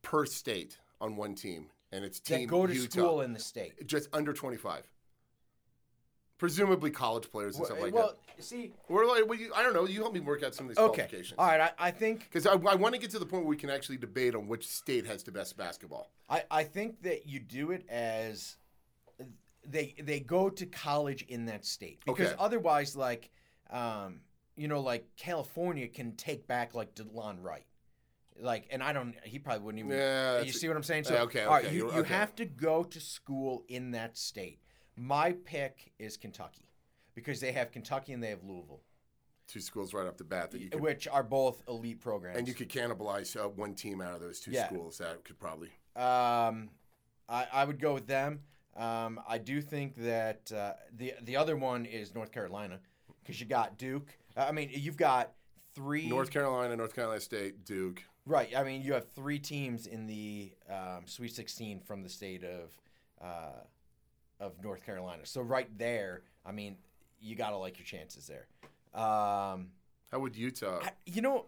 per 0.00 0.24
state 0.24 0.78
on 1.02 1.16
one 1.16 1.34
team, 1.34 1.66
and 1.92 2.02
it's 2.04 2.18
team 2.18 2.40
that 2.40 2.46
go 2.46 2.66
to 2.66 2.72
Utah. 2.72 2.88
school 2.88 3.20
in 3.20 3.34
the 3.34 3.38
state. 3.38 3.86
Just 3.86 4.08
under 4.14 4.32
25. 4.32 4.90
Presumably 6.40 6.90
college 6.90 7.30
players 7.30 7.56
and 7.56 7.66
stuff 7.66 7.80
like 7.80 7.92
that. 7.92 7.98
well, 7.98 8.16
see. 8.38 8.72
Or 8.88 9.04
like, 9.06 9.28
well, 9.28 9.38
you, 9.38 9.52
I 9.54 9.62
don't 9.62 9.74
know. 9.74 9.86
You 9.86 10.00
help 10.00 10.14
me 10.14 10.20
work 10.20 10.42
out 10.42 10.54
some 10.54 10.64
of 10.66 10.70
these 10.70 10.78
okay, 10.78 11.02
qualifications. 11.02 11.38
all 11.38 11.46
right. 11.46 11.60
I, 11.60 11.88
I 11.88 11.90
think 11.90 12.20
Because 12.20 12.46
I, 12.46 12.52
I 12.52 12.74
want 12.76 12.94
to 12.94 13.00
get 13.00 13.10
to 13.10 13.18
the 13.18 13.26
point 13.26 13.42
where 13.44 13.50
we 13.50 13.56
can 13.58 13.68
actually 13.68 13.98
debate 13.98 14.34
on 14.34 14.48
which 14.48 14.66
state 14.66 15.06
has 15.06 15.22
the 15.22 15.32
best 15.32 15.56
basketball. 15.58 16.10
I, 16.30 16.44
I 16.50 16.64
think 16.64 17.02
that 17.02 17.26
you 17.26 17.40
do 17.40 17.72
it 17.72 17.84
as 17.90 18.56
they 19.66 19.94
they 20.02 20.20
go 20.20 20.48
to 20.48 20.64
college 20.64 21.22
in 21.28 21.44
that 21.46 21.66
state 21.66 22.00
because 22.06 22.28
Okay. 22.28 22.36
otherwise, 22.38 22.96
like, 22.96 23.30
um, 23.70 24.20
you 24.56 24.66
know, 24.66 24.80
like 24.80 25.04
California 25.18 25.86
can 25.88 26.16
take 26.16 26.46
back 26.46 26.74
like 26.74 26.94
Delon 26.94 27.42
Wright, 27.42 27.66
like, 28.40 28.66
and 28.70 28.82
I 28.82 28.94
don't. 28.94 29.14
He 29.24 29.38
probably 29.38 29.62
wouldn't 29.62 29.84
even. 29.84 29.92
Yeah, 29.98 30.40
you 30.40 30.52
see 30.52 30.66
what 30.68 30.76
I'm 30.78 30.82
saying? 30.82 31.04
So, 31.04 31.14
Yeah, 31.14 31.22
okay, 31.22 31.44
all 31.44 31.52
right, 31.52 31.66
okay, 31.66 31.74
you, 31.74 31.92
you 31.92 32.00
okay. 32.00 32.14
have 32.14 32.34
to 32.36 32.46
go 32.46 32.82
to 32.84 32.98
school 33.00 33.64
in 33.68 33.90
that 33.90 34.16
state. 34.16 34.60
My 34.96 35.32
pick 35.32 35.92
is 35.98 36.16
Kentucky 36.16 36.68
because 37.14 37.40
they 37.40 37.52
have 37.52 37.70
Kentucky 37.72 38.12
and 38.12 38.22
they 38.22 38.28
have 38.30 38.42
Louisville, 38.44 38.80
Two 39.46 39.60
schools 39.60 39.92
right 39.92 40.06
off 40.06 40.16
the 40.16 40.24
bat 40.24 40.50
that 40.52 40.60
you 40.60 40.68
could, 40.70 40.80
which 40.80 41.08
are 41.08 41.24
both 41.24 41.62
elite 41.66 42.00
programs. 42.00 42.38
and 42.38 42.46
you 42.46 42.54
could 42.54 42.68
cannibalize 42.68 43.36
uh, 43.36 43.48
one 43.48 43.74
team 43.74 44.00
out 44.00 44.14
of 44.14 44.20
those 44.20 44.38
two 44.40 44.52
Yeah. 44.52 44.66
schools. 44.68 44.98
That 44.98 45.24
could 45.24 45.38
probably. 45.40 45.70
Um, 45.96 46.70
I, 47.28 47.46
I 47.52 47.64
would 47.64 47.80
go 47.80 47.92
with 47.94 48.06
them. 48.06 48.40
Um, 48.76 49.20
I 49.28 49.38
do 49.38 49.60
think 49.60 49.96
that 49.96 50.52
uh, 50.52 50.74
the 50.96 51.14
the 51.22 51.36
other 51.36 51.56
one 51.56 51.84
is 51.84 52.14
North 52.14 52.30
Carolina 52.30 52.78
because 53.22 53.40
you 53.40 53.46
got 53.46 53.76
Duke. 53.76 54.16
Uh, 54.36 54.46
I 54.48 54.52
mean, 54.52 54.70
you've 54.72 54.96
got 54.96 55.32
three. 55.74 56.08
North 56.08 56.30
Carolina, 56.30 56.76
North 56.76 56.94
Carolina 56.94 57.20
State, 57.20 57.64
Duke. 57.64 58.04
Right. 58.26 58.56
I 58.56 58.62
mean, 58.62 58.82
you 58.82 58.92
have 58.92 59.10
three 59.10 59.40
teams 59.40 59.88
in 59.88 60.06
the 60.06 60.52
um, 60.68 61.06
Sweet 61.06 61.32
16 61.34 61.80
from 61.80 62.02
the 62.04 62.08
state 62.08 62.44
of 62.44 62.70
uh, 63.20 63.64
of 64.40 64.52
North 64.62 64.84
Carolina. 64.84 65.24
So 65.24 65.40
right 65.42 65.68
there, 65.78 66.22
I 66.44 66.52
mean, 66.52 66.76
you 67.20 67.36
got 67.36 67.50
to 67.50 67.56
like 67.56 67.78
your 67.78 67.84
chances 67.84 68.26
there. 68.26 68.46
Um, 68.94 69.68
How 70.10 70.18
would 70.18 70.34
Utah? 70.34 70.80
I- 70.82 70.92
you 71.06 71.22
know, 71.22 71.46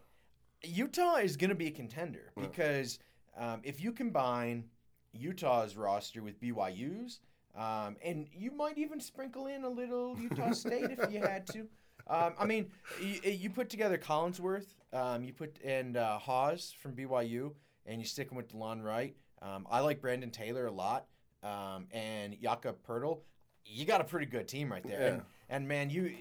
Utah 0.63 1.17
is 1.17 1.37
going 1.37 1.51
to 1.51 1.57
be 1.57 1.67
a 1.67 1.71
contender 1.73 2.31
because 2.41 2.99
um, 3.37 3.61
if 3.65 3.81
you 3.83 3.91
combine 3.93 4.65
Utah's 5.13 5.77
roster 5.77 6.23
with 6.23 6.41
BYU's, 6.41 7.19
um, 7.57 7.97
and 8.05 8.29
you 8.33 8.51
might 8.53 8.79
even 8.79 9.01
sprinkle 9.01 9.47
in 9.47 9.65
a 9.65 9.69
little 9.69 10.17
Utah 10.19 10.51
State 10.53 10.91
if 10.91 11.11
you 11.11 11.21
had 11.21 11.47
to. 11.49 11.67
Um, 12.09 12.35
I 12.39 12.47
mean, 12.47 12.71
you, 13.01 13.31
you 13.31 13.51
put 13.51 13.69
together 13.69 13.99
Collinsworth, 13.99 14.67
um, 14.93 15.25
you 15.25 15.33
put 15.33 15.57
and 15.65 15.97
uh, 15.97 16.19
Haws 16.19 16.75
from 16.81 16.93
BYU, 16.93 17.53
and 17.87 18.01
you 18.01 18.07
stick 18.07 18.29
them 18.29 18.37
with 18.37 18.53
DeLon 18.53 18.83
Wright. 18.83 19.17
Um, 19.41 19.67
I 19.71 19.81
like 19.81 20.01
Brandon 20.01 20.31
Taylor 20.31 20.67
a 20.67 20.71
lot, 20.71 21.07
um, 21.43 21.87
and 21.93 22.37
Jakob 22.41 22.77
Poeltl. 22.87 23.21
You 23.65 23.85
got 23.85 24.01
a 24.01 24.05
pretty 24.05 24.27
good 24.27 24.49
team 24.49 24.73
right 24.73 24.87
there. 24.87 25.13
And, 25.13 25.23
and 25.49 25.69
man, 25.69 25.91
you, 25.91 26.15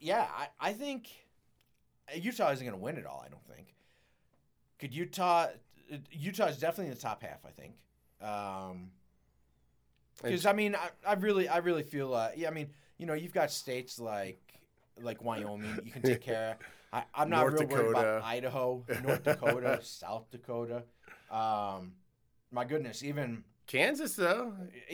yeah, 0.00 0.26
I, 0.36 0.48
I 0.60 0.72
think 0.72 1.08
Utah 2.14 2.50
isn't 2.50 2.66
going 2.66 2.76
to 2.76 2.82
win 2.82 2.96
it 2.96 3.06
all. 3.06 3.22
I 3.24 3.28
don't 3.28 3.46
think. 3.46 3.74
Could 4.78 4.94
Utah? 4.94 5.48
Utah 6.10 6.46
is 6.46 6.58
definitely 6.58 6.86
in 6.86 6.94
the 6.94 7.00
top 7.00 7.22
half. 7.22 7.44
I 7.46 7.50
think. 7.50 7.74
Um, 8.20 8.90
because 10.22 10.46
I 10.46 10.52
mean, 10.52 10.74
I, 10.74 10.90
I 11.06 11.14
really, 11.14 11.48
I 11.48 11.58
really 11.58 11.82
feel. 11.82 12.14
Uh, 12.14 12.30
yeah, 12.36 12.48
I 12.48 12.50
mean, 12.50 12.68
you 12.98 13.06
know, 13.06 13.14
you've 13.14 13.32
got 13.32 13.50
states 13.50 14.00
like 14.00 14.40
like 15.00 15.22
Wyoming. 15.22 15.80
You 15.84 15.92
can 15.92 16.02
take 16.02 16.20
care. 16.20 16.52
of. 16.52 16.56
I, 16.92 17.04
I'm 17.14 17.30
not 17.30 17.46
North 17.46 17.60
real 17.60 17.68
worried 17.68 17.90
about 17.90 18.22
Idaho, 18.22 18.84
North 19.02 19.22
Dakota, 19.22 19.78
South 19.82 20.30
Dakota. 20.30 20.82
Um, 21.30 21.92
my 22.50 22.64
goodness, 22.64 23.02
even 23.02 23.44
Kansas 23.72 24.14
though, 24.14 24.52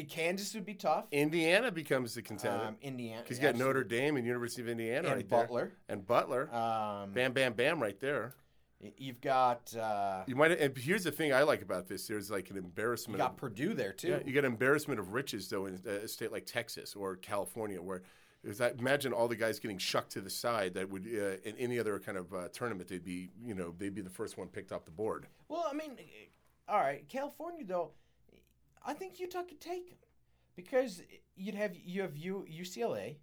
Kansas 0.09 0.55
would 0.55 0.65
be 0.65 0.75
tough. 0.75 1.07
Indiana 1.11 1.73
becomes 1.73 2.15
the 2.15 2.23
contender 2.23 2.67
Um, 2.67 2.77
Indiana, 2.81 3.23
because 3.23 3.39
you 3.39 3.43
got 3.43 3.57
Notre 3.57 3.83
Dame 3.83 4.17
and 4.17 4.25
University 4.25 4.63
of 4.63 4.69
Indiana 4.69 5.09
and 5.09 5.17
right 5.17 5.29
Butler. 5.29 5.73
there, 5.89 5.97
and 5.97 6.07
Butler. 6.07 6.55
Um, 6.55 7.11
bam, 7.11 7.33
bam, 7.33 7.55
bam, 7.55 7.83
right 7.83 7.99
there. 7.99 8.35
you've 8.97 9.21
got 9.21 9.75
uh, 9.75 10.23
You 10.29 10.37
might. 10.37 10.53
And 10.53 10.77
here's 10.79 11.03
the 11.03 11.11
thing 11.11 11.35
I 11.35 11.43
like 11.43 11.63
about 11.63 11.89
this: 11.89 12.07
there's 12.07 12.31
like 12.31 12.51
an 12.51 12.57
embarrassment. 12.57 13.19
you 13.19 13.25
got 13.25 13.33
of, 13.33 13.37
Purdue 13.37 13.75
there 13.75 13.93
too. 13.93 14.09
yeah, 14.09 14.19
you 14.25 14.33
got 14.33 14.45
embarrassment 14.45 15.01
of 15.01 15.13
riches 15.13 15.49
though 15.49 15.67
in 15.67 15.81
a 15.85 16.07
state 16.07 16.31
like 16.31 16.47
Texas 16.47 16.95
or 16.95 17.17
California, 17.17 17.83
where 17.83 18.03
is 18.45 18.59
that 18.59 18.79
imagine 18.79 19.13
all 19.13 19.27
the 19.27 19.35
guys 19.35 19.59
getting 19.59 19.79
shucked 19.79 20.13
to 20.13 20.21
the 20.21 20.31
side 20.31 20.75
that 20.75 20.89
would 20.89 21.05
uh, 21.05 21.37
in 21.49 21.57
any 21.59 21.81
other 21.81 21.99
kind 21.99 22.17
of 22.17 22.33
uh, 22.33 22.47
tournament 22.53 22.89
they'd 22.89 23.05
be 23.05 23.31
you 23.45 23.55
know 23.55 23.75
they'd 23.77 23.95
be 23.95 24.03
the 24.03 24.09
first 24.11 24.39
one 24.39 24.47
picked 24.47 24.71
off 24.71 24.85
the 24.85 24.93
board. 24.93 25.27
Well, 25.49 25.67
I 25.69 25.75
mean, 25.75 25.97
all 26.69 26.79
right, 26.79 27.09
California 27.09 27.65
though, 27.67 27.91
I 28.87 28.95
think 28.95 29.21
Utah 29.21 29.43
could 29.43 29.61
take 29.61 29.89
them 29.91 29.99
because 30.57 31.03
you'd 31.37 31.55
have 31.55 31.77
you 31.77 32.03
have 32.03 32.17
U, 32.17 32.47
UCLA, 32.51 33.17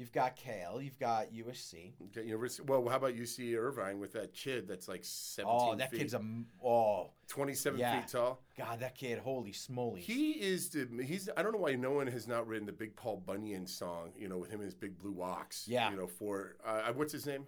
You've 0.00 0.12
got 0.12 0.34
Cal. 0.34 0.80
You've 0.80 0.98
got 0.98 1.30
USC. 1.30 1.92
Okay, 2.06 2.26
University. 2.26 2.62
Well, 2.66 2.88
how 2.88 2.96
about 2.96 3.14
UC 3.14 3.54
Irvine 3.54 3.98
with 3.98 4.14
that 4.14 4.32
kid 4.32 4.66
that's 4.66 4.88
like 4.88 5.00
seventeen 5.02 5.68
Oh, 5.72 5.74
that 5.76 5.90
feet, 5.90 6.00
kid's 6.00 6.14
a 6.14 6.22
oh 6.64 7.10
twenty-seven 7.28 7.78
Yeah. 7.78 8.00
feet 8.00 8.08
tall. 8.08 8.40
god, 8.56 8.80
that 8.80 8.94
kid, 8.94 9.18
holy 9.18 9.52
smoly. 9.52 9.98
He 9.98 10.30
is 10.32 10.70
the 10.70 10.88
he's. 11.04 11.28
I 11.36 11.42
don't 11.42 11.52
know 11.52 11.58
why 11.58 11.74
no 11.74 11.90
one 11.90 12.06
has 12.06 12.26
not 12.26 12.46
written 12.46 12.64
the 12.64 12.72
Big 12.72 12.96
Paul 12.96 13.22
Bunyan 13.26 13.66
song. 13.66 14.12
You 14.16 14.28
know, 14.28 14.38
with 14.38 14.48
him 14.48 14.60
and 14.60 14.64
his 14.64 14.74
big 14.74 14.98
blue 14.98 15.20
ox. 15.20 15.68
Yeah. 15.68 15.90
You 15.90 15.96
know, 15.98 16.06
for 16.06 16.56
uh, 16.64 16.92
what's 16.94 17.12
his 17.12 17.26
name? 17.26 17.44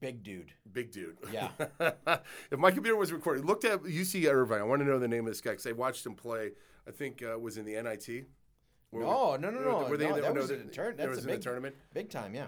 Big 0.00 0.22
dude. 0.22 0.52
Big 0.72 0.90
dude. 0.90 1.16
Yeah. 1.32 1.48
if 2.50 2.58
my 2.58 2.70
computer 2.70 2.96
was 2.96 3.12
recording, 3.12 3.44
looked 3.44 3.64
at 3.64 3.82
UC 3.82 4.30
Irvine. 4.30 4.60
I 4.60 4.64
want 4.64 4.80
to 4.80 4.86
know 4.86 4.98
the 4.98 5.08
name 5.08 5.26
of 5.26 5.32
this 5.32 5.40
guy 5.40 5.50
because 5.50 5.66
I 5.66 5.72
watched 5.72 6.04
him 6.04 6.14
play. 6.14 6.52
I 6.86 6.90
think 6.90 7.22
uh, 7.22 7.38
was 7.38 7.56
in 7.56 7.64
the 7.64 7.80
NIT. 7.80 8.26
No, 8.92 9.36
no, 9.36 9.50
no, 9.50 9.60
no. 9.60 9.86
were 9.88 9.96
they- 9.96 10.08
no, 10.08 10.14
they- 10.14 10.20
that 10.20 10.34
no, 10.34 10.40
was 10.40 10.48
they- 10.50 10.54
in 10.56 10.60
a 10.60 10.64
that 10.64 10.96
That's 10.96 11.08
was 11.10 11.24
a 11.24 11.28
big 11.28 11.40
tournament? 11.42 11.74
Big 11.92 12.10
time, 12.10 12.34
yeah. 12.34 12.46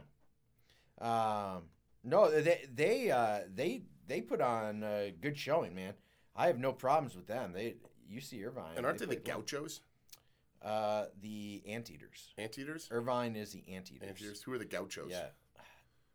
Um, 1.00 1.64
no, 2.04 2.30
they 2.30 2.64
they 2.72 3.10
uh, 3.10 3.40
they 3.52 3.82
they 4.06 4.20
put 4.20 4.40
on 4.40 4.82
a 4.82 5.12
good 5.20 5.36
showing, 5.36 5.74
man. 5.74 5.94
I 6.34 6.46
have 6.46 6.58
no 6.58 6.72
problems 6.72 7.16
with 7.16 7.26
them. 7.26 7.52
They 7.52 7.76
UC 8.12 8.46
Irvine. 8.46 8.76
And 8.76 8.86
aren't 8.86 8.98
they, 8.98 9.06
the 9.06 9.16
played 9.16 9.26
well. 9.28 9.38
Gauchos? 9.38 9.80
Uh, 10.62 11.06
the 11.20 11.62
Anteaters. 11.66 12.32
Anteaters? 12.38 12.88
Irvine 12.90 13.36
is 13.36 13.52
the 13.52 13.62
Anteaters. 13.68 14.08
Anteaters. 14.08 14.42
Who 14.42 14.52
are 14.52 14.58
the 14.58 14.64
Gauchos? 14.64 15.10
Yeah. 15.10 15.26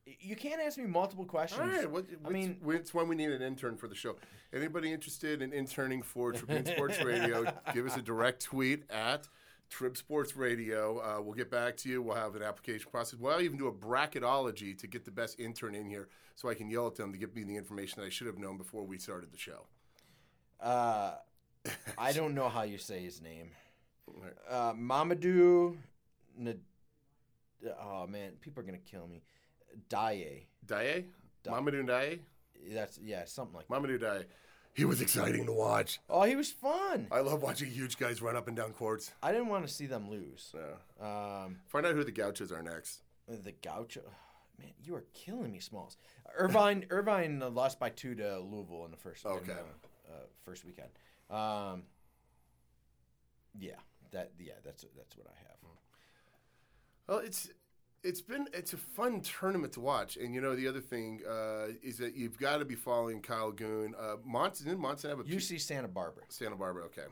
You 0.06 0.36
can't 0.36 0.60
ask 0.62 0.78
me 0.78 0.86
multiple 0.86 1.26
questions. 1.26 1.62
All 1.62 1.68
right. 1.68 1.90
What, 1.90 2.06
I 2.26 2.30
mean, 2.30 2.58
it's 2.68 2.94
when 2.94 3.08
we 3.08 3.16
need 3.16 3.30
an 3.30 3.42
intern 3.42 3.78
for 3.78 3.88
the 3.88 3.96
show. 3.96 4.16
Anybody 4.52 4.92
interested 4.92 5.42
in 5.42 5.54
interning 5.54 6.02
for 6.02 6.32
Tribune 6.32 6.66
Sports 6.66 7.02
Radio? 7.04 7.44
give 7.74 7.86
us 7.86 7.96
a 7.98 8.02
direct 8.02 8.42
tweet 8.44 8.90
at 8.90 9.28
Trib 9.70 9.96
Sports 9.96 10.36
Radio. 10.36 11.00
Uh, 11.00 11.22
we'll 11.22 11.36
get 11.36 11.52
back 11.52 11.78
to 11.78 11.90
you. 11.90 12.02
We'll 12.02 12.16
have 12.16 12.36
an 12.36 12.42
application 12.42 12.90
process. 12.90 13.20
We'll 13.20 13.42
even 13.42 13.58
do 13.58 13.68
a 13.68 13.72
bracketology 13.72 14.78
to 14.80 14.88
get 14.88 15.06
the 15.06 15.12
best 15.12 15.40
intern 15.40 15.76
in 15.76 15.86
here, 15.86 16.10
so 16.36 16.50
I 16.50 16.56
can 16.56 16.70
yell 16.70 16.88
at 16.88 16.96
them 16.96 17.12
to 17.12 17.18
give 17.18 17.36
me 17.36 17.44
the 17.44 17.56
information 17.56 18.02
that 18.02 18.08
I 18.08 18.10
should 18.10 18.28
have 18.28 18.40
known 18.40 18.58
before 18.58 18.84
we 18.84 18.98
started 18.98 19.32
the 19.32 19.38
show. 19.38 19.68
uh, 20.60 21.14
I 21.98 22.12
don't 22.14 22.34
know 22.34 22.50
how 22.50 22.64
you 22.64 22.80
say 22.80 23.02
his 23.04 23.22
name. 23.22 23.52
Uh, 24.50 24.74
Mamadou. 24.74 25.78
N- 26.40 26.60
oh 27.80 28.08
man, 28.08 28.32
people 28.42 28.62
are 28.62 28.66
gonna 28.66 28.80
kill 28.80 29.08
me. 29.08 29.22
Daye. 29.89 30.47
Daye, 30.65 31.05
Da- 31.43 31.51
Mamadou 31.51 31.86
Daye, 31.86 32.19
That's 32.69 32.99
yeah, 33.03 33.25
something 33.25 33.55
like. 33.55 33.67
that. 33.67 33.73
Mamadou 33.73 33.99
Daye. 33.99 34.25
He 34.73 34.86
was 34.86 35.01
exciting 35.01 35.45
to 35.47 35.51
watch. 35.51 35.99
Oh, 36.10 36.23
he 36.23 36.36
was 36.38 36.49
fun. 36.49 37.07
I 37.12 37.19
love 37.19 37.41
watching 37.41 37.69
huge 37.69 37.97
guys 37.97 38.21
run 38.21 38.38
up 38.38 38.47
and 38.47 38.55
down 38.55 38.71
courts. 38.71 39.12
I 39.21 39.34
didn't 39.34 39.47
want 39.49 39.67
to 39.67 39.73
see 39.73 39.86
them 39.86 40.10
lose. 40.10 40.53
Yeah. 40.55 41.43
Um, 41.45 41.57
Find 41.67 41.86
out 41.86 41.93
who 41.95 42.05
the 42.05 42.12
Gauchos 42.12 42.51
are 42.53 42.62
next. 42.63 43.01
the 43.27 43.51
Gaucho. 43.51 44.01
Man, 44.57 44.69
you 44.81 44.95
are 44.95 45.03
killing 45.13 45.51
me, 45.51 45.60
Smalls. 45.60 45.97
Irvine, 46.38 46.86
Irvine 46.89 47.41
uh, 47.41 47.49
lost 47.49 47.79
by 47.79 47.89
two 47.89 48.15
to 48.15 48.39
Louisville 48.39 48.86
in 48.86 48.91
the 48.91 48.97
first 48.97 49.25
in, 49.25 49.31
Okay. 49.31 49.51
uh, 49.51 50.13
uh, 50.13 50.15
first 50.45 50.63
weekend. 50.63 50.89
Um, 51.29 51.84
yeah, 53.60 53.75
that 54.12 54.31
yeah, 54.39 54.53
that's 54.63 54.86
that's 54.97 55.17
what 55.17 55.27
I 55.27 55.38
have. 55.47 55.57
Well, 57.07 57.19
it's 57.19 57.49
it's 58.04 58.22
been 58.22 58.48
it's 58.54 58.74
a 58.74 58.78
fun 58.78 59.22
tournament 59.22 59.74
to 59.74 59.80
watch, 59.80 60.18
and 60.18 60.34
you 60.34 60.42
know 60.42 60.56
the 60.56 60.68
other 60.68 60.80
thing 60.82 61.22
uh, 61.30 61.68
is 61.84 61.98
that 61.98 62.16
you've 62.16 62.38
got 62.38 62.58
to 62.58 62.66
be 62.66 62.76
following 62.76 63.22
Kyle 63.22 63.52
Goon. 63.52 63.94
Uh, 64.00 64.16
Monson 64.26 64.68
didn't 64.68 64.82
Monson 64.82 65.10
have 65.10 65.20
a 65.20 65.24
piece? 65.24 65.52
UC 65.52 65.62
Santa 65.62 65.88
Barbara. 65.88 66.24
Santa 66.30 66.56
Barbara? 66.56 66.86
Okay. 66.86 67.04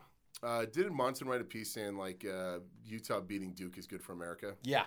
Uh, 0.41 0.65
didn't 0.71 0.93
Monson 0.95 1.28
write 1.28 1.41
a 1.41 1.45
piece 1.45 1.69
saying 1.71 1.97
like 1.97 2.25
uh, 2.25 2.60
Utah 2.86 3.19
beating 3.19 3.52
Duke 3.54 3.78
is 3.78 3.86
good 3.88 4.02
for 4.02 4.13
America? 4.13 4.56
Yeah, 4.63 4.86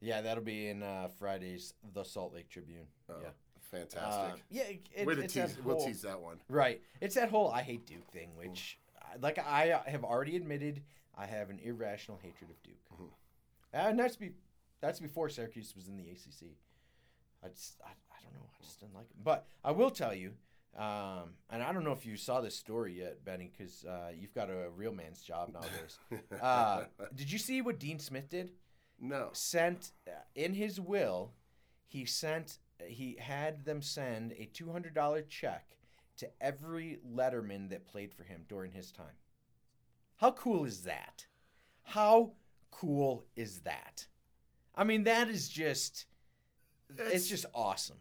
yeah, 0.00 0.20
that'll 0.20 0.44
be 0.44 0.68
in 0.68 0.82
uh, 0.82 1.08
Friday's 1.18 1.74
The 1.94 2.04
Salt 2.04 2.34
Lake 2.34 2.48
Tribune. 2.50 2.84
Oh, 3.08 3.14
yeah, 3.22 3.28
fantastic. 3.70 4.34
Uh, 4.34 4.36
yeah. 4.50 4.62
It, 4.64 4.80
it- 4.94 5.06
Way 5.06 5.14
to 5.16 5.22
it's 5.22 5.34
tease. 5.34 5.54
that 5.56 5.64
We'll 5.64 5.76
whole- 5.76 5.86
tease 5.86 6.02
that 6.02 6.20
one. 6.20 6.36
Right. 6.48 6.82
It's 7.00 7.14
that 7.14 7.30
whole 7.30 7.50
I 7.50 7.62
hate 7.62 7.86
Duke 7.86 8.06
thing, 8.12 8.28
which, 8.36 8.78
uh, 9.00 9.16
like 9.20 9.38
I 9.38 9.80
have 9.86 10.04
already 10.04 10.36
admitted, 10.36 10.82
I 11.16 11.24
have 11.26 11.48
an 11.50 11.58
irrational 11.62 12.18
hatred 12.22 12.50
of 12.50 12.62
Duke, 12.62 12.76
Mm-hmm. 12.92 13.04
and 13.72 13.98
that's 13.98 14.16
be 14.16 14.32
that's 14.80 15.00
before 15.00 15.28
Syracuse 15.28 15.74
was 15.76 15.88
in 15.88 15.96
the 15.96 16.04
ACC. 16.04 16.56
I 17.42 17.48
just 17.48 17.80
I, 17.84 17.90
I 17.90 18.16
don't 18.22 18.34
know 18.34 18.46
I 18.46 18.64
just 18.64 18.80
didn't 18.80 18.94
like 18.94 19.06
it, 19.10 19.22
but 19.22 19.46
I 19.64 19.72
will 19.72 19.90
tell 19.90 20.14
you, 20.14 20.32
um, 20.76 21.34
and 21.50 21.62
I 21.62 21.72
don't 21.72 21.84
know 21.84 21.92
if 21.92 22.04
you 22.04 22.16
saw 22.16 22.40
this 22.40 22.54
story 22.54 22.98
yet, 22.98 23.24
Benny, 23.24 23.50
because 23.56 23.84
uh, 23.84 24.10
you've 24.14 24.34
got 24.34 24.50
a 24.50 24.68
real 24.76 24.92
man's 24.92 25.22
job 25.22 25.52
nowadays. 25.52 25.98
uh, 26.42 26.82
did 27.14 27.30
you 27.32 27.38
see 27.38 27.62
what 27.62 27.78
Dean 27.78 27.98
Smith 27.98 28.28
did? 28.28 28.52
No. 29.00 29.30
sent 29.32 29.92
uh, 30.06 30.10
in 30.34 30.52
his 30.52 30.78
will 30.78 31.32
he 31.90 32.04
sent 32.04 32.58
he 32.86 33.16
had 33.18 33.64
them 33.64 33.82
send 33.82 34.32
a 34.32 34.48
$200 34.54 35.28
check 35.28 35.76
to 36.16 36.28
every 36.40 36.98
letterman 37.06 37.68
that 37.70 37.86
played 37.86 38.14
for 38.14 38.24
him 38.24 38.44
during 38.48 38.72
his 38.72 38.92
time 38.92 39.16
how 40.16 40.30
cool 40.32 40.64
is 40.64 40.82
that 40.82 41.26
how 41.82 42.32
cool 42.70 43.24
is 43.36 43.60
that 43.60 44.06
i 44.80 44.84
mean 44.84 45.04
that 45.04 45.28
is 45.28 45.48
just 45.48 46.06
it's 46.88 47.00
It's- 47.00 47.26
just 47.28 47.46
awesome 47.54 47.98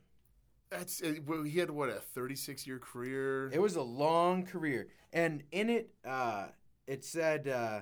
That's 0.71 1.01
well, 1.27 1.41
he 1.43 1.57
had 1.59 1.69
what 1.71 1.89
a 1.89 1.99
36 1.99 2.67
year 2.67 2.77
career. 2.79 3.49
It 3.51 3.59
was 3.59 3.75
a 3.75 3.81
long 3.81 4.45
career, 4.45 4.87
and 5.11 5.41
in 5.51 5.67
it, 5.69 5.85
uh, 6.05 6.49
it 6.85 7.03
said 7.03 7.47
uh, 7.47 7.81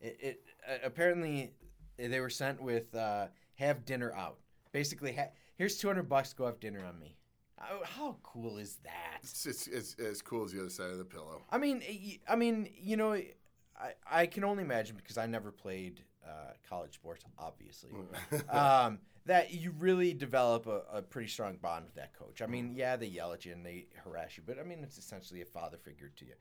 it, 0.00 0.16
it 0.20 0.36
uh, 0.68 0.78
apparently 0.90 1.52
they 1.96 2.18
were 2.18 2.30
sent 2.42 2.60
with 2.60 2.92
uh, 2.92 3.28
have 3.54 3.84
dinner 3.84 4.10
out. 4.12 4.38
Basically, 4.72 5.12
ha- 5.12 5.30
here's 5.54 5.78
two 5.78 5.86
hundred 5.86 6.08
bucks. 6.08 6.32
Go 6.32 6.44
have 6.46 6.58
dinner 6.58 6.84
on 6.84 6.98
me. 6.98 7.16
How, 7.56 7.80
how 7.84 8.16
cool 8.24 8.58
is 8.58 8.78
that? 8.82 9.18
It's, 9.22 9.46
it's, 9.46 9.66
it's 9.68 9.94
as 10.00 10.20
cool 10.20 10.44
as 10.44 10.50
the 10.52 10.58
other 10.60 10.70
side 10.70 10.90
of 10.90 10.98
the 10.98 11.04
pillow. 11.04 11.40
I 11.52 11.58
mean, 11.58 11.82
I 12.28 12.34
mean, 12.34 12.68
you 12.76 12.96
know, 12.96 13.12
I 13.14 13.92
I 14.10 14.26
can 14.26 14.42
only 14.42 14.64
imagine 14.64 14.96
because 14.96 15.18
I 15.18 15.26
never 15.26 15.52
played 15.52 16.02
uh, 16.26 16.52
college 16.68 16.94
sports, 16.94 17.24
obviously. 17.38 17.90
um, 18.48 18.98
that 19.26 19.52
you 19.52 19.72
really 19.78 20.12
develop 20.12 20.66
a, 20.66 20.82
a 20.92 21.02
pretty 21.02 21.28
strong 21.28 21.56
bond 21.56 21.86
with 21.86 21.94
that 21.94 22.12
coach. 22.18 22.42
I 22.42 22.46
mean, 22.46 22.74
yeah, 22.76 22.96
they 22.96 23.06
yell 23.06 23.32
at 23.32 23.44
you 23.44 23.52
and 23.52 23.64
they 23.64 23.86
harass 24.04 24.36
you, 24.36 24.42
but 24.46 24.58
I 24.58 24.62
mean, 24.62 24.80
it's 24.82 24.98
essentially 24.98 25.40
a 25.40 25.46
father 25.46 25.78
figure 25.78 26.10
to 26.16 26.24
you. 26.26 26.34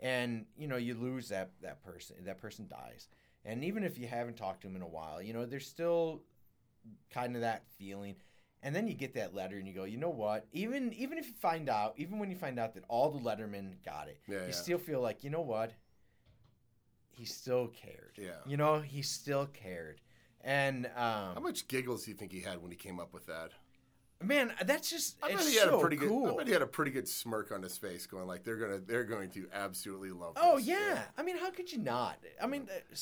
And 0.00 0.44
you 0.58 0.68
know, 0.68 0.76
you 0.76 0.94
lose 0.94 1.28
that 1.30 1.52
that 1.62 1.82
person. 1.82 2.16
That 2.24 2.38
person 2.38 2.66
dies, 2.68 3.08
and 3.44 3.64
even 3.64 3.82
if 3.82 3.98
you 3.98 4.06
haven't 4.06 4.36
talked 4.36 4.60
to 4.62 4.66
him 4.66 4.76
in 4.76 4.82
a 4.82 4.86
while, 4.88 5.22
you 5.22 5.32
know, 5.32 5.46
there's 5.46 5.66
still 5.66 6.22
kind 7.10 7.34
of 7.34 7.42
that 7.42 7.64
feeling. 7.78 8.16
And 8.62 8.74
then 8.74 8.88
you 8.88 8.94
get 8.94 9.14
that 9.14 9.34
letter, 9.34 9.56
and 9.56 9.66
you 9.68 9.72
go, 9.72 9.84
you 9.84 9.96
know 9.96 10.10
what? 10.10 10.46
Even 10.52 10.92
even 10.92 11.16
if 11.16 11.26
you 11.28 11.34
find 11.34 11.70
out, 11.70 11.94
even 11.96 12.18
when 12.18 12.30
you 12.30 12.36
find 12.36 12.58
out 12.58 12.74
that 12.74 12.84
all 12.88 13.10
the 13.10 13.20
lettermen 13.20 13.82
got 13.84 14.08
it, 14.08 14.20
Yeah, 14.26 14.38
you 14.40 14.48
yeah. 14.48 14.52
still 14.52 14.78
feel 14.78 15.00
like, 15.00 15.24
you 15.24 15.30
know 15.30 15.40
what? 15.40 15.72
He 17.16 17.24
still 17.24 17.68
cared. 17.68 18.12
Yeah. 18.16 18.36
You 18.46 18.56
know, 18.56 18.80
he 18.80 19.02
still 19.02 19.46
cared. 19.46 20.00
And 20.42 20.88
How 20.94 21.32
um, 21.36 21.42
much 21.42 21.66
giggles 21.66 22.04
do 22.04 22.10
you 22.12 22.16
think 22.16 22.30
he 22.30 22.40
had 22.40 22.62
when 22.62 22.70
he 22.70 22.76
came 22.76 23.00
up 23.00 23.12
with 23.12 23.26
that? 23.26 23.50
man, 24.22 24.52
that's 24.64 24.88
just 24.88 25.16
I 25.22 25.34
bet 25.34 25.44
he 25.44 25.56
had 25.56 25.68
so 25.68 25.78
a 25.78 25.80
pretty 25.80 25.96
cool. 25.96 26.26
good. 26.26 26.34
I 26.34 26.36
bet 26.38 26.46
he 26.46 26.52
had 26.52 26.62
a 26.62 26.66
pretty 26.66 26.90
good 26.90 27.06
smirk 27.08 27.52
on 27.52 27.62
his 27.62 27.76
face, 27.76 28.06
going 28.06 28.26
like, 28.26 28.44
"They're 28.44 28.56
gonna, 28.56 28.78
they're 28.78 29.04
going 29.04 29.30
to 29.30 29.46
absolutely 29.52 30.10
love." 30.10 30.34
oh 30.36 30.56
this. 30.56 30.66
yeah. 30.68 31.02
I 31.18 31.22
mean, 31.22 31.36
how 31.36 31.50
could 31.50 31.70
you 31.70 31.78
not? 31.78 32.18
I 32.40 32.46
mean, 32.46 32.66
uh, 32.74 32.96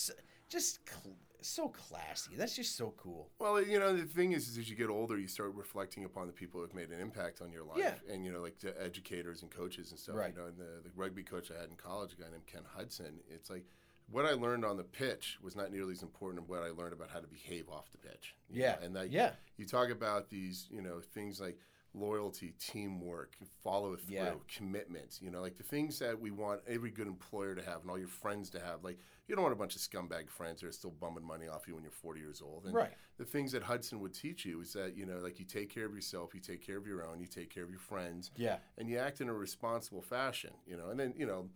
just 0.49 0.81
cl- 0.89 1.15
so 1.41 1.69
classy. 1.69 2.33
That's 2.37 2.57
just 2.57 2.77
so 2.77 2.95
cool. 2.97 3.31
Well, 3.39 3.63
you 3.63 3.79
know, 3.79 3.95
the 3.95 4.05
thing 4.05 4.33
is, 4.33 4.49
is 4.49 4.59
as 4.59 4.69
you 4.71 4.75
get 4.77 4.89
older, 4.89 5.19
you 5.19 5.29
start 5.29 5.55
reflecting 5.55 6.05
upon 6.05 6.27
the 6.27 6.33
people 6.33 6.59
who 6.61 6.67
have 6.67 6.75
made 6.75 6.91
an 6.91 7.01
impact 7.01 7.41
on 7.43 7.53
your 7.53 7.63
life, 7.65 7.79
Yeah. 7.79 7.95
and 8.13 8.25
you 8.25 8.33
know, 8.33 8.41
like 8.41 8.59
the 8.59 8.75
educators 8.83 9.43
and 9.43 9.51
coaches 9.51 9.91
and 9.91 10.01
stuff. 10.01 10.17
Right. 10.17 10.33
You 10.35 10.41
know, 10.41 10.49
and 10.49 10.59
the, 10.59 10.83
the 10.83 10.91
rugby 10.97 11.23
coach 11.23 11.51
I 11.57 11.61
had 11.61 11.69
in 11.71 11.77
college, 11.77 12.15
a 12.15 12.17
guy 12.23 12.29
named 12.31 12.47
Ken 12.47 12.63
Hudson. 12.75 13.21
It's 13.31 13.51
like 13.51 13.67
what 14.11 14.27
I 14.27 14.33
learned 14.33 14.65
on 14.65 14.77
the 14.77 14.85
pitch 14.85 15.39
was 15.43 15.57
not 15.57 15.73
nearly 15.73 15.93
as 15.93 16.03
important 16.03 16.45
as 16.45 16.49
what 16.49 16.63
I 16.63 16.71
learned 16.71 16.93
about 16.93 17.11
how 17.11 17.21
to 17.21 17.27
behave 17.27 17.69
off 17.69 17.91
the 17.91 17.99
pitch. 17.99 18.35
Yeah. 18.51 18.77
know? 18.77 18.87
and 18.87 18.97
that 18.97 19.11
Yeah. 19.11 19.35
you 19.57 19.67
talk 19.67 19.89
about 19.91 20.29
these, 20.29 20.69
you 20.71 20.83
know, 20.83 21.01
things 21.01 21.41
like 21.41 21.59
loyalty, 21.97 22.53
teamwork, 22.59 23.37
follow 23.63 23.95
through, 23.97 24.17
Yeah. 24.17 24.35
commitment. 24.49 25.21
You 25.23 25.31
know, 25.31 25.41
like 25.41 25.57
the 25.57 25.63
things 25.63 25.99
that 26.01 26.19
we 26.21 26.31
want 26.33 26.61
every 26.67 26.91
good 26.91 27.07
employer 27.07 27.55
to 27.55 27.63
have 27.63 27.83
and 27.83 27.91
all 27.91 27.99
your 27.99 28.09
friends 28.09 28.51
to 28.51 28.61
have. 28.61 28.83
Like 28.83 28.99
you 29.29 29.35
don't 29.35 29.43
want 29.45 29.53
a 29.53 29.57
bunch 29.57 29.77
of 29.77 29.81
scumbag 29.81 30.29
friends 30.29 30.61
that 30.61 30.67
are 30.67 30.73
still 30.73 30.91
bumming 30.91 31.25
money 31.25 31.47
off 31.47 31.67
you 31.69 31.75
when 31.75 31.83
you're 31.85 31.93
40 31.93 32.21
years 32.21 32.43
old. 32.43 32.67
And 32.67 32.75
Right. 32.75 32.93
the 33.17 33.25
things 33.25 33.53
that 33.53 33.63
Hudson 33.63 34.01
would 34.01 34.13
teach 34.13 34.45
you 34.45 34.61
is 34.61 34.73
that 34.73 34.97
you 34.97 35.07
know, 35.07 35.19
like 35.21 35.39
you 35.39 35.45
take 35.45 35.71
care 35.71 35.87
of 35.87 35.95
yourself, 35.95 36.35
you 36.35 36.41
take 36.41 36.61
care 36.63 36.77
of 36.77 36.87
your 36.87 37.05
own, 37.05 37.21
you 37.21 37.27
take 37.29 37.49
care 37.49 37.63
of 37.63 37.71
your 37.71 37.79
friends, 37.79 38.33
Yeah. 38.37 38.59
and 38.77 38.89
you 38.89 38.99
act 38.99 39.21
in 39.21 39.29
a 39.29 39.35
responsible 39.35 40.03
fashion. 40.03 40.53
You 40.67 40.77
know, 40.77 40.91
and 40.91 40.99
then 41.01 41.15
you 41.17 41.27
know. 41.27 41.49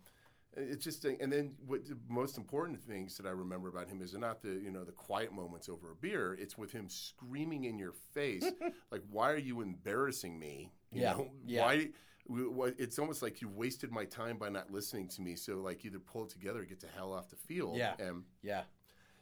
It's 0.57 0.83
just, 0.83 1.05
and 1.05 1.31
then 1.31 1.53
what 1.65 1.85
the 1.87 1.97
most 2.09 2.37
important 2.37 2.81
things 2.81 3.15
that 3.17 3.25
I 3.27 3.29
remember 3.29 3.69
about 3.69 3.87
him 3.87 4.01
is 4.01 4.13
not 4.15 4.41
the 4.41 4.49
you 4.49 4.71
know 4.71 4.83
the 4.83 4.91
quiet 4.91 5.31
moments 5.31 5.69
over 5.69 5.91
a 5.91 5.95
beer. 5.95 6.35
It's 6.39 6.57
with 6.57 6.71
him 6.71 6.89
screaming 6.89 7.65
in 7.65 7.77
your 7.77 7.93
face, 8.13 8.53
like, 8.91 9.03
"Why 9.09 9.31
are 9.31 9.37
you 9.37 9.61
embarrassing 9.61 10.39
me? 10.39 10.73
You 10.91 11.01
Yeah, 11.01 11.13
know, 11.15 11.31
yeah. 11.45 11.63
why?" 11.63 11.89
It's 12.31 12.99
almost 12.99 13.23
like 13.23 13.41
you 13.41 13.47
wasted 13.49 13.91
my 13.91 14.05
time 14.05 14.37
by 14.37 14.49
not 14.49 14.71
listening 14.71 15.07
to 15.09 15.21
me. 15.21 15.35
So, 15.35 15.57
like, 15.57 15.83
either 15.85 15.99
pull 15.99 16.23
it 16.25 16.29
together 16.29 16.61
or 16.61 16.65
get 16.65 16.79
the 16.79 16.87
hell 16.87 17.11
off 17.13 17.29
the 17.29 17.35
field. 17.35 17.73
Yeah. 17.75 17.95
And 17.97 18.23
Yeah. 18.41 18.63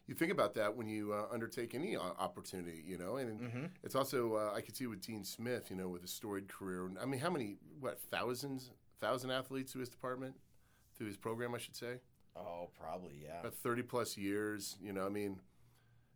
you 0.07 0.15
think 0.15 0.31
about 0.31 0.53
that 0.55 0.75
when 0.75 0.87
you 0.87 1.13
uh, 1.13 1.25
undertake 1.31 1.75
any 1.75 1.95
uh, 1.97 2.01
opportunity, 2.19 2.83
you 2.85 2.97
know, 2.97 3.17
and 3.17 3.41
Mm-hmm. 3.41 3.65
it's 3.83 3.95
also 3.95 4.35
uh, 4.35 4.53
I 4.55 4.61
could 4.61 4.75
see 4.75 4.87
with 4.87 5.05
Dean 5.05 5.23
Smith, 5.23 5.69
you 5.69 5.75
know, 5.75 5.89
with 5.89 6.03
a 6.03 6.07
storied 6.07 6.47
career. 6.47 6.89
I 7.01 7.05
mean, 7.05 7.19
how 7.19 7.29
many 7.29 7.57
what 7.79 7.99
thousands 8.11 8.71
thousand 8.99 9.31
athletes 9.31 9.73
to 9.73 9.79
his 9.79 9.89
department, 9.89 10.35
through 10.97 11.07
his 11.07 11.17
program, 11.17 11.53
I 11.55 11.57
should 11.59 11.75
say, 11.75 11.99
Oh, 12.35 12.69
probably 12.79 13.15
yeah. 13.23 13.39
about 13.39 13.53
thirty 13.55 13.81
plus 13.83 14.17
years. 14.17 14.77
You 14.81 14.93
know, 14.93 15.05
I 15.05 15.09
mean. 15.09 15.39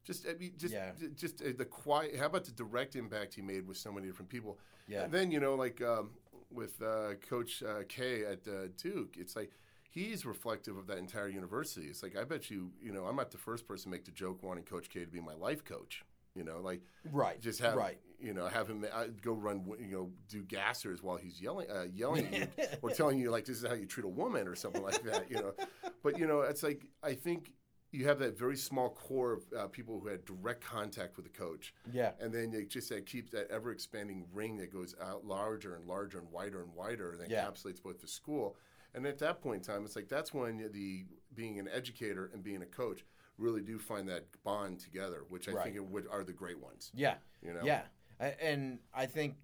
Just, 0.03 0.27
I 0.27 0.33
mean, 0.33 0.53
just, 0.57 0.73
Yeah. 0.73 0.93
just 1.15 1.43
uh, 1.43 1.49
the 1.55 1.63
quiet. 1.65 2.15
How 2.17 2.25
about 2.25 2.45
the 2.45 2.51
direct 2.51 2.95
impact 2.95 3.35
he 3.35 3.43
made 3.43 3.67
with 3.67 3.77
so 3.77 3.91
many 3.91 4.07
different 4.07 4.29
people? 4.29 4.57
Yeah. 4.87 5.03
And 5.03 5.13
then 5.13 5.29
you 5.31 5.39
know, 5.39 5.53
like 5.53 5.79
um, 5.81 6.09
with 6.49 6.81
uh, 6.81 7.13
Coach 7.29 7.61
uh, 7.61 7.83
K 7.87 8.25
at 8.25 8.47
uh, 8.47 8.69
Duke, 8.77 9.15
it's 9.17 9.35
like 9.35 9.51
he's 9.91 10.25
reflective 10.25 10.75
of 10.75 10.87
that 10.87 10.97
entire 10.97 11.27
university. 11.27 11.85
It's 11.85 12.01
like 12.01 12.17
I 12.17 12.23
bet 12.23 12.49
you, 12.49 12.71
you 12.81 12.91
know, 12.91 13.05
I'm 13.05 13.15
not 13.15 13.29
the 13.29 13.37
first 13.37 13.67
person 13.67 13.91
to 13.91 13.95
make 13.95 14.05
the 14.05 14.11
joke 14.11 14.41
wanting 14.41 14.63
Coach 14.63 14.89
K 14.89 15.01
to 15.01 15.11
be 15.11 15.21
my 15.21 15.35
life 15.35 15.63
coach. 15.63 16.03
You 16.35 16.43
know, 16.43 16.59
like 16.61 16.81
Right. 17.11 17.39
just 17.41 17.59
have 17.59 17.75
right. 17.75 17.99
you 18.19 18.33
know 18.33 18.47
have 18.47 18.69
him 18.69 18.85
uh, 18.91 19.05
go 19.21 19.33
run 19.33 19.65
you 19.79 19.91
know 19.95 20.11
do 20.29 20.43
gassers 20.43 21.01
while 21.03 21.17
he's 21.17 21.41
yelling 21.41 21.69
uh, 21.69 21.85
yelling 21.93 22.25
at 22.33 22.57
you 22.57 22.65
or 22.81 22.91
telling 22.91 23.19
you 23.19 23.31
like 23.31 23.45
this 23.45 23.57
is 23.61 23.67
how 23.67 23.73
you 23.73 23.85
treat 23.85 24.05
a 24.05 24.09
woman 24.09 24.47
or 24.47 24.55
something 24.55 24.81
like 24.83 25.03
that. 25.03 25.29
You 25.29 25.37
know, 25.37 25.53
but 26.03 26.17
you 26.17 26.27
know 26.27 26.41
it's 26.41 26.63
like 26.63 26.85
I 27.03 27.13
think 27.15 27.51
you 27.91 28.07
have 28.07 28.19
that 28.19 28.37
very 28.39 28.55
small 28.55 28.89
core 28.91 29.33
of 29.33 29.43
uh, 29.57 29.67
people 29.67 29.99
who 29.99 30.07
had 30.07 30.23
direct 30.23 30.63
contact 30.63 31.17
with 31.17 31.25
the 31.25 31.37
coach. 31.37 31.73
Yeah. 31.91 32.11
And 32.21 32.33
then 32.33 32.53
it 32.53 32.69
just 32.69 32.87
that 32.87 33.05
keeps 33.05 33.31
that 33.31 33.51
ever 33.51 33.69
expanding 33.73 34.25
ring 34.33 34.55
that 34.59 34.71
goes 34.71 34.95
out 35.03 35.25
larger 35.25 35.75
and 35.75 35.85
larger 35.85 36.19
and 36.19 36.31
wider 36.31 36.61
and 36.63 36.73
wider 36.73 37.17
that 37.19 37.29
Yeah. 37.29 37.43
encapsulates 37.45 37.83
both 37.83 37.99
the 37.99 38.07
school. 38.07 38.55
And 38.95 39.05
at 39.05 39.19
that 39.19 39.41
point 39.41 39.67
in 39.67 39.73
time, 39.73 39.83
it's 39.83 39.97
like 39.97 40.07
that's 40.07 40.33
when 40.33 40.69
the 40.71 41.03
being 41.33 41.59
an 41.59 41.67
educator 41.67 42.29
and 42.33 42.41
being 42.41 42.61
a 42.61 42.65
coach 42.65 43.03
really 43.41 43.61
do 43.61 43.77
find 43.79 44.07
that 44.09 44.25
bond 44.43 44.79
together, 44.79 45.25
which 45.27 45.49
I 45.49 45.53
Right. 45.53 45.63
think 45.65 45.75
it 45.75 45.85
would, 45.85 46.07
are 46.07 46.23
the 46.23 46.33
great 46.33 46.59
ones. 46.59 46.91
Yeah. 46.93 47.17
You 47.41 47.53
know? 47.53 47.61
Yeah. 47.63 47.83
A- 48.19 48.41
And 48.43 48.79
I 48.93 49.05
think 49.07 49.35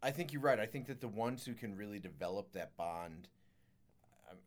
I 0.00 0.12
think 0.12 0.32
you're 0.32 0.42
right. 0.42 0.60
I 0.60 0.66
think 0.66 0.86
that 0.86 1.00
the 1.00 1.08
ones 1.08 1.44
who 1.44 1.54
can 1.54 1.76
really 1.76 1.98
develop 1.98 2.52
that 2.52 2.76
bond 2.76 3.28
um, 4.30 4.38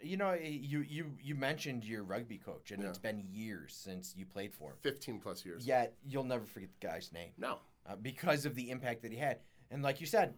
you 0.00 0.16
know, 0.16 0.34
you 0.34 0.80
you 0.82 1.16
you 1.20 1.34
mentioned 1.34 1.84
your 1.84 2.04
rugby 2.04 2.38
coach 2.38 2.70
and 2.70 2.82
Yeah. 2.82 2.88
it's 2.90 2.98
been 2.98 3.20
years 3.28 3.74
since 3.74 4.14
you 4.16 4.24
played 4.24 4.54
for 4.54 4.70
him. 4.70 4.76
15 4.82 5.18
plus 5.20 5.44
years. 5.44 5.66
Yet 5.66 5.96
you'll 6.04 6.22
never 6.24 6.44
forget 6.46 6.70
the 6.80 6.86
guy's 6.86 7.12
name 7.12 7.32
No. 7.36 7.58
uh, 7.84 7.96
because 7.96 8.46
of 8.46 8.54
the 8.54 8.70
impact 8.70 9.02
that 9.02 9.10
he 9.10 9.18
had. 9.18 9.40
And 9.70 9.82
like 9.82 10.00
you 10.00 10.06
said, 10.06 10.34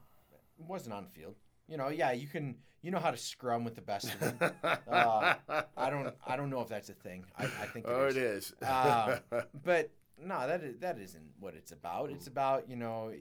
wasn't 0.56 0.94
on 0.94 1.04
the 1.04 1.11
field. 1.11 1.36
You 1.70 1.76
know, 1.76 1.88
yeah, 1.88 2.10
you 2.12 2.26
can 2.26 2.56
you 2.82 2.90
know 2.90 2.98
how 2.98 3.12
to 3.12 3.16
scrum 3.16 3.62
with 3.64 3.76
the 3.76 3.80
best 3.80 4.12
of 4.12 4.20
them. 4.20 4.52
Uh, 4.90 5.34
I 5.76 5.88
don't 5.88 6.12
I 6.26 6.36
don't 6.36 6.50
know 6.50 6.60
if 6.60 6.68
that's 6.68 6.90
a 6.90 6.94
thing. 6.94 7.24
I, 7.38 7.44
I 7.44 7.66
think 7.72 7.86
oh, 7.88 8.06
it 8.06 8.16
it 8.16 8.22
is. 8.22 8.44
is. 8.46 8.54
Uh, 8.66 9.20
but 9.64 9.90
no, 10.22 10.46
that 10.46 10.62
is, 10.62 10.78
that 10.80 10.98
isn't 10.98 11.24
what 11.38 11.54
it's 11.54 11.70
about. 11.72 12.10
It's 12.10 12.26
about 12.26 12.68
you 12.68 12.74
know 12.76 13.12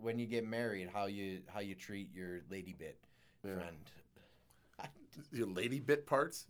when 0.00 0.18
you 0.18 0.26
get 0.26 0.46
married, 0.46 0.88
how 0.92 1.06
you 1.06 1.42
how 1.46 1.60
you 1.60 1.76
treat 1.76 2.12
your 2.12 2.40
lady 2.50 2.74
bit 2.76 2.98
Yeah. 3.44 3.54
friend. 3.54 4.90
your 5.32 5.46
lady 5.46 5.78
bit 5.78 6.06
parts. 6.06 6.46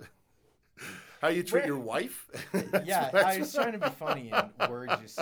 How 1.20 1.28
you 1.28 1.42
treat 1.42 1.60
Where- 1.60 1.66
your 1.66 1.78
wife? 1.78 2.26
yeah, 2.84 3.10
I 3.14 3.38
was 3.38 3.52
trying 3.54 3.72
to 3.72 3.78
be 3.78 3.90
funny 3.90 4.32
and 4.32 4.70
words 4.70 4.92
just 5.02 5.20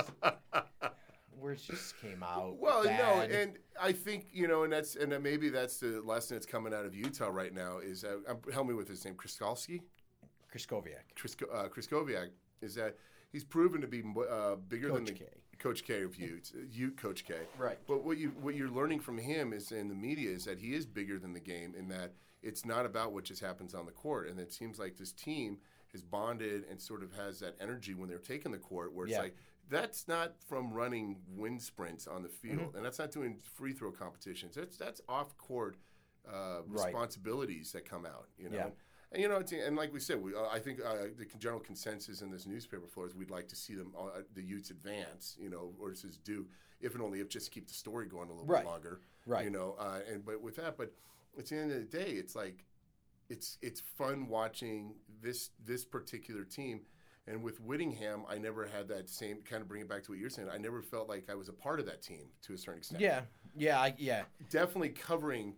words 1.42 1.62
just 1.62 2.00
came 2.00 2.22
out. 2.22 2.56
Well, 2.58 2.84
bad. 2.84 2.98
no, 3.30 3.36
and 3.38 3.58
I 3.80 3.92
think 3.92 4.26
you 4.32 4.48
know, 4.48 4.64
and 4.64 4.72
that's 4.72 4.96
and 4.96 5.20
maybe 5.22 5.48
that's 5.50 5.78
the 5.78 6.00
lesson 6.04 6.36
that's 6.36 6.46
coming 6.46 6.72
out 6.72 6.84
of 6.84 6.94
Utah 6.94 7.28
right 7.28 7.52
now 7.52 7.78
is 7.78 8.04
uh, 8.04 8.18
um, 8.28 8.38
help 8.52 8.66
me 8.66 8.74
with 8.74 8.88
his 8.88 9.04
name, 9.04 9.14
Kriskalski, 9.14 9.80
Kraskowiak, 10.54 11.04
Krisko, 11.16 11.44
uh, 11.52 11.68
Kriskoviak, 11.68 12.28
is 12.60 12.74
that 12.74 12.96
he's 13.32 13.44
proven 13.44 13.80
to 13.80 13.86
be 13.86 14.02
uh, 14.30 14.56
bigger 14.68 14.90
than 14.92 15.04
the 15.04 15.12
K. 15.12 15.24
Coach 15.58 15.84
K 15.84 16.02
of 16.02 16.16
Ute, 16.16 16.52
Ute 16.72 16.96
Coach 16.96 17.24
K. 17.24 17.34
Right. 17.58 17.78
But 17.86 18.04
what 18.04 18.18
you 18.18 18.30
what 18.40 18.54
you're 18.54 18.70
learning 18.70 19.00
from 19.00 19.18
him 19.18 19.52
is 19.52 19.72
in 19.72 19.88
the 19.88 19.94
media 19.94 20.30
is 20.30 20.44
that 20.44 20.58
he 20.58 20.74
is 20.74 20.86
bigger 20.86 21.18
than 21.18 21.32
the 21.32 21.40
game 21.40 21.74
in 21.78 21.88
that 21.88 22.12
it's 22.42 22.64
not 22.66 22.84
about 22.84 23.12
what 23.12 23.24
just 23.24 23.40
happens 23.40 23.74
on 23.74 23.86
the 23.86 23.92
court, 23.92 24.28
and 24.28 24.40
it 24.40 24.52
seems 24.52 24.78
like 24.78 24.96
this 24.96 25.12
team 25.12 25.58
has 25.92 26.02
bonded 26.02 26.64
and 26.70 26.80
sort 26.80 27.02
of 27.02 27.12
has 27.14 27.38
that 27.40 27.54
energy 27.60 27.94
when 27.94 28.08
they're 28.08 28.18
taking 28.18 28.50
the 28.50 28.58
court, 28.58 28.92
where 28.94 29.06
it's 29.06 29.12
Yeah. 29.12 29.20
like 29.22 29.36
that's 29.68 30.06
not 30.08 30.34
from 30.48 30.72
running 30.72 31.16
wind 31.28 31.62
sprints 31.62 32.06
on 32.06 32.22
the 32.22 32.28
field, 32.28 32.58
Mm-hmm. 32.58 32.76
and 32.76 32.84
that's 32.84 32.98
not 32.98 33.10
doing 33.10 33.38
free 33.54 33.72
throw 33.72 33.90
competitions. 33.92 34.54
That's 34.54 34.76
that's 34.76 35.00
off 35.08 35.36
court 35.38 35.76
uh, 36.28 36.62
Right. 36.66 36.86
responsibilities 36.86 37.72
that 37.72 37.84
come 37.88 38.06
out. 38.06 38.28
You 38.38 38.50
know. 38.50 38.56
Yeah. 38.56 38.68
And 39.12 39.20
you 39.20 39.28
know, 39.28 39.36
it's, 39.36 39.52
and 39.52 39.76
like 39.76 39.92
we 39.92 40.00
said, 40.00 40.22
we, 40.22 40.34
uh, 40.34 40.46
I 40.50 40.58
think 40.58 40.80
uh, 40.82 41.08
the 41.18 41.26
general 41.38 41.60
consensus 41.60 42.22
in 42.22 42.30
this 42.30 42.46
newspaper 42.46 42.86
floor 42.86 43.06
is 43.06 43.14
we'd 43.14 43.30
like 43.30 43.46
to 43.48 43.56
see 43.56 43.74
them, 43.74 43.92
uh, 43.98 44.20
the 44.34 44.42
Utes 44.42 44.70
advance, 44.70 45.36
you 45.38 45.50
know, 45.50 45.74
or 45.78 45.90
this 45.90 46.16
do, 46.24 46.46
if 46.80 46.94
and 46.94 47.02
only 47.02 47.20
if 47.20 47.28
just 47.28 47.50
keep 47.50 47.68
the 47.68 47.74
story 47.74 48.06
going 48.06 48.30
a 48.30 48.32
little 48.32 48.46
Right. 48.46 48.62
bit 48.64 48.70
longer, 48.70 49.00
Right. 49.26 49.44
You 49.44 49.50
know, 49.50 49.76
uh, 49.78 50.00
and 50.10 50.24
but 50.24 50.40
with 50.40 50.56
that, 50.56 50.78
but 50.78 50.94
at 51.38 51.44
the 51.46 51.56
end 51.56 51.72
of 51.72 51.78
the 51.78 51.98
day, 51.98 52.12
it's 52.12 52.34
like, 52.34 52.64
it's 53.28 53.58
it's 53.60 53.80
fun 53.80 54.28
watching 54.28 54.94
this 55.20 55.50
this 55.62 55.84
particular 55.84 56.44
team, 56.44 56.80
and 57.26 57.42
with 57.42 57.60
Whittingham, 57.60 58.24
I 58.28 58.38
never 58.38 58.66
had 58.66 58.88
that 58.88 59.08
same 59.08 59.38
kind 59.48 59.62
of 59.62 59.68
bring 59.68 59.82
it 59.82 59.88
back 59.88 60.02
to 60.04 60.10
what 60.10 60.18
you're 60.18 60.30
saying. 60.30 60.48
I 60.52 60.58
never 60.58 60.82
felt 60.82 61.08
like 61.08 61.28
I 61.30 61.34
was 61.34 61.48
a 61.48 61.52
part 61.52 61.80
of 61.80 61.86
that 61.86 62.02
team 62.02 62.26
to 62.42 62.54
a 62.54 62.58
certain 62.58 62.78
extent 62.78 63.00
Yeah, 63.00 63.22
yeah, 63.56 63.80
I, 63.80 63.94
yeah, 63.98 64.22
definitely 64.50 64.90
covering 64.90 65.54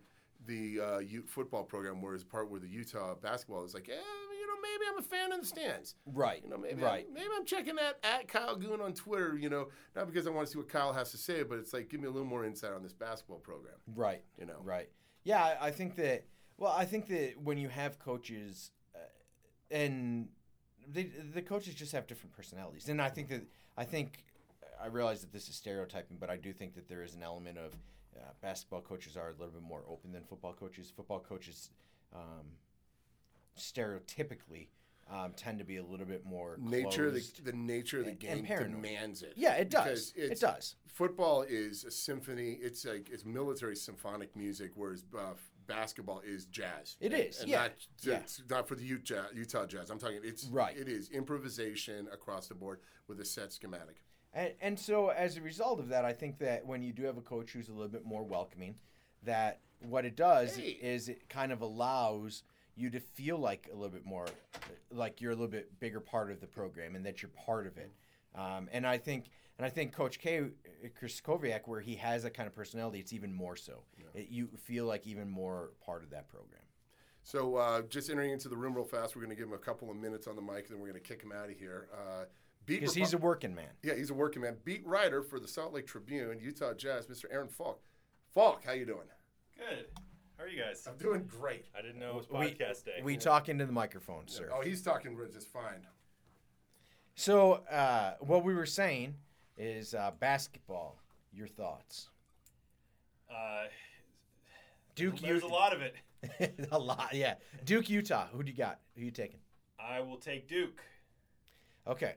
the 0.46 0.80
uh, 0.80 0.98
Ute 0.98 1.28
football 1.28 1.64
program, 1.64 2.02
whereas 2.02 2.22
part 2.22 2.50
where 2.50 2.60
the 2.60 2.68
Utah 2.68 3.14
basketball 3.14 3.64
is 3.64 3.72
like, 3.72 3.88
eh, 3.88 3.92
you 3.92 4.46
know, 4.46 4.54
maybe 4.60 4.84
I'm 4.92 4.98
a 4.98 5.02
fan 5.02 5.32
in 5.32 5.40
the 5.40 5.46
stands. 5.46 5.94
right, 6.06 6.42
You 6.44 6.50
know, 6.50 6.58
maybe 6.58 6.82
right. 6.82 7.06
I'm, 7.08 7.14
maybe 7.14 7.28
I'm 7.34 7.46
checking 7.46 7.76
that 7.76 7.98
at 8.02 8.28
Kyle 8.28 8.56
Goon 8.56 8.80
on 8.80 8.92
Twitter. 8.92 9.38
You 9.38 9.48
know, 9.48 9.68
not 9.96 10.06
because 10.06 10.26
I 10.26 10.30
want 10.30 10.46
to 10.46 10.52
see 10.52 10.58
what 10.58 10.68
Kyle 10.68 10.92
has 10.92 11.10
to 11.12 11.16
say, 11.16 11.44
but 11.44 11.58
it's 11.58 11.72
like 11.72 11.88
give 11.88 12.00
me 12.00 12.08
a 12.08 12.10
little 12.10 12.28
more 12.28 12.44
insight 12.44 12.72
on 12.72 12.82
this 12.82 12.92
basketball 12.92 13.38
program. 13.38 13.76
Right. 13.94 14.22
You 14.38 14.44
know. 14.46 14.58
Right. 14.62 14.90
Yeah, 15.22 15.42
I, 15.42 15.68
I 15.68 15.70
think 15.70 15.96
that. 15.96 16.24
Well, 16.58 16.72
I 16.72 16.84
think 16.84 17.08
that 17.08 17.34
when 17.42 17.58
you 17.58 17.68
have 17.68 17.98
coaches, 17.98 18.70
uh, 18.94 18.98
and 19.70 20.28
they, 20.90 21.04
the 21.34 21.42
coaches 21.42 21.74
just 21.74 21.92
have 21.92 22.06
different 22.06 22.34
personalities, 22.34 22.88
and 22.88 23.00
I 23.00 23.08
think 23.08 23.28
that 23.28 23.42
I 23.76 23.84
think 23.84 24.24
I 24.82 24.86
realize 24.86 25.20
that 25.20 25.32
this 25.32 25.48
is 25.48 25.56
stereotyping, 25.56 26.16
but 26.20 26.30
I 26.30 26.36
do 26.36 26.52
think 26.52 26.74
that 26.74 26.88
there 26.88 27.02
is 27.02 27.14
an 27.14 27.22
element 27.22 27.58
of 27.58 27.72
uh, 28.16 28.20
basketball 28.40 28.80
coaches 28.80 29.16
are 29.16 29.28
a 29.28 29.32
little 29.32 29.48
bit 29.48 29.62
more 29.62 29.82
open 29.88 30.12
than 30.12 30.22
football 30.22 30.52
coaches. 30.52 30.92
Football 30.94 31.20
coaches, 31.20 31.70
um, 32.14 32.46
stereotypically, 33.58 34.68
um, 35.10 35.32
tend 35.36 35.58
to 35.58 35.64
be 35.64 35.76
a 35.76 35.82
little 35.84 36.06
bit 36.06 36.24
more 36.24 36.56
Nature, 36.60 37.10
the, 37.10 37.22
the 37.44 37.52
nature 37.52 37.98
of 37.98 38.04
the 38.04 38.10
and 38.12 38.20
game 38.20 38.44
paranoid. 38.44 38.82
demands 38.82 39.22
it. 39.22 39.34
Yeah, 39.36 39.54
it 39.54 39.70
does. 39.70 40.12
It 40.16 40.40
does. 40.40 40.76
Football 40.86 41.42
is 41.42 41.84
a 41.84 41.90
symphony. 41.90 42.58
It's 42.60 42.84
like 42.84 43.10
it's 43.10 43.24
military 43.24 43.76
symphonic 43.76 44.34
music, 44.36 44.70
whereas 44.74 45.04
uh, 45.16 45.32
basketball 45.66 46.20
is 46.26 46.46
jazz. 46.46 46.96
It 47.00 47.12
is, 47.12 47.40
and 47.40 47.48
yeah, 47.48 47.62
Not, 47.62 47.72
yeah. 48.02 48.14
it's 48.16 48.42
not 48.48 48.68
for 48.68 48.74
the 48.74 48.84
Utah, 48.84 49.24
Utah 49.34 49.66
Jazz. 49.66 49.90
I'm 49.90 49.98
talking. 49.98 50.20
It's 50.22 50.44
Right. 50.46 50.76
It 50.76 50.88
is 50.88 51.10
improvisation 51.10 52.08
across 52.12 52.48
the 52.48 52.54
board 52.54 52.80
with 53.08 53.20
a 53.20 53.24
set 53.24 53.52
schematic. 53.52 54.02
And, 54.32 54.52
and 54.60 54.78
so, 54.78 55.10
as 55.10 55.36
a 55.36 55.40
result 55.40 55.78
of 55.78 55.88
that, 55.88 56.04
I 56.04 56.12
think 56.12 56.38
that 56.38 56.66
when 56.66 56.82
you 56.82 56.92
do 56.92 57.04
have 57.04 57.16
a 57.16 57.22
coach 57.22 57.52
who's 57.52 57.68
a 57.68 57.72
little 57.72 57.88
bit 57.88 58.04
more 58.04 58.24
welcoming, 58.24 58.74
that 59.22 59.60
what 59.80 60.04
it 60.04 60.16
does 60.16 60.56
Hey. 60.56 60.70
is 60.82 61.08
it 61.08 61.28
kind 61.28 61.52
of 61.52 61.60
allows 61.60 62.42
you 62.76 62.90
to 62.90 62.98
feel 63.00 63.38
like 63.38 63.68
a 63.72 63.74
little 63.74 63.90
bit 63.90 64.04
more, 64.04 64.26
like 64.90 65.20
you're 65.20 65.30
a 65.30 65.34
little 65.34 65.46
bit 65.46 65.78
bigger 65.78 66.00
part 66.00 66.32
of 66.32 66.40
the 66.40 66.46
program 66.46 66.96
and 66.96 67.06
that 67.06 67.22
you're 67.22 67.30
part 67.46 67.66
of 67.66 67.78
it. 67.78 67.92
Um, 68.34 68.68
and 68.72 68.84
I 68.84 68.98
think, 68.98 69.26
and 69.58 69.66
I 69.66 69.70
think 69.70 69.92
Coach 69.92 70.18
K, 70.18 70.42
Krystkowiak, 71.00 71.60
where 71.66 71.80
he 71.80 71.94
has 71.96 72.22
that 72.24 72.34
kind 72.34 72.46
of 72.46 72.54
personality, 72.54 72.98
it's 72.98 73.12
even 73.12 73.32
more 73.32 73.56
so. 73.56 73.82
It, 74.14 74.28
you 74.30 74.48
feel 74.64 74.86
like 74.86 75.06
even 75.06 75.28
more 75.30 75.70
part 75.84 76.02
of 76.02 76.10
that 76.10 76.28
program. 76.28 76.60
So 77.22 77.56
uh, 77.56 77.82
just 77.82 78.10
entering 78.10 78.30
into 78.32 78.48
the 78.48 78.56
room 78.56 78.74
real 78.74 78.84
fast. 78.84 79.16
We're 79.16 79.22
going 79.22 79.34
to 79.34 79.40
give 79.40 79.48
him 79.48 79.54
a 79.54 79.58
couple 79.58 79.90
of 79.90 79.96
minutes 79.96 80.26
on 80.26 80.36
the 80.36 80.42
mic, 80.42 80.66
and 80.66 80.70
then 80.70 80.78
we're 80.80 80.88
going 80.90 81.00
to 81.02 81.08
kick 81.08 81.22
him 81.22 81.32
out 81.32 81.48
of 81.50 81.56
here. 81.56 81.88
Uh, 81.92 82.24
beat 82.66 82.80
Because 82.80 82.94
Repu- 82.94 82.98
he's 82.98 83.14
a 83.14 83.18
working 83.18 83.54
man. 83.54 83.70
yeah, 83.82 83.94
he's 83.94 84.10
a 84.10 84.14
working 84.14 84.42
man. 84.42 84.56
Beat 84.64 84.86
writer 84.86 85.22
for 85.22 85.40
the 85.40 85.48
Salt 85.48 85.72
Lake 85.72 85.86
Tribune, 85.86 86.38
Utah 86.40 86.74
Jazz, 86.74 87.06
Mr. 87.06 87.24
Aaron 87.30 87.48
Falk. 87.48 87.80
Falk, 88.34 88.62
how 88.64 88.72
you 88.72 88.84
doing? 88.84 89.06
Good. 89.56 89.86
How 90.36 90.44
are 90.44 90.48
you 90.48 90.60
guys? 90.60 90.86
I'm 90.86 90.96
doing 90.98 91.24
great. 91.26 91.66
I 91.78 91.80
didn't 91.80 92.00
know 92.00 92.10
it 92.10 92.16
was 92.16 92.28
We, 92.28 92.46
podcast 92.52 92.84
day. 92.84 93.00
we 93.04 93.16
talk 93.16 93.48
into 93.48 93.64
the 93.64 93.72
microphone, 93.72 94.26
sir. 94.26 94.50
Oh, 94.52 94.60
he's 94.60 94.82
talking 94.82 95.16
just 95.32 95.48
fine. 95.48 95.86
So, 97.14 97.62
uh, 97.70 98.14
what 98.20 98.44
we 98.44 98.52
were 98.54 98.66
saying 98.66 99.14
is 99.56 99.94
uh, 99.94 100.10
basketball. 100.20 100.96
Your 101.32 101.48
thoughts? 101.48 102.08
uh, 103.30 103.64
Duke, 104.94 105.18
there's 105.20 105.42
U- 105.42 105.48
a 105.48 105.50
lot 105.50 105.72
of 105.74 105.80
it. 105.82 105.96
a 106.70 106.78
lot, 106.78 107.10
yeah. 107.12 107.34
Duke, 107.64 107.90
Utah. 107.90 108.26
Who 108.32 108.42
do 108.44 108.50
you 108.52 108.56
got? 108.56 108.78
Who 108.96 109.02
you 109.04 109.10
taking? 109.10 109.40
I 109.78 110.00
will 110.00 110.16
take 110.16 110.46
Duke. 110.48 110.80
Okay. 111.86 112.14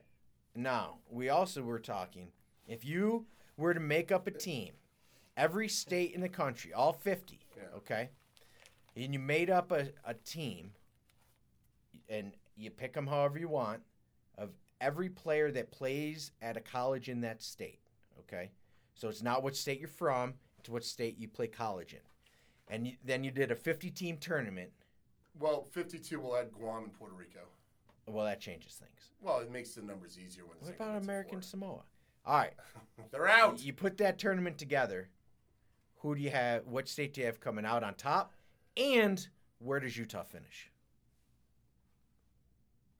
Now 0.54 0.98
we 1.10 1.28
also 1.28 1.62
were 1.62 1.78
talking. 1.80 2.28
If 2.68 2.84
you 2.84 3.26
were 3.56 3.74
to 3.74 3.80
make 3.80 4.12
up 4.12 4.26
a 4.26 4.30
team, 4.30 4.72
every 5.36 5.68
state 5.68 6.12
in 6.14 6.20
the 6.20 6.28
country, 6.28 6.72
all 6.72 6.92
fifty, 6.92 7.40
Yeah. 7.56 7.64
okay, 7.78 8.10
and 8.96 9.12
you 9.12 9.18
made 9.18 9.50
up 9.50 9.72
a, 9.72 9.88
a 10.04 10.14
team, 10.14 10.70
and 12.08 12.32
you 12.56 12.70
pick 12.70 12.92
them 12.94 13.06
however 13.08 13.38
you 13.38 13.48
want. 13.48 13.80
of 14.36 14.50
every 14.80 15.08
player 15.08 15.50
that 15.52 15.70
plays 15.70 16.32
at 16.42 16.56
a 16.56 16.60
college 16.60 17.08
in 17.08 17.20
that 17.22 17.42
state. 17.42 17.80
Okay, 18.20 18.50
so 18.94 19.08
it's 19.08 19.22
not 19.22 19.42
what 19.42 19.56
state 19.56 19.78
you're 19.80 19.88
from; 19.88 20.34
it's 20.58 20.68
what 20.68 20.84
state 20.84 21.18
you 21.18 21.28
play 21.28 21.46
college 21.46 21.92
in. 21.94 22.00
And 22.70 22.86
you, 22.86 22.92
then 23.04 23.24
you 23.24 23.30
did 23.30 23.50
a 23.50 23.54
50-team 23.54 24.18
tournament. 24.18 24.70
Well, 25.38 25.64
52 25.70 26.20
will 26.20 26.36
add 26.36 26.52
Guam 26.52 26.84
and 26.84 26.92
Puerto 26.92 27.14
Rico. 27.14 27.40
Well, 28.06 28.26
that 28.26 28.40
changes 28.40 28.74
things. 28.74 29.10
Well, 29.22 29.38
it 29.38 29.50
makes 29.50 29.70
the 29.74 29.82
numbers 29.82 30.18
easier 30.18 30.44
when. 30.44 30.58
What 30.60 30.74
about 30.74 31.02
American. 31.02 31.40
Samoa? 31.42 31.82
All 32.26 32.36
right, 32.36 32.52
They're 33.10 33.28
out. 33.28 33.62
you 33.64 33.72
put 33.72 33.96
that 33.98 34.18
tournament 34.18 34.58
together. 34.58 35.08
Who 36.02 36.14
do 36.14 36.20
you 36.20 36.30
have? 36.30 36.66
What 36.66 36.88
state 36.88 37.14
do 37.14 37.20
you 37.20 37.26
have 37.26 37.40
coming 37.40 37.64
out 37.64 37.82
on 37.82 37.94
top? 37.94 38.34
And 38.76 39.26
where 39.58 39.80
does 39.80 39.96
Utah 39.96 40.22
finish? 40.22 40.70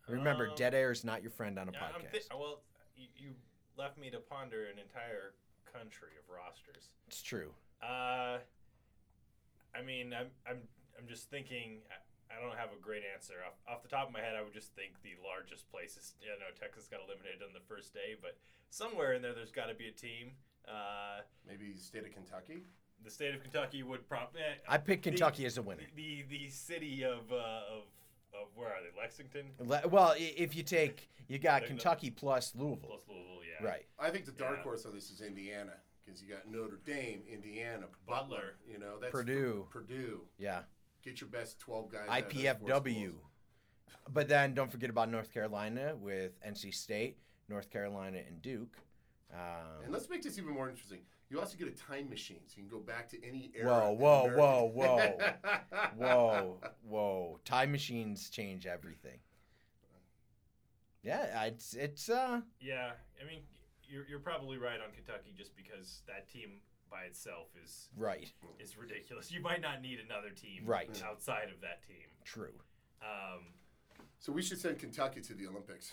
Remember, 0.08 0.48
Um, 0.48 0.56
dead 0.56 0.74
air 0.74 0.90
is 0.90 1.04
not 1.04 1.22
your 1.22 1.30
friend 1.30 1.58
on 1.58 1.68
a 1.68 1.72
Yeah, 1.72 1.78
podcast. 1.80 2.10
thi- 2.12 2.34
well, 2.36 2.60
you, 2.96 3.08
you 3.16 3.34
left 3.76 3.98
me 3.98 4.10
to 4.10 4.18
ponder 4.18 4.66
an 4.66 4.78
entire 4.78 5.34
country 5.72 6.10
of 6.18 6.28
rosters. 6.34 6.90
it's 7.06 7.22
true. 7.22 7.52
Uh, 7.82 8.38
I 9.74 9.82
mean, 9.84 10.12
I'm 10.14 10.28
I'm 10.46 10.60
I'm 10.98 11.06
just 11.06 11.30
thinking. 11.30 11.78
I, 11.90 11.94
I 12.30 12.40
don't 12.42 12.56
have 12.58 12.68
a 12.78 12.80
great 12.82 13.02
answer 13.14 13.34
off, 13.46 13.54
off 13.66 13.82
the 13.82 13.88
top 13.88 14.06
of 14.08 14.12
my 14.12 14.20
head. 14.20 14.36
I 14.36 14.42
would 14.42 14.52
just 14.52 14.74
think 14.74 14.92
the 15.02 15.14
largest 15.24 15.70
places. 15.70 16.14
You 16.20 16.28
know, 16.28 16.52
Texas 16.60 16.86
got 16.86 17.00
eliminated 17.06 17.40
on 17.42 17.54
the 17.54 17.60
first 17.66 17.94
day, 17.94 18.16
but 18.20 18.36
somewhere 18.68 19.14
in 19.14 19.22
there, 19.22 19.32
there's 19.32 19.50
got 19.50 19.66
to 19.68 19.74
be 19.74 19.88
a 19.88 19.92
team. 19.92 20.32
Uh, 20.68 21.22
Maybe 21.48 21.74
state 21.78 22.04
of 22.04 22.12
Kentucky. 22.12 22.64
the 23.02 23.10
state 23.10 23.34
of 23.34 23.40
Kentucky 23.42 23.82
would 23.82 24.06
probably. 24.08 24.42
I 24.68 24.76
picked 24.76 25.04
Kentucky 25.04 25.46
as 25.46 25.56
a 25.56 25.62
winner. 25.62 25.84
The 25.96 26.22
the 26.28 26.48
city 26.50 27.02
of 27.04 27.32
uh, 27.32 27.36
of 27.72 27.84
of 28.34 28.48
where 28.54 28.68
are 28.68 28.80
they? 28.82 29.00
Lexington 29.00 29.46
Le- 29.58 29.88
Well, 29.88 30.10
i- 30.12 30.34
if 30.36 30.54
you 30.56 30.62
take, 30.62 31.08
you 31.28 31.38
got 31.38 31.60
They're 31.60 31.68
the- 31.68 31.74
Kentucky 31.74 32.10
plus 32.10 32.54
Louisville. 32.54 32.88
plus 32.88 33.02
Louisville. 33.08 33.40
Yeah. 33.60 33.66
Right. 33.66 33.86
I 33.98 34.10
think 34.10 34.24
the 34.26 34.32
dark 34.32 34.58
Yeah. 34.58 34.62
horse 34.62 34.86
on 34.86 34.94
this 34.94 35.10
is 35.10 35.20
Indiana 35.20 35.74
because 36.04 36.22
you 36.22 36.28
got 36.28 36.46
Notre 36.48 36.78
Dame, 36.84 37.22
Indiana, 37.30 37.86
Butler. 38.06 38.28
Butler. 38.28 38.54
You 38.70 38.78
know 38.78 38.98
that's 39.00 39.12
Purdue. 39.12 39.66
Purdue. 39.70 40.22
Yeah. 40.38 40.62
Get 41.02 41.20
your 41.20 41.28
best 41.30 41.58
12 41.60 41.90
guys. 41.90 42.08
out 42.08 42.18
of 42.22 42.24
those 42.34 42.42
four 42.42 42.70
IPFW. 42.70 43.08
schools. 43.08 43.22
But 44.10 44.28
then 44.28 44.54
don't 44.54 44.70
forget 44.70 44.90
about 44.90 45.10
North 45.10 45.32
Carolina 45.32 45.94
with 45.96 46.32
NC 46.42 46.72
State, 46.72 47.18
North 47.48 47.70
Carolina, 47.70 48.18
and 48.26 48.40
Duke. 48.42 48.76
And 49.30 49.86
Um, 49.86 49.92
let's 49.92 50.08
make 50.08 50.22
this 50.22 50.38
even 50.38 50.52
more 50.54 50.68
interesting. 50.70 51.00
You 51.30 51.38
also 51.40 51.56
get 51.58 51.68
a 51.68 51.72
time 51.72 52.08
machine, 52.08 52.40
so 52.46 52.54
you 52.56 52.62
can 52.62 52.70
go 52.70 52.82
back 52.82 53.08
to 53.10 53.22
any 53.26 53.52
era. 53.54 53.66
Whoa, 53.68 53.92
whoa, 53.92 54.30
whoa, 54.34 54.64
whoa, 54.72 55.18
whoa, 55.96 56.60
whoa! 56.82 57.40
Time 57.44 57.70
machines 57.72 58.30
change 58.30 58.66
everything. 58.66 59.18
Yeah, 61.02 61.44
it's 61.44 61.74
it's 61.74 62.08
uh 62.08 62.40
Yeah, 62.60 62.92
I 63.22 63.26
mean, 63.26 63.40
you're, 63.84 64.04
you're 64.08 64.18
probably 64.18 64.58
right 64.58 64.80
on 64.80 64.90
Kentucky 64.94 65.32
just 65.36 65.54
because 65.56 66.02
that 66.06 66.28
team 66.28 66.60
by 66.90 67.02
itself 67.02 67.48
is 67.62 67.88
right, 67.96 68.30
is 68.58 68.76
ridiculous. 68.78 69.30
You 69.30 69.40
might 69.40 69.60
not 69.60 69.82
need 69.82 70.00
another 70.00 70.30
team 70.30 70.62
Right. 70.64 70.88
outside 71.04 71.50
of 71.54 71.60
that 71.60 71.86
team. 71.86 72.08
true. 72.24 72.54
Um, 73.02 73.52
So 74.18 74.32
we 74.32 74.42
should 74.42 74.58
send 74.58 74.78
Kentucky 74.78 75.20
to 75.20 75.34
the 75.34 75.46
Olympics. 75.46 75.92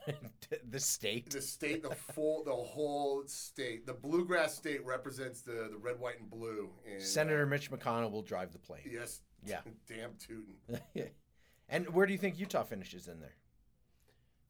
the 0.70 0.80
state. 0.80 1.30
The 1.30 1.40
state, 1.40 1.82
the 1.82 1.94
full, 1.94 2.44
the 2.44 2.54
whole 2.54 3.22
state. 3.26 3.86
The 3.86 3.94
bluegrass 3.94 4.54
state 4.56 4.84
represents 4.84 5.42
the, 5.42 5.68
the 5.70 5.78
red, 5.78 5.98
white, 5.98 6.18
and 6.20 6.30
blue. 6.30 6.70
And, 6.90 7.00
Senator 7.02 7.44
uh, 7.44 7.46
Mitch 7.46 7.70
McConnell 7.70 8.10
will 8.10 8.22
drive 8.22 8.52
the 8.52 8.58
plane. 8.58 8.82
yes. 8.90 9.20
Yeah. 9.44 9.60
Damn 9.88 10.12
tootin'. 10.18 10.80
and 11.68 11.88
where 11.94 12.06
do 12.06 12.12
you 12.12 12.18
think 12.18 12.38
Utah 12.38 12.62
finishes 12.62 13.08
in 13.08 13.18
there? 13.20 13.34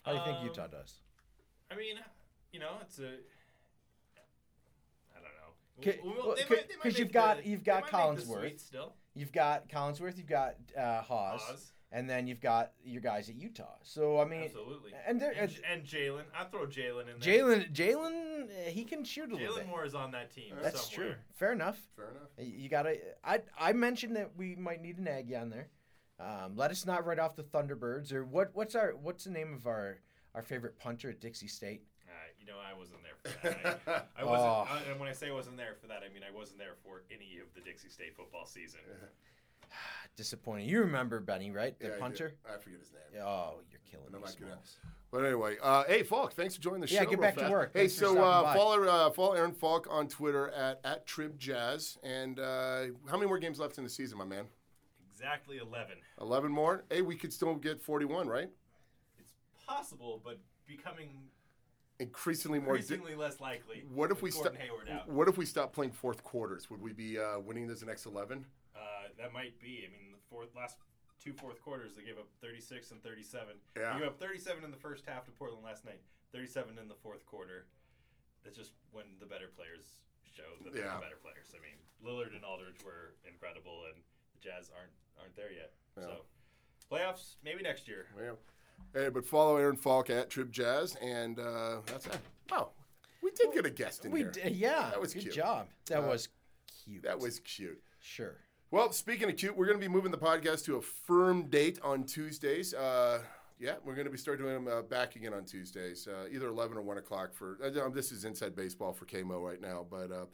How 0.02 0.12
do 0.12 0.18
you 0.18 0.24
think 0.24 0.38
Um, 0.38 0.44
Utah 0.46 0.66
does? 0.66 1.00
I 1.70 1.76
mean, 1.76 1.96
you 2.52 2.60
know, 2.60 2.72
it's 2.82 2.98
a. 2.98 3.04
I 5.14 5.20
don't 5.20 5.22
know. 5.22 5.80
K- 5.80 6.00
Well, 6.04 6.14
well, 6.26 6.36
they 6.36 6.42
c- 6.42 6.48
might- 6.50 6.68
they 6.68 6.74
might 6.76 6.82
'cause 6.82 6.98
you've 6.98 7.12
got- 7.12 7.46
you've 7.46 7.64
got 7.64 7.90
might 7.92 8.16
make 8.16 8.26
the 8.26 8.32
Collinsworth. 8.32 8.60
still. 8.60 8.94
You've 9.14 9.32
got 9.32 9.68
Collinsworth, 9.68 10.16
you've 10.18 10.26
got 10.26 10.56
uh, 10.76 11.02
Haws, 11.02 11.40
Oz, 11.50 11.72
and 11.92 12.08
then 12.10 12.26
you've 12.26 12.40
got 12.40 12.72
your 12.84 13.00
guys 13.02 13.28
at 13.28 13.36
Utah. 13.36 13.76
So 13.82 14.18
I 14.18 14.24
mean, 14.24 14.42
absolutely. 14.44 14.92
and 15.06 15.20
there- 15.20 15.34
and, 15.38 15.52
and 15.70 15.84
Jalen, 15.84 16.22
I 16.36 16.44
throw 16.44 16.66
Jalen 16.66 17.02
in 17.12 17.20
there. 17.20 17.38
Jalen, 17.44 17.72
Jalen, 17.72 18.68
he 18.68 18.84
can 18.84 19.04
shoot 19.04 19.30
a 19.30 19.34
little 19.36 19.54
Jalen 19.54 19.58
bit. 19.58 19.66
Moore 19.68 19.84
is 19.84 19.94
on 19.94 20.10
that 20.12 20.34
team. 20.34 20.54
That's 20.62 20.90
somewhere. 20.90 21.12
true. 21.12 21.16
Fair 21.34 21.52
enough. 21.52 21.78
Fair 21.94 22.06
enough. 22.10 22.28
You 22.38 22.68
gotta. 22.68 22.98
I 23.24 23.40
I 23.58 23.72
mentioned 23.72 24.16
that 24.16 24.30
we 24.36 24.56
might 24.56 24.82
need 24.82 24.98
an 24.98 25.06
Aggie 25.06 25.36
on 25.36 25.50
there. 25.50 25.68
Um, 26.18 26.56
let 26.56 26.70
us 26.70 26.86
not 26.86 27.04
write 27.04 27.18
off 27.18 27.36
the 27.36 27.42
Thunderbirds 27.42 28.12
or 28.12 28.24
what? 28.24 28.50
What's 28.54 28.74
our 28.74 28.90
what's 28.92 29.24
the 29.24 29.30
name 29.30 29.54
of 29.54 29.66
our 29.66 29.98
our 30.34 30.42
favorite 30.42 30.78
punter 30.78 31.10
at 31.10 31.20
Dixie 31.20 31.46
State? 31.48 31.82
Uh, 32.08 32.12
you 32.38 32.46
know, 32.46 32.56
I 32.58 32.76
wasn't 32.78 33.00
there 33.02 33.32
for 33.32 33.48
that. 33.64 33.80
I, 33.86 34.20
I 34.22 34.24
wasn't, 34.24 34.48
Oh. 34.50 34.66
I, 34.70 34.90
and 34.90 35.00
when 35.00 35.08
I 35.08 35.12
say 35.12 35.28
I 35.28 35.32
wasn't 35.32 35.56
there 35.56 35.74
for 35.80 35.86
that, 35.88 36.02
I 36.08 36.12
mean 36.12 36.22
I 36.26 36.34
wasn't 36.34 36.58
there 36.58 36.74
for 36.84 37.02
any 37.10 37.38
of 37.40 37.52
the 37.54 37.60
Dixie 37.60 37.88
State 37.88 38.14
football 38.16 38.46
season. 38.46 38.80
Disappointing. 40.16 40.68
You 40.68 40.80
remember 40.80 41.20
Benny, 41.20 41.50
right? 41.50 41.78
The 41.78 41.88
Yeah, 41.88 41.94
I 41.96 41.98
punter. 41.98 42.34
I 42.46 42.58
forget 42.58 42.80
his 42.80 42.92
name. 42.92 43.22
Oh, 43.24 43.54
you're 43.70 43.80
killing 43.90 44.06
I'm 44.14 44.20
me, 44.20 44.48
not. 44.48 44.58
But 45.10 45.24
anyway, 45.26 45.56
uh, 45.62 45.84
hey 45.86 46.02
Falk, 46.02 46.32
thanks 46.32 46.56
for 46.56 46.62
joining 46.62 46.80
the 46.80 46.88
Yeah, 46.88 47.00
show. 47.04 47.10
get 47.10 47.18
real 47.18 47.20
back 47.20 47.36
to 47.36 47.50
work. 47.50 47.70
Hey, 47.74 47.80
Thanks 47.80 47.94
so 47.94 48.12
stopping 48.14 48.22
uh, 48.22 48.42
by. 48.42 48.54
follow 48.56 48.82
uh, 48.84 49.10
follow 49.10 49.32
Aaron 49.34 49.52
Falk 49.52 49.86
on 49.90 50.08
Twitter 50.08 50.48
at 50.50 50.80
at 50.84 51.06
Trib 51.06 51.38
Jazz. 51.38 51.98
And 52.02 52.38
uh, 52.40 52.84
how 53.08 53.16
many 53.18 53.26
more 53.26 53.38
games 53.38 53.58
left 53.58 53.76
in 53.78 53.84
the 53.84 53.90
season, 53.90 54.16
my 54.18 54.24
man? 54.24 54.46
Exactly 55.12 55.58
11. 55.58 55.96
Eleven 56.20 56.50
more. 56.50 56.84
Hey, 56.90 57.02
we 57.02 57.14
could 57.16 57.32
still 57.32 57.54
get 57.54 57.80
forty-one, 57.80 58.26
right? 58.28 58.48
It's 59.18 59.32
possible, 59.66 60.20
but 60.24 60.38
becoming 60.66 61.10
Increasingly 62.00 62.58
more. 62.58 62.74
di- 62.76 62.80
increasingly 62.82 63.14
less 63.14 63.38
likely. 63.40 63.84
what 63.92 64.10
if 64.10 64.22
we 64.22 64.30
stop? 64.30 64.44
Gordon 64.44 64.60
Hayward 64.62 64.88
out? 64.88 65.08
What 65.08 65.28
if 65.28 65.36
we 65.36 65.44
stop 65.46 65.72
playing 65.74 65.92
fourth 65.92 66.24
quarters? 66.24 66.70
Would 66.70 66.80
we 66.82 66.92
be 66.92 67.18
uh, 67.18 67.38
winning 67.38 67.66
those 67.66 67.82
next 67.84 68.06
eleven? 68.06 68.46
That 69.18 69.32
might 69.32 69.58
be. 69.60 69.84
I 69.86 69.90
mean, 69.92 70.12
the 70.12 70.22
fourth 70.30 70.54
last 70.54 70.76
two 71.22 71.32
fourth 71.32 71.60
quarters, 71.62 71.94
they 71.96 72.02
gave 72.02 72.18
up 72.18 72.28
36 72.40 72.90
and 72.90 73.02
37. 73.02 73.54
Yeah. 73.76 73.92
They 73.94 74.00
gave 74.00 74.08
up 74.08 74.18
37 74.18 74.64
in 74.64 74.70
the 74.70 74.76
first 74.76 75.04
half 75.06 75.24
to 75.26 75.30
Portland 75.30 75.64
last 75.64 75.84
night. 75.84 76.00
37 76.32 76.78
in 76.78 76.88
the 76.88 76.94
fourth 76.94 77.24
quarter. 77.26 77.66
That's 78.44 78.56
just 78.56 78.72
when 78.90 79.04
the 79.20 79.26
better 79.26 79.46
players 79.54 80.02
show 80.34 80.42
that 80.64 80.72
they're 80.72 80.84
Yeah. 80.84 80.94
the 80.96 81.00
better 81.02 81.20
players. 81.22 81.54
I 81.54 81.60
mean, 81.62 81.78
Lillard 82.02 82.34
and 82.34 82.44
Aldridge 82.44 82.82
were 82.84 83.14
incredible, 83.28 83.84
and 83.92 84.02
the 84.34 84.40
Jazz 84.40 84.70
aren't 84.76 84.92
aren't 85.20 85.36
there 85.36 85.52
yet. 85.52 85.72
Yeah. 85.96 86.04
So, 86.04 86.24
playoffs 86.90 87.36
maybe 87.44 87.62
next 87.62 87.86
year. 87.86 88.06
Yeah. 88.18 88.32
Hey, 88.94 89.08
but 89.10 89.24
follow 89.24 89.56
Aaron 89.58 89.76
Falk 89.76 90.10
at 90.10 90.30
Trib 90.30 90.50
Jazz, 90.50 90.96
and 90.96 91.38
uh, 91.38 91.82
that's 91.86 92.06
it. 92.06 92.18
Oh, 92.50 92.70
we 93.22 93.30
did 93.30 93.52
get 93.52 93.64
a 93.66 93.70
guest 93.70 94.04
in 94.04 94.10
We 94.10 94.20
here. 94.20 94.30
d- 94.32 94.48
yeah, 94.50 94.90
That 94.90 95.00
was 95.00 95.14
good 95.14 95.22
cute. 95.24 95.34
job. 95.34 95.68
That 95.86 96.02
Uh, 96.02 96.08
was 96.08 96.28
cute. 96.84 97.02
That 97.04 97.18
was 97.20 97.38
cute. 97.40 97.80
sure. 98.00 98.36
Well, 98.72 98.90
speaking 98.90 99.28
of 99.28 99.36
cute, 99.36 99.54
we're 99.54 99.66
going 99.66 99.78
to 99.78 99.86
be 99.86 99.92
moving 99.92 100.10
the 100.10 100.16
podcast 100.16 100.64
to 100.64 100.76
a 100.76 100.80
firm 100.80 101.50
date 101.50 101.78
on 101.82 102.04
Tuesdays. 102.04 102.72
Uh, 102.72 103.20
yeah, 103.60 103.74
we're 103.84 103.94
going 103.94 104.06
to 104.06 104.10
be 104.10 104.16
starting 104.16 104.46
doing 104.46 104.64
them 104.64 104.74
uh, 104.74 104.80
back 104.80 105.14
again 105.14 105.34
on 105.34 105.44
Tuesdays, 105.44 106.08
uh, 106.08 106.26
either 106.32 106.46
11 106.46 106.78
or 106.78 106.80
1 106.80 106.96
o'clock. 106.96 107.34
For 107.34 107.58
uh, 107.62 107.90
this 107.90 108.10
is 108.12 108.24
Inside 108.24 108.56
Baseball 108.56 108.94
for 108.94 109.04
KMO 109.04 109.42
right 109.42 109.60
now. 109.60 109.84
But 109.90 110.10
uh, 110.10 110.24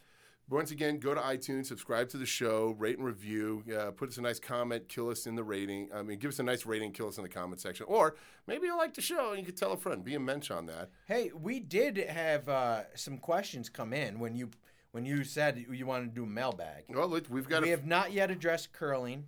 once 0.49 0.71
again, 0.71 1.01
go 1.01 1.17
to 1.17 1.21
iTunes, 1.21 1.67
subscribe 1.67 2.11
to 2.11 2.17
the 2.17 2.27
show, 2.27 2.77
rate 2.79 2.97
and 2.97 3.05
review, 3.05 3.65
put 3.97 4.11
us 4.11 4.19
a 4.19 4.23
nice 4.23 4.39
comment, 4.39 4.89
kill 4.89 5.11
us 5.11 5.27
in 5.27 5.35
the 5.35 5.43
rating. 5.43 5.89
I 5.93 6.03
mean, 6.03 6.21
give 6.21 6.29
us 6.29 6.39
a 6.39 6.45
nice 6.45 6.65
rating, 6.65 6.93
kill 6.93 7.09
us 7.09 7.17
in 7.17 7.25
the 7.25 7.29
comment 7.29 7.61
section. 7.61 7.87
Or 7.89 8.15
maybe 8.47 8.69
you 8.69 8.77
like 8.77 8.95
the 8.95 9.03
show 9.03 9.31
and 9.31 9.41
you 9.41 9.47
could 9.47 9.57
tell 9.57 9.73
a 9.73 9.77
friend, 9.77 10.05
be 10.05 10.15
a 10.15 10.21
mensch 10.21 10.53
on 10.53 10.67
that. 10.67 10.91
Hey, 11.07 11.33
we 11.35 11.59
did 11.59 11.97
have 11.97 12.49
uh, 12.49 12.83
some 12.95 13.19
questions 13.19 13.69
come 13.69 13.93
in 13.93 14.21
when 14.21 14.37
you 14.37 14.51
when 14.93 15.05
you 15.05 15.25
said 15.25 15.65
you 15.71 15.87
wanted 15.87 16.09
to 16.11 16.15
do 16.15 16.25
a 16.25 16.27
mailbag. 16.27 16.85
Well, 16.89 17.09
we've 17.29 17.49
got 17.49 17.63
we 17.63 17.69
a 17.69 17.71
have 17.71 17.87
not 17.87 18.13
yet 18.13 18.31
addressed 18.31 18.73
curling, 18.73 19.25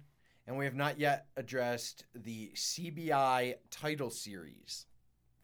and 0.47 0.57
we 0.57 0.65
have 0.65 0.75
not 0.75 0.99
yet 0.99 1.27
addressed 1.37 2.05
the 2.15 2.51
CBI 2.55 3.55
title 3.71 4.11
series, 4.11 4.87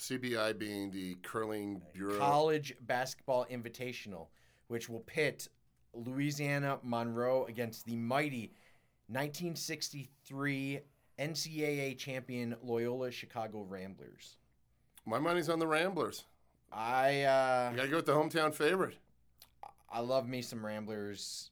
CBI 0.00 0.58
being 0.58 0.90
the 0.90 1.16
Curling 1.22 1.82
Bureau. 1.92 2.18
College 2.18 2.74
Basketball 2.80 3.46
Invitational, 3.50 4.28
which 4.68 4.88
will 4.88 5.00
pit 5.00 5.48
Louisiana 5.94 6.78
Monroe 6.82 7.46
against 7.46 7.86
the 7.86 7.96
mighty 7.96 8.52
1963 9.08 10.80
NCAA 11.18 11.96
champion 11.96 12.56
Loyola 12.62 13.10
Chicago 13.10 13.64
Ramblers. 13.68 14.36
My 15.06 15.18
money's 15.18 15.48
on 15.48 15.58
the 15.58 15.66
Ramblers. 15.66 16.24
I 16.72 17.22
uh, 17.22 17.70
You 17.70 17.76
got 17.76 17.82
to 17.84 17.88
go 17.88 17.96
with 17.96 18.06
the 18.06 18.12
hometown 18.12 18.52
favorite. 18.52 18.96
I 19.96 20.00
love 20.00 20.28
me 20.28 20.42
some 20.42 20.64
Ramblers. 20.64 21.50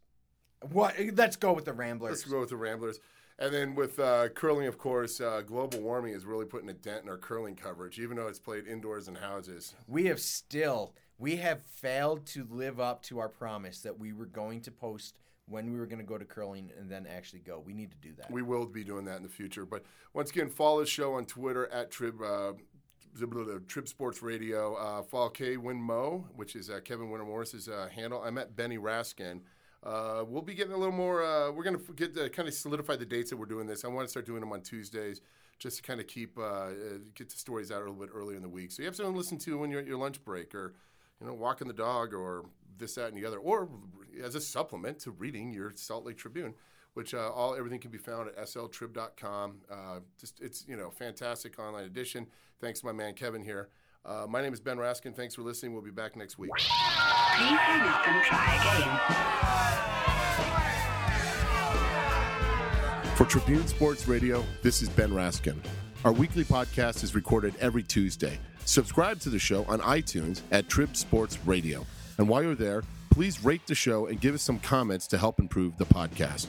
What? 0.70 0.94
Let's 1.14 1.36
go 1.36 1.54
with 1.54 1.64
the 1.64 1.72
Ramblers. 1.72 2.10
Let's 2.10 2.24
go 2.24 2.40
with 2.40 2.50
the 2.50 2.58
Ramblers. 2.58 3.00
And 3.38 3.54
then 3.54 3.74
with 3.74 3.98
uh, 3.98 4.28
curling, 4.28 4.66
of 4.66 4.76
course, 4.76 5.18
uh, 5.18 5.40
global 5.46 5.80
warming 5.80 6.12
is 6.12 6.26
really 6.26 6.44
putting 6.44 6.68
a 6.68 6.74
dent 6.74 7.04
in 7.04 7.08
our 7.08 7.16
curling 7.16 7.56
coverage, 7.56 7.98
even 7.98 8.18
though 8.18 8.28
it's 8.28 8.38
played 8.38 8.66
indoors 8.66 9.08
in 9.08 9.14
houses. 9.14 9.74
We 9.88 10.04
have 10.06 10.20
still 10.20 10.92
we 11.18 11.36
have 11.36 11.62
failed 11.62 12.26
to 12.26 12.46
live 12.50 12.78
up 12.78 13.02
to 13.04 13.18
our 13.18 13.30
promise 13.30 13.80
that 13.80 13.98
we 13.98 14.12
were 14.12 14.26
going 14.26 14.60
to 14.62 14.70
post 14.70 15.16
when 15.46 15.72
we 15.72 15.78
were 15.78 15.86
going 15.86 16.00
to 16.00 16.04
go 16.04 16.18
to 16.18 16.24
curling 16.26 16.70
and 16.78 16.90
then 16.90 17.06
actually 17.06 17.40
go. 17.40 17.62
We 17.64 17.72
need 17.72 17.92
to 17.92 17.96
do 17.96 18.12
that. 18.18 18.30
We 18.30 18.42
will 18.42 18.66
be 18.66 18.84
doing 18.84 19.06
that 19.06 19.16
in 19.16 19.22
the 19.22 19.28
future. 19.30 19.64
But 19.64 19.84
once 20.12 20.30
again, 20.30 20.50
follow 20.50 20.80
the 20.80 20.86
show 20.86 21.14
on 21.14 21.24
Twitter 21.24 21.66
at 21.68 21.90
Trib. 21.90 22.20
Uh, 22.20 22.52
Trib 23.66 23.88
Sports 23.88 24.22
Radio. 24.22 24.74
Uh, 24.74 25.58
Win 25.58 25.80
Mo, 25.80 26.26
which 26.34 26.56
is 26.56 26.70
uh, 26.70 26.80
Kevin 26.84 27.10
Winter 27.10 27.24
Morris's 27.24 27.68
uh, 27.68 27.88
handle. 27.94 28.22
I 28.22 28.30
met 28.30 28.56
Benny 28.56 28.78
Raskin. 28.78 29.40
Uh, 29.84 30.24
we'll 30.26 30.42
be 30.42 30.54
getting 30.54 30.72
a 30.72 30.76
little 30.76 30.94
more. 30.94 31.22
Uh, 31.22 31.52
we're 31.52 31.62
going 31.62 31.78
to 31.78 31.92
get 31.92 32.14
to 32.14 32.28
kind 32.30 32.48
of 32.48 32.54
solidify 32.54 32.96
the 32.96 33.04
dates 33.04 33.30
that 33.30 33.36
we're 33.36 33.46
doing 33.46 33.66
this. 33.66 33.84
I 33.84 33.88
want 33.88 34.06
to 34.06 34.10
start 34.10 34.26
doing 34.26 34.40
them 34.40 34.52
on 34.52 34.62
Tuesdays, 34.62 35.20
just 35.58 35.76
to 35.76 35.82
kind 35.82 36.00
of 36.00 36.06
keep 36.06 36.38
uh, 36.38 36.42
uh, 36.42 36.72
get 37.14 37.28
the 37.28 37.36
stories 37.36 37.70
out 37.70 37.82
a 37.82 37.84
little 37.84 37.94
bit 37.94 38.08
earlier 38.12 38.36
in 38.36 38.42
the 38.42 38.48
week. 38.48 38.72
So 38.72 38.82
you 38.82 38.86
have 38.86 38.96
something 38.96 39.12
to 39.12 39.18
listen 39.18 39.38
to 39.38 39.58
when 39.58 39.70
you're 39.70 39.80
at 39.80 39.86
your 39.86 39.98
lunch 39.98 40.24
break, 40.24 40.54
or 40.54 40.74
you 41.20 41.26
know, 41.26 41.34
walking 41.34 41.68
the 41.68 41.74
dog, 41.74 42.14
or 42.14 42.46
this, 42.78 42.94
that, 42.94 43.08
and 43.08 43.16
the 43.16 43.26
other, 43.26 43.38
or 43.38 43.68
as 44.22 44.34
a 44.34 44.40
supplement 44.40 44.98
to 45.00 45.10
reading 45.10 45.52
your 45.52 45.72
Salt 45.76 46.06
Lake 46.06 46.16
Tribune. 46.16 46.54
Which 46.94 47.12
uh, 47.12 47.30
all 47.30 47.54
everything 47.54 47.80
can 47.80 47.90
be 47.90 47.98
found 47.98 48.28
at 48.28 48.36
sltrib.com. 48.36 49.56
Uh, 49.70 50.00
just 50.18 50.40
it's 50.40 50.64
you 50.66 50.76
know 50.76 50.90
fantastic 50.90 51.58
online 51.58 51.84
edition. 51.84 52.26
Thanks 52.60 52.80
to 52.80 52.86
my 52.86 52.92
man 52.92 53.14
Kevin 53.14 53.42
here. 53.42 53.68
Uh, 54.04 54.26
my 54.28 54.42
name 54.42 54.52
is 54.52 54.60
Ben 54.60 54.76
Raskin. 54.76 55.14
Thanks 55.14 55.34
for 55.34 55.42
listening. 55.42 55.72
We'll 55.72 55.82
be 55.82 55.90
back 55.90 56.14
next 56.14 56.38
week. 56.38 56.50
Please 56.52 56.66
hang 56.68 57.80
up 57.82 58.06
and 58.06 58.24
try 58.24 58.54
again. 58.76 59.34
For 63.16 63.24
Tribune 63.24 63.66
Sports 63.66 64.08
Radio, 64.08 64.44
this 64.62 64.82
is 64.82 64.88
Ben 64.88 65.10
Raskin. 65.10 65.58
Our 66.04 66.12
weekly 66.12 66.44
podcast 66.44 67.02
is 67.02 67.14
recorded 67.14 67.54
every 67.60 67.82
Tuesday. 67.82 68.38
Subscribe 68.66 69.20
to 69.20 69.30
the 69.30 69.38
show 69.38 69.64
on 69.64 69.80
iTunes 69.80 70.42
at 70.50 70.68
Trib 70.68 70.96
Sports 70.96 71.38
Radio. 71.46 71.86
And 72.18 72.28
while 72.28 72.42
you're 72.42 72.54
there, 72.54 72.82
please 73.10 73.44
rate 73.44 73.66
the 73.66 73.74
show 73.74 74.06
and 74.06 74.20
give 74.20 74.34
us 74.34 74.42
some 74.42 74.58
comments 74.58 75.06
to 75.06 75.18
help 75.18 75.38
improve 75.38 75.78
the 75.78 75.86
podcast. 75.86 76.46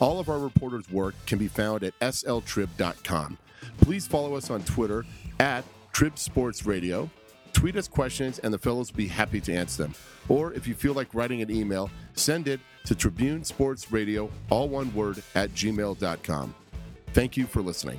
All 0.00 0.20
of 0.20 0.28
our 0.28 0.38
reporters' 0.38 0.90
work 0.90 1.14
can 1.26 1.38
be 1.38 1.48
found 1.48 1.82
at 1.82 1.98
sltrib.com. 2.00 3.38
Please 3.80 4.06
follow 4.06 4.34
us 4.34 4.50
on 4.50 4.62
Twitter 4.62 5.04
at 5.40 5.64
Trib 5.92 6.18
Sports 6.18 6.66
Radio. 6.66 7.10
Tweet 7.52 7.76
us 7.76 7.88
questions, 7.88 8.38
and 8.40 8.52
the 8.52 8.58
fellows 8.58 8.92
will 8.92 8.98
be 8.98 9.08
happy 9.08 9.40
to 9.40 9.54
answer 9.54 9.84
them. 9.84 9.94
Or 10.28 10.52
if 10.52 10.66
you 10.66 10.74
feel 10.74 10.92
like 10.92 11.14
writing 11.14 11.40
an 11.40 11.50
email, 11.50 11.90
send 12.14 12.48
it 12.48 12.60
to 12.84 12.94
Tribune 12.94 13.44
Sports 13.44 13.90
Radio, 13.90 14.30
all 14.50 14.68
one 14.68 14.92
word, 14.94 15.22
at 15.34 15.50
gmail.com. 15.50 16.54
Thank 17.14 17.36
you 17.36 17.46
for 17.46 17.62
listening. 17.62 17.98